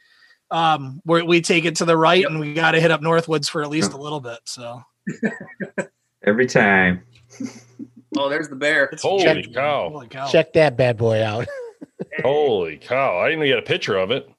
um 0.51 1.01
where 1.03 1.25
we 1.25 1.41
take 1.41 1.65
it 1.65 1.77
to 1.77 1.85
the 1.85 1.97
right 1.97 2.21
yep. 2.21 2.29
and 2.29 2.39
we 2.39 2.53
got 2.53 2.71
to 2.71 2.79
hit 2.79 2.91
up 2.91 3.01
northwoods 3.01 3.49
for 3.49 3.63
at 3.63 3.69
least 3.69 3.93
a 3.93 3.97
little 3.97 4.19
bit 4.19 4.39
so. 4.45 4.81
Every 6.25 6.45
time. 6.45 7.01
Oh 8.15 8.29
there's 8.29 8.47
the 8.47 8.55
bear. 8.55 8.91
Holy, 9.01 9.23
check, 9.23 9.53
cow. 9.53 9.89
holy 9.89 10.07
cow. 10.07 10.27
Check 10.27 10.53
that 10.53 10.77
bad 10.77 10.97
boy 10.97 11.23
out. 11.23 11.47
Holy 12.21 12.77
cow. 12.77 13.19
I 13.19 13.29
didn't 13.29 13.43
even 13.43 13.57
get 13.57 13.63
a 13.63 13.67
picture 13.67 13.97
of 13.97 14.11
it 14.11 14.29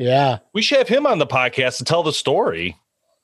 yeah 0.00 0.38
we 0.52 0.62
should 0.62 0.78
have 0.78 0.88
him 0.88 1.06
on 1.06 1.18
the 1.18 1.26
podcast 1.26 1.78
to 1.78 1.84
tell 1.84 2.02
the 2.02 2.12
story 2.12 2.76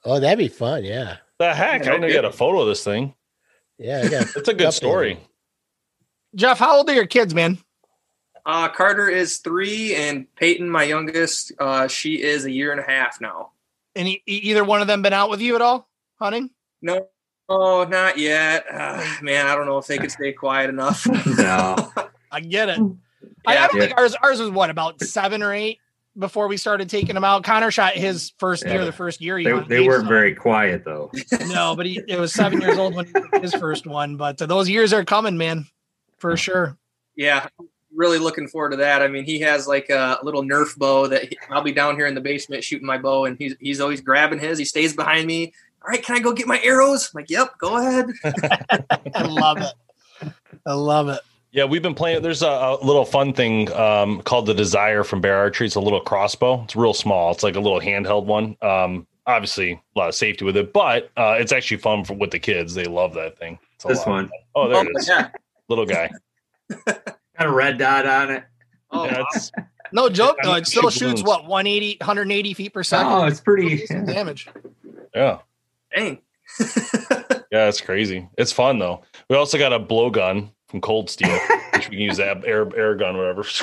oh 0.04 0.20
that'd 0.20 0.38
be 0.38 0.48
fun 0.48 0.84
yeah 0.84 1.16
the 1.38 1.54
heck 1.54 1.82
i 1.86 1.92
didn't 1.92 2.10
get 2.10 2.24
a 2.24 2.32
photo 2.32 2.60
of 2.60 2.68
this 2.68 2.84
thing 2.84 3.14
yeah, 3.78 4.02
it's 4.36 4.48
a 4.48 4.54
good 4.54 4.72
story. 4.72 5.18
Jeff, 6.34 6.58
how 6.58 6.76
old 6.76 6.88
are 6.88 6.94
your 6.94 7.06
kids, 7.06 7.34
man? 7.34 7.58
Uh, 8.44 8.68
Carter 8.68 9.08
is 9.08 9.38
three, 9.38 9.94
and 9.94 10.32
Peyton, 10.36 10.70
my 10.70 10.84
youngest, 10.84 11.52
uh, 11.58 11.88
she 11.88 12.22
is 12.22 12.44
a 12.44 12.50
year 12.50 12.70
and 12.70 12.80
a 12.80 12.84
half 12.84 13.20
now. 13.20 13.50
And 13.96 14.08
either 14.26 14.62
one 14.62 14.80
of 14.80 14.86
them 14.86 15.02
been 15.02 15.12
out 15.12 15.30
with 15.30 15.40
you 15.40 15.56
at 15.56 15.62
all 15.62 15.88
hunting? 16.18 16.50
No, 16.82 17.08
oh, 17.48 17.84
not 17.84 18.18
yet. 18.18 18.66
Uh, 18.70 19.04
man, 19.22 19.46
I 19.46 19.54
don't 19.54 19.66
know 19.66 19.78
if 19.78 19.86
they 19.86 19.98
could 19.98 20.12
stay 20.12 20.32
quiet 20.32 20.70
enough. 20.70 21.06
no, 21.26 21.92
I 22.30 22.40
get 22.40 22.68
it. 22.68 22.78
Yeah, 22.78 22.86
I, 23.46 23.56
I, 23.56 23.66
don't 23.66 23.76
yeah. 23.76 23.86
think 23.86 23.98
ours 23.98 24.14
ours 24.22 24.38
was 24.38 24.50
what 24.50 24.70
about 24.70 25.00
seven 25.00 25.42
or 25.42 25.52
eight 25.52 25.78
before 26.18 26.48
we 26.48 26.56
started 26.56 26.88
taking 26.88 27.16
him 27.16 27.24
out. 27.24 27.44
Connor 27.44 27.70
shot 27.70 27.94
his 27.94 28.32
first 28.38 28.64
yeah. 28.64 28.74
year, 28.74 28.84
the 28.84 28.92
first 28.92 29.20
year. 29.20 29.42
They, 29.42 29.58
they 29.60 29.86
weren't 29.86 30.08
very 30.08 30.34
quiet 30.34 30.84
though. 30.84 31.10
no, 31.48 31.74
but 31.76 31.86
he 31.86 32.00
it 32.08 32.18
was 32.18 32.32
seven 32.32 32.60
years 32.60 32.78
old 32.78 32.94
when 32.94 33.12
his 33.40 33.54
first 33.54 33.86
one. 33.86 34.16
But 34.16 34.40
uh, 34.40 34.46
those 34.46 34.68
years 34.68 34.92
are 34.92 35.04
coming, 35.04 35.36
man, 35.36 35.66
for 36.18 36.36
sure. 36.36 36.76
Yeah, 37.14 37.48
really 37.94 38.18
looking 38.18 38.48
forward 38.48 38.70
to 38.70 38.76
that. 38.76 39.02
I 39.02 39.08
mean, 39.08 39.24
he 39.24 39.40
has 39.40 39.66
like 39.66 39.90
a 39.90 40.18
little 40.22 40.42
Nerf 40.42 40.76
bow 40.76 41.06
that 41.08 41.24
he, 41.24 41.38
I'll 41.50 41.62
be 41.62 41.72
down 41.72 41.96
here 41.96 42.06
in 42.06 42.14
the 42.14 42.20
basement 42.20 42.64
shooting 42.64 42.86
my 42.86 42.98
bow, 42.98 43.24
and 43.24 43.36
he's 43.38 43.54
he's 43.60 43.80
always 43.80 44.00
grabbing 44.00 44.38
his. 44.38 44.58
He 44.58 44.64
stays 44.64 44.94
behind 44.94 45.26
me. 45.26 45.52
All 45.82 45.90
right, 45.90 46.02
can 46.02 46.16
I 46.16 46.20
go 46.20 46.32
get 46.32 46.46
my 46.46 46.60
arrows? 46.62 47.10
I'm 47.14 47.20
like, 47.20 47.30
yep, 47.30 47.56
go 47.58 47.76
ahead. 47.76 48.06
I 49.14 49.22
love 49.22 49.58
it. 49.58 50.32
I 50.66 50.72
love 50.72 51.08
it. 51.08 51.20
Yeah, 51.56 51.64
we've 51.64 51.80
been 51.80 51.94
playing. 51.94 52.20
There's 52.20 52.42
a, 52.42 52.48
a 52.48 52.84
little 52.84 53.06
fun 53.06 53.32
thing 53.32 53.72
um, 53.72 54.20
called 54.20 54.44
the 54.44 54.52
Desire 54.52 55.02
from 55.04 55.22
Bear 55.22 55.38
Archery. 55.38 55.66
It's 55.66 55.74
a 55.74 55.80
little 55.80 56.02
crossbow. 56.02 56.62
It's 56.64 56.76
real 56.76 56.92
small. 56.92 57.32
It's 57.32 57.42
like 57.42 57.56
a 57.56 57.60
little 57.60 57.80
handheld 57.80 58.26
one. 58.26 58.58
Um, 58.60 59.06
obviously, 59.26 59.72
a 59.72 59.98
lot 59.98 60.10
of 60.10 60.14
safety 60.14 60.44
with 60.44 60.58
it, 60.58 60.74
but 60.74 61.10
uh, 61.16 61.36
it's 61.38 61.52
actually 61.52 61.78
fun 61.78 62.04
for 62.04 62.12
with 62.12 62.30
the 62.30 62.38
kids. 62.38 62.74
They 62.74 62.84
love 62.84 63.14
that 63.14 63.38
thing. 63.38 63.58
this 63.86 64.04
one. 64.04 64.30
Oh, 64.54 64.68
there 64.68 64.76
oh, 64.76 64.82
it 64.82 64.92
is. 64.98 65.08
Yeah. 65.08 65.30
Little 65.70 65.86
guy. 65.86 66.10
Got 66.84 67.16
a 67.38 67.50
red 67.50 67.78
dot 67.78 68.06
on 68.06 68.30
it. 68.32 68.44
Oh, 68.90 69.06
yeah, 69.06 69.24
no 69.92 70.10
joke 70.10 70.36
though. 70.42 70.56
It 70.56 70.66
still 70.66 70.90
shoots 70.90 71.22
what 71.22 71.46
180, 71.46 71.96
180 72.00 72.52
feet 72.52 72.74
per 72.74 72.82
second. 72.82 73.10
Oh, 73.10 73.24
it's 73.24 73.40
pretty 73.40 73.86
yeah. 73.88 74.04
damage. 74.04 74.46
Yeah. 75.14 75.38
Dang. 75.94 76.18
yeah, 77.50 77.68
it's 77.68 77.80
crazy. 77.80 78.28
It's 78.36 78.52
fun 78.52 78.78
though. 78.78 79.04
We 79.30 79.36
also 79.36 79.56
got 79.56 79.72
a 79.72 79.80
blowgun 79.80 80.50
from 80.68 80.80
Cold 80.80 81.10
Steel, 81.10 81.38
which 81.74 81.88
we 81.88 81.96
can 81.96 82.04
use 82.04 82.16
that 82.16 82.44
air 82.44 82.68
air 82.76 82.94
gun, 82.94 83.16
whatever. 83.16 83.44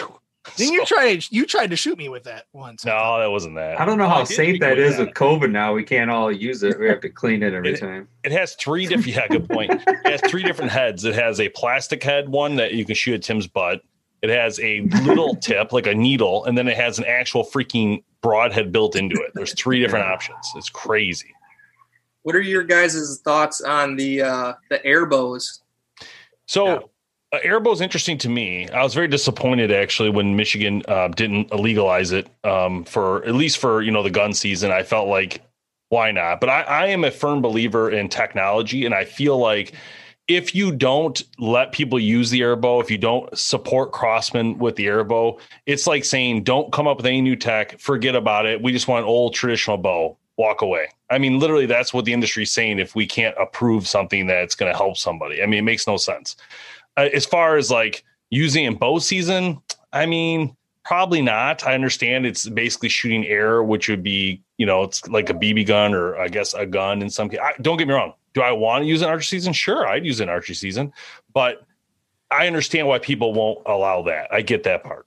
Didn't 0.58 0.74
you 0.74 0.86
try? 0.86 1.20
You 1.30 1.46
tried 1.46 1.70
to 1.70 1.78
shoot 1.78 1.98
me 1.98 2.10
with 2.10 2.26
that 2.26 2.48
once. 2.52 2.84
No, 2.84 3.20
that 3.20 3.32
wasn't 3.32 3.56
that. 3.56 3.80
I 3.80 3.86
don't 3.86 3.98
know 3.98 4.10
how 4.10 4.26
safe 4.26 4.60
that 4.60 4.78
is 4.78 4.98
that. 4.98 5.08
with 5.08 5.16
COVID. 5.16 5.52
Now 5.52 5.74
we 5.74 5.84
can't 5.84 6.12
all 6.12 6.32
use 6.32 6.64
it. 6.64 6.78
We 6.78 6.88
have 6.90 7.00
to 7.02 7.10
clean 7.10 7.42
it 7.44 7.54
every 7.54 7.74
it, 7.74 7.80
time. 7.80 8.10
It 8.24 8.34
has 8.34 8.56
three 8.56 8.86
different. 8.86 9.08
Yeah, 9.08 9.28
good 9.30 9.48
point. 9.48 9.72
It 9.88 10.08
has 10.08 10.22
three 10.30 10.44
different 10.44 10.72
heads. 10.72 11.06
It 11.06 11.16
has 11.16 11.40
a 11.40 11.48
plastic 11.50 12.04
head 12.04 12.28
one 12.28 12.58
that 12.58 12.74
you 12.74 12.84
can 12.84 12.94
shoot 12.94 13.16
at 13.16 13.24
Tim's 13.24 13.48
butt. 13.48 13.82
It 14.22 14.30
has 14.30 14.60
a 14.60 14.82
little 14.82 15.36
tip, 15.42 15.72
like 15.72 15.88
a 15.88 15.96
needle, 15.96 16.44
and 16.44 16.58
then 16.58 16.68
it 16.68 16.76
has 16.76 17.00
an 17.00 17.06
actual 17.06 17.46
freaking 17.46 18.04
broadhead 18.22 18.72
built 18.72 18.98
into 18.98 19.16
it. 19.22 19.32
There's 19.36 19.54
three 19.54 19.80
different 19.80 20.06
options. 20.06 20.52
It's 20.56 20.70
crazy. 20.70 21.34
What 22.24 22.36
are 22.36 22.42
your 22.42 22.64
guys' 22.64 23.22
thoughts 23.24 23.62
on 23.62 23.96
the 23.96 24.24
uh, 24.24 24.54
the 24.70 24.86
air 24.86 25.06
bows? 25.06 25.62
So. 26.48 26.66
Yeah 26.66 26.80
uh, 27.34 27.72
is 27.72 27.82
interesting 27.82 28.18
to 28.20 28.30
me. 28.30 28.70
I 28.70 28.84
was 28.84 28.94
very 28.94 29.08
disappointed 29.08 29.72
actually 29.72 30.10
when 30.10 30.36
Michigan 30.36 30.84
uh, 30.88 31.08
didn't 31.10 31.54
legalize 31.54 32.12
it 32.12 32.28
um, 32.44 32.84
for 32.84 33.26
at 33.26 33.34
least 33.34 33.58
for 33.58 33.82
you 33.82 33.92
know 33.92 34.04
the 34.04 34.12
gun 34.12 34.34
season. 34.34 34.72
I 34.72 34.84
felt 34.84 35.08
like 35.08 35.42
why 35.90 36.12
not? 36.12 36.40
But 36.40 36.50
I, 36.50 36.62
I 36.62 36.86
am 36.88 37.04
a 37.04 37.12
firm 37.12 37.42
believer 37.42 37.92
in 37.92 38.10
technology, 38.10 38.86
and 38.86 38.94
I 38.94 39.06
feel 39.06 39.38
like 39.38 39.74
if 40.28 40.56
you 40.56 40.72
don't 40.72 41.22
let 41.38 41.72
people 41.72 42.00
use 42.00 42.30
the 42.30 42.42
airbow, 42.42 42.82
if 42.82 42.90
you 42.90 42.98
don't 42.98 43.36
support 43.38 43.92
Crosman 43.92 44.58
with 44.58 44.76
the 44.76 44.86
airbow, 44.86 45.40
it's 45.66 45.86
like 45.86 46.06
saying 46.06 46.44
don't 46.44 46.72
come 46.72 46.88
up 46.88 46.98
with 46.98 47.06
any 47.06 47.22
new 47.22 47.36
tech, 47.36 47.80
forget 47.80 48.16
about 48.16 48.46
it. 48.46 48.62
We 48.62 48.72
just 48.72 48.88
want 48.88 49.04
an 49.04 49.10
old 49.10 49.34
traditional 49.34 49.78
bow. 49.78 50.18
Walk 50.36 50.64
away. 50.64 50.88
I 51.12 51.20
mean, 51.20 51.38
literally, 51.38 51.68
that's 51.68 51.94
what 51.94 52.06
the 52.06 52.14
industry 52.14 52.42
is 52.42 52.52
saying. 52.52 52.80
If 52.80 52.96
we 52.96 53.06
can't 53.06 53.36
approve 53.40 53.88
something 53.88 54.26
that's 54.26 54.56
going 54.56 54.72
to 54.72 54.76
help 54.76 54.98
somebody, 54.98 55.44
I 55.44 55.46
mean, 55.46 55.60
it 55.60 55.64
makes 55.64 55.86
no 55.86 55.96
sense 55.96 56.36
uh, 56.98 57.10
as 57.14 57.26
far 57.26 57.58
as 57.58 57.72
like 57.72 58.04
using 58.30 58.66
in 58.66 58.76
bow 58.76 59.00
season, 59.00 59.62
I 59.92 60.06
mean, 60.06 60.56
probably 60.84 61.22
not. 61.22 61.66
I 61.66 61.74
understand 61.74 62.26
it's 62.26 62.48
basically 62.50 62.90
shooting 62.90 63.26
air, 63.26 63.64
which 63.64 63.90
would 63.90 64.04
be, 64.04 64.42
you 64.58 64.66
know, 64.66 64.84
it's 64.84 65.08
like 65.08 65.30
a 65.30 65.34
BB 65.34 65.68
gun 65.68 65.94
or 65.94 66.18
I 66.18 66.28
guess 66.28 66.54
a 66.54 66.66
gun 66.66 67.02
in 67.02 67.10
some 67.10 67.30
case. 67.30 67.40
I, 67.42 67.54
don't 67.62 67.78
get 67.78 67.88
me 67.88 67.94
wrong. 67.94 68.14
Do 68.34 68.42
I 68.42 68.52
want 68.52 68.84
to 68.84 68.88
use 68.88 69.02
an 69.02 69.10
archery 69.10 69.26
season? 69.26 69.54
Sure, 69.54 69.88
I'd 69.88 70.06
use 70.06 70.20
an 70.20 70.30
archery 70.30 70.56
season, 70.56 70.92
but 71.34 71.64
I 72.32 72.48
understand 72.48 72.88
why 72.88 73.00
people 73.00 73.34
won't 73.34 73.60
allow 73.66 74.02
that. 74.04 74.34
I 74.34 74.42
get 74.42 74.64
that 74.64 74.84
part. 74.84 75.06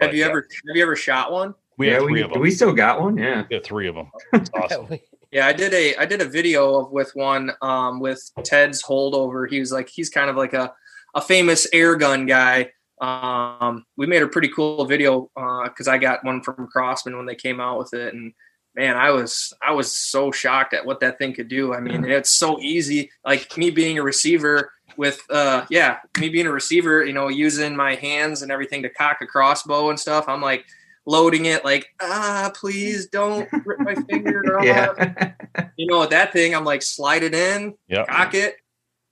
Have 0.00 0.10
but, 0.10 0.14
you 0.14 0.20
yeah. 0.20 0.28
ever 0.28 0.48
have 0.68 0.76
you 0.76 0.82
ever 0.82 0.96
shot 0.96 1.32
one? 1.32 1.54
We 1.76 1.88
yeah, 1.88 1.94
have 1.94 2.02
three 2.04 2.12
we, 2.12 2.22
of 2.22 2.30
them. 2.30 2.40
We 2.40 2.50
still 2.50 2.72
got 2.72 3.00
one. 3.00 3.16
Yeah, 3.16 3.44
we 3.48 3.56
have 3.56 3.64
three 3.64 3.88
of 3.88 3.94
them. 3.94 4.10
It's 4.32 4.50
awesome. 4.54 4.98
Yeah, 5.32 5.46
I 5.46 5.52
did 5.52 5.72
a 5.74 5.96
I 5.96 6.06
did 6.06 6.20
a 6.20 6.24
video 6.24 6.76
of 6.76 6.92
with 6.92 7.10
one 7.14 7.52
um, 7.62 8.00
with 8.00 8.30
Ted's 8.44 8.82
holdover. 8.82 9.48
He 9.48 9.60
was 9.60 9.72
like 9.72 9.88
he's 9.88 10.10
kind 10.10 10.30
of 10.30 10.36
like 10.36 10.52
a 10.52 10.72
a 11.14 11.20
famous 11.20 11.66
air 11.72 11.96
gun 11.96 12.26
guy. 12.26 12.70
Um, 13.00 13.84
we 13.96 14.06
made 14.06 14.22
a 14.22 14.28
pretty 14.28 14.48
cool 14.48 14.84
video 14.84 15.30
because 15.34 15.88
uh, 15.88 15.92
I 15.92 15.98
got 15.98 16.24
one 16.24 16.42
from 16.42 16.68
Crosman 16.74 17.16
when 17.16 17.26
they 17.26 17.34
came 17.34 17.60
out 17.60 17.78
with 17.78 17.94
it, 17.94 18.12
and 18.14 18.34
man, 18.74 18.96
I 18.96 19.10
was 19.10 19.52
I 19.62 19.72
was 19.72 19.94
so 19.94 20.30
shocked 20.30 20.74
at 20.74 20.84
what 20.84 21.00
that 21.00 21.18
thing 21.18 21.32
could 21.32 21.48
do. 21.48 21.74
I 21.74 21.80
mean, 21.80 22.04
it's 22.04 22.30
so 22.30 22.60
easy. 22.60 23.10
Like 23.24 23.56
me 23.56 23.70
being 23.70 23.98
a 23.98 24.02
receiver 24.02 24.72
with 24.96 25.22
uh 25.30 25.66
yeah, 25.70 25.98
me 26.18 26.28
being 26.28 26.46
a 26.46 26.52
receiver, 26.52 27.04
you 27.04 27.12
know, 27.12 27.28
using 27.28 27.76
my 27.76 27.94
hands 27.94 28.42
and 28.42 28.52
everything 28.52 28.82
to 28.82 28.90
cock 28.90 29.18
a 29.20 29.26
crossbow 29.26 29.90
and 29.90 29.98
stuff. 29.98 30.28
I'm 30.28 30.42
like 30.42 30.64
loading 31.06 31.46
it 31.46 31.64
like 31.64 31.86
ah 32.00 32.52
please 32.54 33.06
don't 33.06 33.48
rip 33.64 33.80
my 33.80 33.94
finger 33.94 34.42
off. 34.58 34.64
yeah. 34.64 35.32
You 35.76 35.86
know, 35.86 36.06
that 36.06 36.32
thing 36.32 36.54
I'm 36.54 36.64
like 36.64 36.82
slide 36.82 37.22
it 37.22 37.34
in, 37.34 37.74
yep. 37.88 38.08
cock 38.08 38.34
it, 38.34 38.56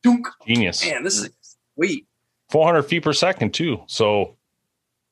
dunk. 0.02 0.28
Genius. 0.46 0.84
Man, 0.84 1.02
this 1.02 1.18
is 1.18 1.30
sweet. 1.78 2.06
400 2.50 2.82
feet 2.82 3.02
per 3.02 3.12
second 3.12 3.54
too. 3.54 3.82
So 3.86 4.36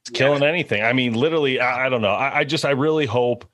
it's 0.03 0.13
yeah. 0.13 0.19
killing 0.19 0.43
anything. 0.43 0.83
I 0.83 0.93
mean, 0.93 1.15
literally, 1.15 1.61
I, 1.61 1.87
I 1.87 1.89
don't 1.89 2.03
know. 2.03 2.09
I, 2.09 2.39
I, 2.39 2.45
just, 2.45 2.65
I 2.65 2.71
really 2.71 3.07
hope 3.07 3.45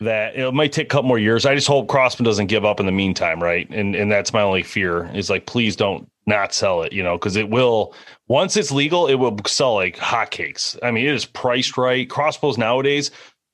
that 0.00 0.34
it 0.34 0.52
might 0.52 0.72
take 0.72 0.86
a 0.86 0.88
couple 0.88 1.08
more 1.08 1.18
years. 1.18 1.46
I 1.46 1.54
just 1.54 1.66
hope 1.66 1.88
Crosman 1.88 2.24
doesn't 2.24 2.46
give 2.46 2.64
up 2.64 2.80
in 2.80 2.86
the 2.86 2.92
meantime, 2.92 3.42
right? 3.42 3.68
And 3.70 3.94
and 3.94 4.10
that's 4.10 4.32
my 4.32 4.40
only 4.40 4.62
fear 4.62 5.10
is 5.14 5.28
like, 5.28 5.46
please 5.46 5.76
don't 5.76 6.10
not 6.26 6.54
sell 6.54 6.82
it, 6.82 6.92
you 6.92 7.02
know, 7.02 7.18
because 7.18 7.36
it 7.36 7.50
will 7.50 7.94
once 8.28 8.56
it's 8.56 8.72
legal, 8.72 9.06
it 9.06 9.16
will 9.16 9.38
sell 9.46 9.74
like 9.74 9.96
hotcakes. 9.96 10.78
I 10.82 10.90
mean, 10.90 11.06
it 11.06 11.14
is 11.14 11.26
priced 11.26 11.76
right. 11.76 12.08
Crossbows 12.08 12.56
nowadays, 12.56 13.10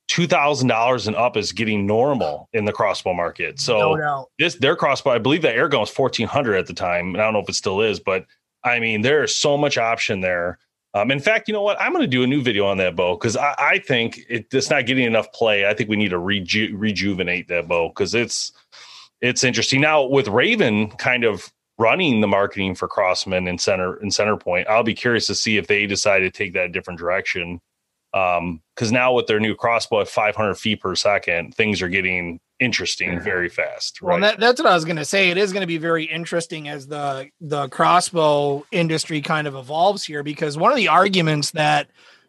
two 0.07 0.27
thousand 0.29 0.69
dollars 0.69 1.09
and 1.09 1.17
up 1.17 1.37
is 1.37 1.53
getting 1.53 1.85
normal 1.85 2.49
in 2.53 2.64
the 2.64 2.73
crossbow 2.73 3.12
market. 3.12 3.59
So 3.59 3.95
no 3.95 4.29
this 4.39 4.55
their 4.55 4.77
crossbow, 4.77 5.11
I 5.11 5.19
believe 5.19 5.43
that 5.43 5.57
air 5.57 5.69
gun 5.69 5.81
was 5.81 5.91
fourteen 5.91 6.29
hundred 6.29 6.57
at 6.57 6.67
the 6.67 6.75
time. 6.75 7.09
And 7.09 7.21
I 7.21 7.25
don't 7.25 7.33
know 7.33 7.41
if 7.41 7.49
it 7.49 7.55
still 7.57 7.81
is, 7.81 7.99
but 7.99 8.25
I 8.67 8.81
mean, 8.81 9.03
there 9.03 9.23
is 9.23 9.35
so 9.35 9.57
much 9.57 9.79
option 9.79 10.21
there. 10.21 10.59
Um, 10.93 11.11
in 11.11 11.21
fact, 11.21 11.47
you 11.47 11.55
know 11.55 11.62
what? 11.62 11.81
I'm 11.81 11.93
going 11.93 12.03
to 12.03 12.09
do 12.09 12.23
a 12.23 12.27
new 12.27 12.43
video 12.43 12.67
on 12.67 12.79
that 12.79 12.97
bow 12.97 13.17
because 13.17 13.37
I, 13.37 13.55
I, 13.59 13.79
think 13.79 14.19
it, 14.29 14.47
it's 14.53 14.71
not 14.71 14.87
getting 14.87 15.05
enough 15.05 15.31
play. 15.33 15.67
I 15.67 15.75
think 15.75 15.91
we 15.91 15.97
need 15.97 16.09
to 16.09 16.19
reju- 16.19 16.75
rejuvenate 16.77 17.49
that 17.49 17.69
bow 17.69 17.89
because 17.89 18.14
it's 18.14 18.53
it's 19.21 19.45
interesting 19.45 19.81
now 19.81 20.05
with 20.05 20.29
Raven 20.29 20.89
kind 20.93 21.25
of 21.25 21.53
running 21.79 22.21
the 22.21 22.27
marketing 22.27 22.75
for 22.75 22.89
Crosman 22.89 23.49
and 23.49 23.61
center 23.61 23.97
and 23.97 24.11
Centerpoint. 24.11 24.67
I'll 24.69 24.83
be 24.83 24.95
curious 24.95 25.27
to 25.27 25.35
see 25.35 25.59
if 25.59 25.67
they 25.67 25.87
decide 25.87 26.21
to 26.21 26.31
take 26.31 26.55
that 26.55 26.73
different 26.73 26.99
direction. 26.99 27.61
Because 28.12 28.39
um, 28.89 28.91
now 28.91 29.12
with 29.12 29.27
their 29.27 29.41
new 29.41 29.55
crossbow 29.55 30.01
at 30.01 30.09
500 30.09 30.55
feet 30.55 30.81
per 30.81 30.95
second, 30.95 31.55
things 31.55 31.83
are 31.83 31.89
getting 31.89 32.41
interesting 32.61 33.21
very 33.21 33.49
fast. 33.49 34.01
Right? 34.01 34.13
Well, 34.13 34.21
that, 34.21 34.41
that's 34.41 34.61
what 34.61 34.71
I 34.71 34.75
was 34.75 34.85
going 34.85 34.97
to 34.97 35.05
say. 35.05 35.31
It 35.31 35.39
is 35.39 35.53
going 35.53 35.63
to 35.63 35.67
be 35.67 35.79
very 35.79 36.05
interesting 36.05 36.69
as 36.69 36.87
the 36.87 37.29
the 37.41 37.69
crossbow 37.69 38.67
industry 38.73 39.21
kind 39.21 39.47
of 39.47 39.55
evolves 39.55 40.05
here, 40.05 40.23
because 40.23 40.57
one 40.57 40.73
of 40.73 40.77
the 40.77 40.89
arguments 40.89 41.51
that 41.53 41.89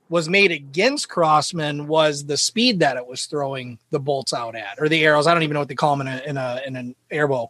was 0.10 0.30
made 0.30 0.52
against 0.52 1.10
Crosman 1.10 1.88
was 1.88 2.26
the 2.26 2.38
speed 2.38 2.80
that 2.80 2.98
it 2.98 3.06
was 3.06 3.26
throwing 3.26 3.78
the 3.90 4.00
bolts 4.00 4.34
out 4.34 4.56
at, 4.56 4.80
or 4.80 4.88
the 4.88 5.04
arrows. 5.04 5.28
I 5.28 5.34
don't 5.34 5.44
even 5.44 5.54
know 5.54 5.60
what 5.60 5.68
they 5.68 5.76
call 5.76 5.96
them 5.96 6.08
in 6.08 6.14
a 6.14 6.22
in 6.26 6.38
a 6.38 6.62
in 6.66 6.76
an 6.76 6.96
airbow. 7.12 7.50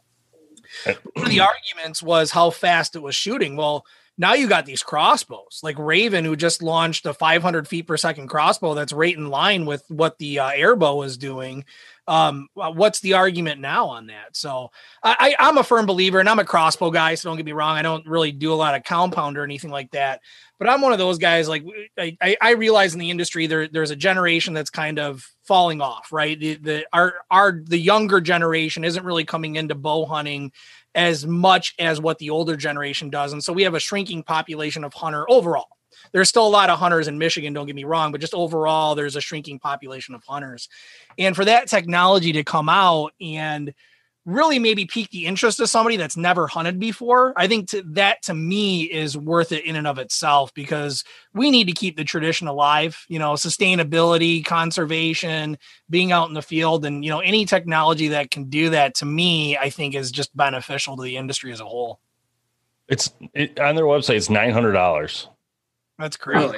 one 0.85 1.25
of 1.25 1.29
the 1.29 1.39
arguments 1.39 2.03
was 2.03 2.31
how 2.31 2.49
fast 2.49 2.95
it 2.95 3.01
was 3.01 3.15
shooting. 3.15 3.55
Well, 3.55 3.85
now 4.17 4.33
you 4.33 4.47
got 4.47 4.65
these 4.65 4.83
crossbows 4.83 5.59
like 5.61 5.77
Raven, 5.77 6.25
who 6.25 6.35
just 6.35 6.63
launched 6.63 7.05
a 7.05 7.13
500 7.13 7.67
feet 7.67 7.87
per 7.87 7.97
second 7.97 8.27
crossbow 8.27 8.73
that's 8.73 8.91
right 8.91 9.15
in 9.15 9.29
line 9.29 9.65
with 9.65 9.83
what 9.89 10.17
the 10.17 10.39
uh, 10.39 10.49
airbow 10.51 11.05
is 11.05 11.17
doing 11.17 11.65
um, 12.07 12.47
what's 12.53 13.01
the 13.01 13.13
argument 13.13 13.59
now 13.59 13.87
on 13.87 14.07
that? 14.07 14.35
So 14.35 14.71
I, 15.03 15.35
I, 15.39 15.49
am 15.49 15.57
a 15.57 15.63
firm 15.63 15.85
believer, 15.85 16.19
and 16.19 16.29
I'm 16.29 16.39
a 16.39 16.45
crossbow 16.45 16.89
guy. 16.89 17.15
So 17.15 17.29
don't 17.29 17.37
get 17.37 17.45
me 17.45 17.51
wrong, 17.51 17.75
I 17.75 17.81
don't 17.81 18.07
really 18.07 18.31
do 18.31 18.53
a 18.53 18.55
lot 18.55 18.75
of 18.75 18.83
compound 18.85 19.37
or 19.37 19.43
anything 19.43 19.71
like 19.71 19.91
that. 19.91 20.21
But 20.57 20.69
I'm 20.69 20.81
one 20.81 20.93
of 20.93 20.99
those 20.99 21.17
guys. 21.17 21.49
Like 21.49 21.65
I, 21.97 22.37
I 22.41 22.51
realize 22.51 22.93
in 22.93 22.99
the 22.99 23.11
industry 23.11 23.45
there 23.45 23.67
there's 23.67 23.91
a 23.91 23.95
generation 23.95 24.53
that's 24.53 24.69
kind 24.69 24.99
of 24.99 25.27
falling 25.43 25.81
off. 25.81 26.11
Right, 26.11 26.39
the, 26.39 26.55
the 26.55 26.85
our 26.93 27.15
our 27.29 27.61
the 27.63 27.77
younger 27.77 28.21
generation 28.21 28.85
isn't 28.85 29.05
really 29.05 29.25
coming 29.25 29.55
into 29.57 29.75
bow 29.75 30.05
hunting 30.05 30.51
as 30.95 31.27
much 31.27 31.75
as 31.77 32.01
what 32.01 32.17
the 32.19 32.29
older 32.29 32.55
generation 32.55 33.09
does, 33.09 33.33
and 33.33 33.43
so 33.43 33.53
we 33.53 33.63
have 33.63 33.75
a 33.75 33.79
shrinking 33.79 34.23
population 34.23 34.83
of 34.83 34.93
hunter 34.93 35.29
overall 35.29 35.76
there's 36.11 36.29
still 36.29 36.47
a 36.47 36.49
lot 36.49 36.69
of 36.69 36.79
hunters 36.79 37.07
in 37.07 37.17
Michigan, 37.17 37.53
don't 37.53 37.65
get 37.65 37.75
me 37.75 37.83
wrong, 37.83 38.11
but 38.11 38.21
just 38.21 38.33
overall, 38.33 38.95
there's 38.95 39.15
a 39.15 39.21
shrinking 39.21 39.59
population 39.59 40.15
of 40.15 40.23
hunters. 40.23 40.69
And 41.17 41.35
for 41.35 41.45
that 41.45 41.67
technology 41.67 42.31
to 42.33 42.43
come 42.43 42.69
out 42.69 43.13
and 43.19 43.73
really 44.27 44.59
maybe 44.59 44.85
pique 44.85 45.09
the 45.11 45.25
interest 45.25 45.57
of 45.61 45.69
somebody 45.69 45.95
that's 45.95 46.17
never 46.17 46.47
hunted 46.47 46.77
before, 46.79 47.33
I 47.37 47.47
think 47.47 47.69
to, 47.69 47.81
that 47.93 48.21
to 48.23 48.33
me 48.33 48.83
is 48.83 49.17
worth 49.17 49.53
it 49.53 49.63
in 49.63 49.77
and 49.77 49.87
of 49.87 49.99
itself 49.99 50.53
because 50.53 51.05
we 51.33 51.49
need 51.49 51.67
to 51.67 51.73
keep 51.73 51.95
the 51.95 52.03
tradition 52.03 52.47
alive, 52.47 53.05
you 53.07 53.19
know, 53.19 53.33
sustainability, 53.33 54.45
conservation, 54.45 55.57
being 55.89 56.11
out 56.11 56.27
in 56.27 56.33
the 56.33 56.41
field, 56.41 56.85
and, 56.85 57.05
you 57.05 57.09
know, 57.09 57.21
any 57.21 57.45
technology 57.45 58.09
that 58.09 58.29
can 58.29 58.49
do 58.49 58.69
that 58.71 58.95
to 58.95 59.05
me, 59.05 59.57
I 59.57 59.69
think 59.69 59.95
is 59.95 60.11
just 60.11 60.35
beneficial 60.35 60.97
to 60.97 61.03
the 61.03 61.15
industry 61.15 61.53
as 61.53 61.61
a 61.61 61.65
whole. 61.65 62.01
It's 62.89 63.09
it, 63.33 63.57
on 63.59 63.75
their 63.75 63.85
website, 63.85 64.15
it's 64.15 64.27
$900. 64.27 65.27
That's 65.97 66.17
crazy. 66.17 66.57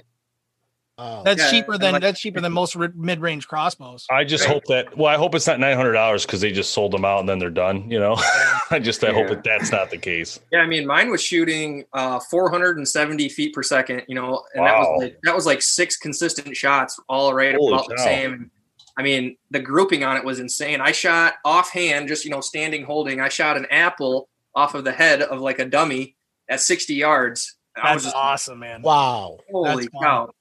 Oh. 1.01 1.23
That's 1.23 1.41
yeah, 1.41 1.49
cheaper 1.49 1.77
than 1.77 1.93
like, 1.93 2.01
that's 2.01 2.19
cheaper 2.19 2.41
than 2.41 2.51
most 2.51 2.75
mid-range 2.75 3.47
crossbows. 3.47 4.05
I 4.11 4.25
just 4.25 4.43
right. 4.43 4.53
hope 4.53 4.65
that. 4.65 4.97
Well, 4.97 5.07
I 5.07 5.15
hope 5.15 5.33
it's 5.33 5.47
not 5.47 5.57
nine 5.57 5.77
hundred 5.77 5.93
dollars 5.93 6.25
because 6.25 6.41
they 6.41 6.51
just 6.51 6.71
sold 6.71 6.91
them 6.91 7.05
out 7.05 7.21
and 7.21 7.29
then 7.29 7.39
they're 7.39 7.49
done. 7.49 7.89
You 7.89 7.99
know, 7.99 8.15
I 8.69 8.79
just 8.79 9.01
I 9.01 9.07
yeah. 9.07 9.13
hope 9.13 9.29
that 9.29 9.45
that's 9.45 9.71
not 9.71 9.91
the 9.91 9.97
case. 9.97 10.41
Yeah, 10.51 10.59
I 10.59 10.67
mean, 10.67 10.85
mine 10.85 11.09
was 11.09 11.23
shooting 11.23 11.85
uh, 11.93 12.19
four 12.19 12.51
hundred 12.51 12.77
and 12.77 12.85
seventy 12.87 13.29
feet 13.29 13.53
per 13.53 13.63
second. 13.63 14.03
You 14.09 14.15
know, 14.15 14.43
and 14.53 14.63
wow. 14.63 14.71
that 14.71 14.79
was 14.79 15.01
like 15.01 15.19
that 15.23 15.35
was 15.35 15.45
like 15.45 15.61
six 15.61 15.95
consistent 15.95 16.53
shots, 16.57 16.99
all 17.07 17.33
right 17.33 17.55
Holy 17.55 17.71
about 17.71 17.87
cow. 17.87 17.95
the 17.95 18.03
same. 18.03 18.51
I 18.97 19.01
mean, 19.01 19.37
the 19.51 19.61
grouping 19.61 20.03
on 20.03 20.17
it 20.17 20.25
was 20.25 20.41
insane. 20.41 20.81
I 20.81 20.91
shot 20.91 21.35
offhand, 21.45 22.09
just 22.09 22.25
you 22.25 22.31
know, 22.31 22.41
standing 22.41 22.83
holding. 22.83 23.21
I 23.21 23.29
shot 23.29 23.55
an 23.55 23.67
apple 23.71 24.27
off 24.53 24.75
of 24.75 24.83
the 24.83 24.91
head 24.91 25.21
of 25.21 25.39
like 25.39 25.59
a 25.59 25.65
dummy 25.65 26.17
at 26.49 26.59
sixty 26.59 26.95
yards. 26.95 27.55
That's 27.83 28.03
just, 28.03 28.15
awesome, 28.15 28.59
man! 28.59 28.81
Wow, 28.81 29.39
holy 29.51 29.83
that's 29.83 30.03
cow! 30.03 30.31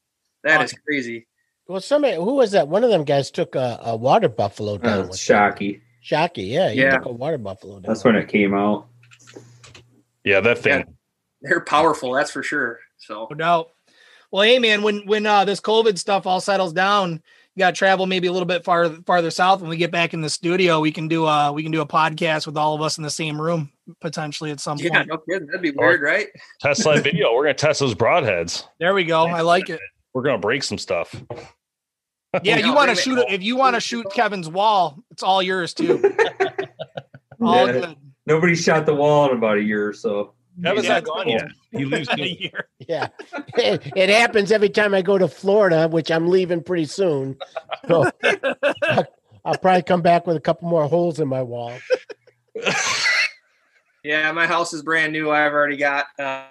That 0.44 0.62
is 0.62 0.72
crazy. 0.86 1.26
Well, 1.66 1.80
somebody 1.80 2.16
who 2.16 2.34
was 2.34 2.52
that? 2.52 2.68
One 2.68 2.84
of 2.84 2.90
them 2.90 3.04
guys 3.04 3.30
took 3.30 3.54
a, 3.54 3.78
a 3.82 3.96
water 3.96 4.28
buffalo 4.28 4.74
uh, 4.74 4.78
down. 4.78 4.98
Uh, 4.98 5.06
with 5.08 5.18
Shockey. 5.18 5.80
Shockey, 6.02 6.50
yeah, 6.50 6.70
he 6.70 6.80
yeah. 6.80 6.96
took 6.96 7.06
a 7.06 7.12
water 7.12 7.38
buffalo 7.38 7.74
down. 7.74 7.82
That's 7.82 8.04
when 8.04 8.16
it 8.16 8.28
came 8.28 8.54
out. 8.54 8.88
Yeah, 10.24 10.40
that 10.40 10.58
thing. 10.58 10.78
Yeah. 10.78 10.84
They're 11.42 11.60
powerful, 11.60 12.12
that's 12.14 12.30
for 12.30 12.42
sure. 12.42 12.80
So 12.96 13.26
no 13.30 13.36
doubt. 13.36 13.70
Well, 14.30 14.42
hey 14.42 14.58
man, 14.58 14.82
when 14.82 15.06
when 15.06 15.26
uh, 15.26 15.44
this 15.44 15.60
COVID 15.60 15.98
stuff 15.98 16.26
all 16.26 16.40
settles 16.40 16.72
down, 16.72 17.22
you 17.54 17.60
got 17.60 17.74
to 17.74 17.78
travel 17.78 18.06
maybe 18.06 18.28
a 18.28 18.32
little 18.32 18.46
bit 18.46 18.64
far 18.64 18.88
farther 19.06 19.30
south. 19.30 19.60
When 19.60 19.70
we 19.70 19.76
get 19.76 19.90
back 19.90 20.14
in 20.14 20.20
the 20.20 20.30
studio, 20.30 20.80
we 20.80 20.92
can 20.92 21.08
do 21.08 21.26
a 21.26 21.52
we 21.52 21.62
can 21.62 21.72
do 21.72 21.80
a 21.80 21.86
podcast 21.86 22.46
with 22.46 22.56
all 22.56 22.74
of 22.74 22.82
us 22.82 22.98
in 22.98 23.04
the 23.04 23.10
same 23.10 23.40
room 23.40 23.70
potentially 24.00 24.50
at 24.50 24.60
some 24.60 24.78
yeah, 24.78 24.90
point. 24.90 25.08
Yeah, 25.08 25.14
no 25.14 25.18
kidding. 25.18 25.46
That'd 25.46 25.62
be 25.62 25.70
weird, 25.70 26.02
right? 26.02 26.28
Test 26.60 26.84
live 26.86 27.02
video. 27.04 27.34
We're 27.34 27.44
gonna 27.44 27.54
test 27.54 27.80
those 27.80 27.94
broadheads. 27.94 28.64
There 28.78 28.94
we 28.94 29.04
go. 29.04 29.26
I 29.26 29.42
like 29.42 29.68
it 29.68 29.80
we're 30.18 30.24
gonna 30.24 30.38
break 30.38 30.64
some 30.64 30.78
stuff. 30.78 31.14
Yeah, 32.42 32.58
you 32.58 32.74
want 32.74 32.90
to 32.90 32.96
shoot 32.96 33.24
if 33.28 33.42
you 33.42 33.54
want 33.54 33.74
to 33.74 33.80
shoot 33.80 34.04
Kevin's 34.12 34.48
wall, 34.48 34.98
it's 35.10 35.22
all 35.22 35.42
yours 35.42 35.74
too. 35.74 36.02
all 37.40 37.66
yeah. 37.66 37.72
good. 37.72 37.96
Nobody 38.26 38.56
shot 38.56 38.84
the 38.84 38.94
wall 38.94 39.30
in 39.30 39.36
about 39.36 39.58
a 39.58 39.62
year 39.62 39.88
or 39.88 39.92
so. 39.92 40.34
Kevin's 40.62 40.88
not 40.88 41.04
gone 41.04 41.28
yet. 41.28 41.48
He 41.70 41.84
leaves 41.84 42.08
a 42.10 42.18
year. 42.18 42.68
Yeah, 42.80 43.08
it, 43.56 43.92
it, 43.94 44.10
happens 44.10 44.50
every 44.50 44.70
time 44.70 44.92
I 44.92 45.02
go 45.02 45.16
to 45.18 45.28
Florida, 45.28 45.86
which 45.86 46.10
I'm 46.10 46.28
leaving 46.28 46.64
pretty 46.64 46.86
soon. 46.86 47.36
So 47.86 48.10
I'll, 48.82 49.06
I'll 49.44 49.58
probably 49.58 49.84
come 49.84 50.02
back 50.02 50.26
with 50.26 50.36
a 50.36 50.40
couple 50.40 50.68
more 50.68 50.88
holes 50.88 51.20
in 51.20 51.28
my 51.28 51.42
wall. 51.42 51.78
Yeah, 54.08 54.32
my 54.32 54.46
house 54.46 54.72
is 54.72 54.80
brand 54.80 55.12
new. 55.12 55.30
I've 55.30 55.52
already 55.52 55.76
got. 55.76 56.06
Uh, 56.18 56.46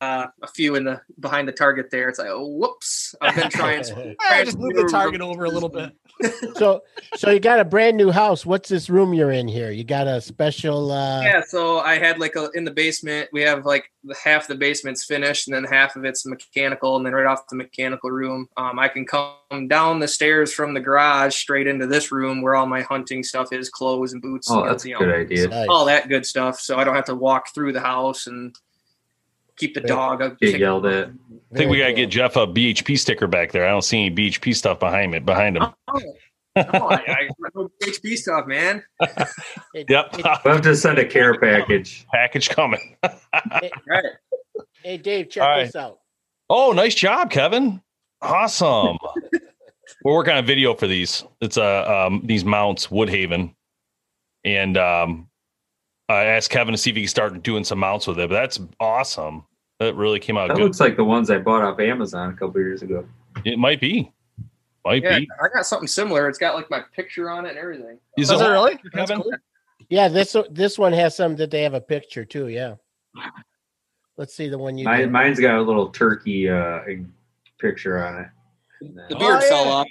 uh, 0.00 0.26
a 0.42 0.46
few 0.46 0.76
in 0.76 0.84
the 0.84 1.00
behind 1.18 1.48
the 1.48 1.52
target 1.52 1.90
there. 1.90 2.08
It's 2.08 2.18
like, 2.18 2.28
oh, 2.30 2.46
whoops! 2.46 3.14
I've 3.20 3.34
been 3.34 3.50
trying. 3.50 3.82
to 3.84 4.16
just 4.44 4.58
move 4.58 4.74
the 4.74 4.88
target 4.90 5.20
over 5.20 5.44
a 5.44 5.50
little 5.50 5.68
bit. 5.68 5.92
so, 6.56 6.82
so 7.16 7.30
you 7.30 7.40
got 7.40 7.60
a 7.60 7.64
brand 7.64 7.96
new 7.96 8.10
house. 8.10 8.44
What's 8.46 8.68
this 8.68 8.90
room 8.90 9.12
you're 9.12 9.30
in 9.30 9.48
here? 9.48 9.70
You 9.70 9.84
got 9.84 10.06
a 10.06 10.20
special. 10.20 10.92
uh 10.92 11.22
Yeah, 11.22 11.42
so 11.42 11.80
I 11.80 11.98
had 11.98 12.18
like 12.18 12.36
a 12.36 12.50
in 12.54 12.64
the 12.64 12.70
basement. 12.70 13.28
We 13.32 13.42
have 13.42 13.66
like 13.66 13.90
half 14.22 14.46
the 14.46 14.54
basement's 14.54 15.04
finished, 15.04 15.48
and 15.48 15.54
then 15.54 15.64
half 15.64 15.96
of 15.96 16.04
it's 16.04 16.24
mechanical, 16.26 16.96
and 16.96 17.04
then 17.04 17.12
right 17.12 17.26
off 17.26 17.46
the 17.48 17.56
mechanical 17.56 18.10
room, 18.10 18.48
um, 18.56 18.78
I 18.78 18.88
can 18.88 19.04
come 19.04 19.66
down 19.68 19.98
the 19.98 20.08
stairs 20.08 20.52
from 20.52 20.74
the 20.74 20.80
garage 20.80 21.34
straight 21.34 21.66
into 21.66 21.86
this 21.86 22.12
room 22.12 22.40
where 22.40 22.54
all 22.54 22.66
my 22.66 22.82
hunting 22.82 23.22
stuff 23.24 23.52
is, 23.52 23.68
clothes 23.68 24.12
and 24.12 24.22
boots. 24.22 24.48
Oh, 24.50 24.64
that's 24.64 24.84
a 24.84 24.92
good 24.92 25.14
idea. 25.14 25.66
All 25.68 25.84
that 25.86 26.08
good 26.08 26.24
stuff. 26.24 26.60
So 26.60 26.76
I 26.78 26.84
don't 26.84 26.94
have 26.94 27.06
to 27.06 27.14
walk 27.16 27.52
through 27.54 27.72
the 27.72 27.80
house 27.80 28.26
and 28.28 28.54
keep 29.58 29.74
the 29.74 29.80
dog. 29.80 30.38
Get 30.40 30.58
yelled 30.58 30.86
at. 30.86 31.08
I 31.52 31.56
think 31.56 31.70
we 31.70 31.78
gotta 31.78 31.92
get 31.92 32.10
Jeff 32.10 32.36
a 32.36 32.46
BHP 32.46 32.98
sticker 32.98 33.26
back 33.26 33.52
there. 33.52 33.66
I 33.66 33.70
don't 33.70 33.82
see 33.82 34.06
any 34.06 34.14
BHP 34.14 34.54
stuff 34.54 34.78
behind 34.78 35.14
it 35.14 35.24
behind 35.24 35.56
him. 35.56 35.66
Oh, 36.56 36.88
I, 36.88 36.94
I 36.96 37.28
no 37.54 37.70
BHP 37.82 38.16
stuff, 38.16 38.46
man. 38.46 38.82
yep. 39.74 40.14
We'll 40.44 40.54
have 40.54 40.62
to 40.62 40.76
send 40.76 40.98
a 40.98 41.04
care 41.04 41.38
package. 41.38 42.06
Package 42.12 42.48
coming. 42.50 42.96
hey, 43.02 43.70
right. 43.88 44.04
Hey 44.82 44.96
Dave, 44.96 45.30
check 45.30 45.42
right. 45.42 45.64
this 45.64 45.76
out. 45.76 45.98
Oh, 46.50 46.72
nice 46.72 46.94
job, 46.94 47.30
Kevin. 47.30 47.82
Awesome. 48.22 48.96
We're 50.04 50.14
working 50.14 50.32
on 50.32 50.38
a 50.38 50.46
video 50.46 50.74
for 50.74 50.86
these. 50.86 51.24
It's 51.40 51.56
a 51.56 51.62
uh, 51.62 52.06
um, 52.06 52.22
these 52.24 52.44
mounts, 52.44 52.88
Woodhaven, 52.88 53.54
and 54.44 54.76
um, 54.76 55.27
I 56.08 56.24
asked 56.24 56.50
Kevin 56.50 56.72
to 56.72 56.78
see 56.78 56.90
if 56.90 56.96
he 56.96 57.02
could 57.02 57.10
start 57.10 57.42
doing 57.42 57.64
some 57.64 57.78
mounts 57.78 58.06
with 58.06 58.18
it. 58.18 58.28
But 58.28 58.34
that's 58.34 58.60
awesome. 58.80 59.44
That 59.78 59.94
really 59.94 60.18
came 60.18 60.36
out. 60.36 60.48
That 60.48 60.56
good. 60.56 60.64
looks 60.64 60.80
like 60.80 60.96
the 60.96 61.04
ones 61.04 61.30
I 61.30 61.38
bought 61.38 61.62
off 61.62 61.78
Amazon 61.78 62.30
a 62.30 62.32
couple 62.32 62.60
years 62.60 62.82
ago. 62.82 63.06
It 63.44 63.58
might 63.58 63.80
be. 63.80 64.12
Might 64.84 65.02
yeah, 65.02 65.18
be. 65.20 65.28
I 65.42 65.48
got 65.54 65.66
something 65.66 65.86
similar. 65.86 66.28
It's 66.28 66.38
got 66.38 66.54
like 66.54 66.70
my 66.70 66.82
picture 66.96 67.30
on 67.30 67.46
it 67.46 67.50
and 67.50 67.58
everything. 67.58 67.98
Is 68.16 68.30
it 68.30 68.38
really? 68.38 68.78
Kevin? 68.92 69.20
Cool. 69.22 69.32
Yeah, 69.88 70.08
this 70.08 70.36
this 70.50 70.78
one 70.78 70.92
has 70.92 71.16
some 71.16 71.36
that 71.36 71.50
they 71.50 71.62
have 71.62 71.74
a 71.74 71.80
picture 71.80 72.24
too. 72.24 72.48
Yeah. 72.48 72.76
Let's 74.16 74.34
see 74.34 74.48
the 74.48 74.58
one 74.58 74.76
you. 74.76 74.84
Mine, 74.84 75.12
mine's 75.12 75.38
got 75.38 75.58
a 75.58 75.62
little 75.62 75.88
turkey 75.90 76.48
uh, 76.48 76.80
picture 77.60 78.04
on 78.04 78.22
it. 78.22 78.28
The 78.80 79.16
beard 79.16 79.42
oh, 79.42 79.48
fell 79.48 79.64
yeah. 79.64 79.70
off. 79.70 79.86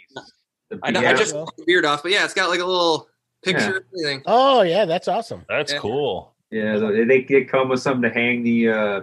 I, 0.84 0.92
know, 0.92 1.00
I 1.00 1.14
just 1.14 1.34
the 1.34 1.64
beard 1.66 1.86
off, 1.86 2.04
but 2.04 2.12
yeah, 2.12 2.26
it's 2.26 2.34
got 2.34 2.50
like 2.50 2.60
a 2.60 2.66
little 2.66 3.08
picture 3.44 3.86
yeah. 3.94 4.18
Oh 4.26 4.62
yeah, 4.62 4.86
that's 4.86 5.08
awesome. 5.08 5.46
That's 5.48 5.74
yeah. 5.74 5.80
cool. 5.80 6.34
Yeah, 6.50 6.78
they, 6.78 7.22
they 7.22 7.44
come 7.44 7.70
with 7.70 7.82
something 7.82 8.04
to 8.04 8.10
hang 8.10 8.44
the 8.44 8.70
uh, 8.70 9.02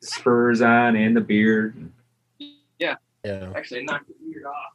spurs 0.00 0.60
on 0.60 0.96
and 0.96 1.16
the 1.16 1.20
beard. 1.20 1.90
Yeah. 2.78 2.96
Yeah. 3.24 3.52
Actually, 3.56 3.84
knock 3.84 4.04
the 4.06 4.14
beard 4.20 4.44
off. 4.44 4.74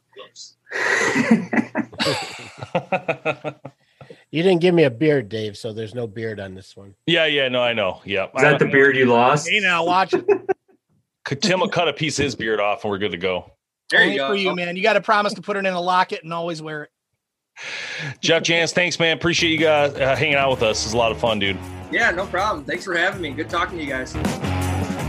you 4.30 4.42
didn't 4.42 4.60
give 4.60 4.74
me 4.74 4.84
a 4.84 4.90
beard, 4.90 5.28
Dave, 5.28 5.56
so 5.56 5.72
there's 5.72 5.94
no 5.94 6.08
beard 6.08 6.40
on 6.40 6.54
this 6.54 6.76
one. 6.76 6.94
Yeah, 7.06 7.26
yeah, 7.26 7.48
no, 7.48 7.62
I 7.62 7.72
know. 7.72 8.02
Yeah. 8.04 8.24
Is 8.24 8.42
that 8.42 8.58
the 8.58 8.66
beard 8.66 8.96
you 8.96 9.06
lost? 9.06 9.48
Hey, 9.48 9.60
now 9.60 9.84
watch 9.84 10.12
it. 10.12 10.26
Tim 11.40 11.60
will 11.60 11.68
cut 11.68 11.86
a 11.88 11.92
piece 11.92 12.18
of 12.18 12.24
his 12.24 12.34
beard 12.34 12.58
off 12.60 12.82
and 12.82 12.90
we're 12.90 12.98
good 12.98 13.12
to 13.12 13.18
go. 13.18 13.52
There 13.88 14.00
Only 14.00 14.14
you 14.14 14.18
go. 14.18 14.28
for 14.28 14.34
you, 14.34 14.52
man. 14.54 14.76
You 14.76 14.82
got 14.82 14.94
to 14.94 15.00
promise 15.00 15.32
to 15.34 15.42
put 15.42 15.56
it 15.56 15.64
in 15.64 15.74
a 15.74 15.80
locket 15.80 16.24
and 16.24 16.32
always 16.32 16.60
wear 16.60 16.82
it. 16.84 16.90
Jeff 18.20 18.42
Janis, 18.42 18.72
thanks, 18.72 18.98
man. 18.98 19.16
Appreciate 19.16 19.50
you 19.50 19.58
guys 19.58 19.94
uh, 19.94 20.16
hanging 20.16 20.34
out 20.34 20.50
with 20.50 20.62
us. 20.62 20.84
It's 20.84 20.94
a 20.94 20.96
lot 20.96 21.12
of 21.12 21.18
fun, 21.18 21.38
dude. 21.38 21.58
Yeah, 21.90 22.10
no 22.10 22.26
problem. 22.26 22.64
Thanks 22.64 22.84
for 22.84 22.94
having 22.96 23.20
me. 23.20 23.30
Good 23.30 23.50
talking 23.50 23.78
to 23.78 23.84
you 23.84 23.90
guys. 23.90 24.14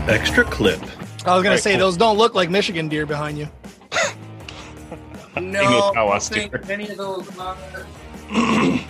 Extra 0.08 0.44
clip. 0.44 0.80
I 1.24 1.36
was 1.36 1.44
gonna 1.44 1.58
say 1.58 1.72
cool. 1.72 1.80
those 1.80 1.96
don't 1.96 2.18
look 2.18 2.34
like 2.34 2.50
Michigan 2.50 2.88
deer 2.88 3.06
behind 3.06 3.38
you. 3.38 3.48
no, 5.40 5.92
I 5.96 6.18
think 6.18 6.52
any 6.68 6.88
of 6.88 6.96
those, 6.96 7.28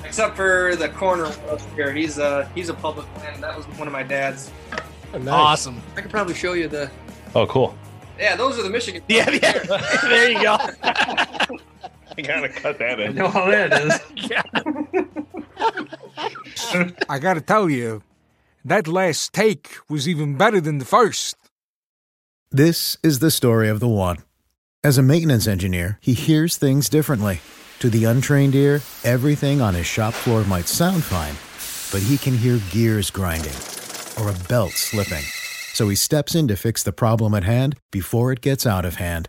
except 0.05 0.37
for 0.37 0.75
the 0.77 0.89
corner 0.89 1.31
here. 1.77 1.93
He's 1.93 2.19
a 2.19 2.51
he's 2.55 2.71
a 2.71 2.75
public 2.75 3.07
land. 3.19 3.43
That 3.43 3.57
was 3.57 3.67
one 3.79 3.87
of 3.87 3.93
my 3.93 4.03
dad's. 4.03 4.51
Oh, 5.15 5.19
nice. 5.19 5.29
Awesome. 5.29 5.83
I 5.97 6.01
could 6.01 6.11
probably 6.11 6.35
show 6.35 6.55
you 6.55 6.69
the. 6.69 6.91
Oh, 7.35 7.47
cool. 7.47 7.77
Yeah, 8.19 8.37
those 8.37 8.59
are 8.59 8.63
the 8.63 8.71
Michigan. 8.71 9.03
Yeah, 9.09 9.29
yeah. 9.31 9.59
there 10.03 10.31
you 10.31 10.43
go. 10.43 10.57
I 12.17 12.23
gotta 12.23 12.49
cut 12.49 12.79
that 12.79 13.01
in. 13.01 13.11
I 13.11 13.13
know 13.13 13.29
how 13.29 13.51
that 13.51 13.73
is. 13.73 14.01
I 17.09 17.19
gotta 17.19 17.41
tell 17.41 17.71
you, 17.71 18.03
that 18.65 18.87
last 18.87 19.33
take 19.33 19.77
was 19.89 20.09
even 20.09 20.37
better 20.37 20.61
than 20.61 20.79
the 20.79 20.85
first. 20.85 21.37
This 22.51 22.97
is 23.03 23.21
the 23.21 23.31
story 23.31 23.69
of 23.69 23.81
the 23.81 23.89
one. 23.89 24.19
As 24.85 24.99
a 24.99 25.03
maintenance 25.03 25.47
engineer, 25.47 25.99
he 26.01 26.13
hears 26.13 26.57
things 26.57 26.89
differently. 26.89 27.41
To 27.79 27.89
the 27.89 28.05
untrained 28.05 28.55
ear, 28.55 28.83
everything 29.05 29.61
on 29.61 29.75
his 29.75 29.87
shop 29.87 30.13
floor 30.13 30.45
might 30.45 30.69
sound 30.69 31.03
fine, 31.03 31.35
but 31.93 32.07
he 32.07 32.19
can 32.19 32.37
hear 32.37 32.61
gears 32.71 33.11
grinding 33.11 33.55
or 34.21 34.29
a 34.29 34.39
belt 34.49 34.73
slipping. 34.73 35.25
So 35.73 35.89
he 35.89 35.97
steps 35.97 36.35
in 36.35 36.47
to 36.49 36.57
fix 36.57 36.83
the 36.83 36.93
problem 36.93 37.35
at 37.35 37.45
hand 37.45 37.79
before 37.91 38.33
it 38.33 38.41
gets 38.41 38.67
out 38.67 38.85
of 38.85 38.97
hand 38.97 39.29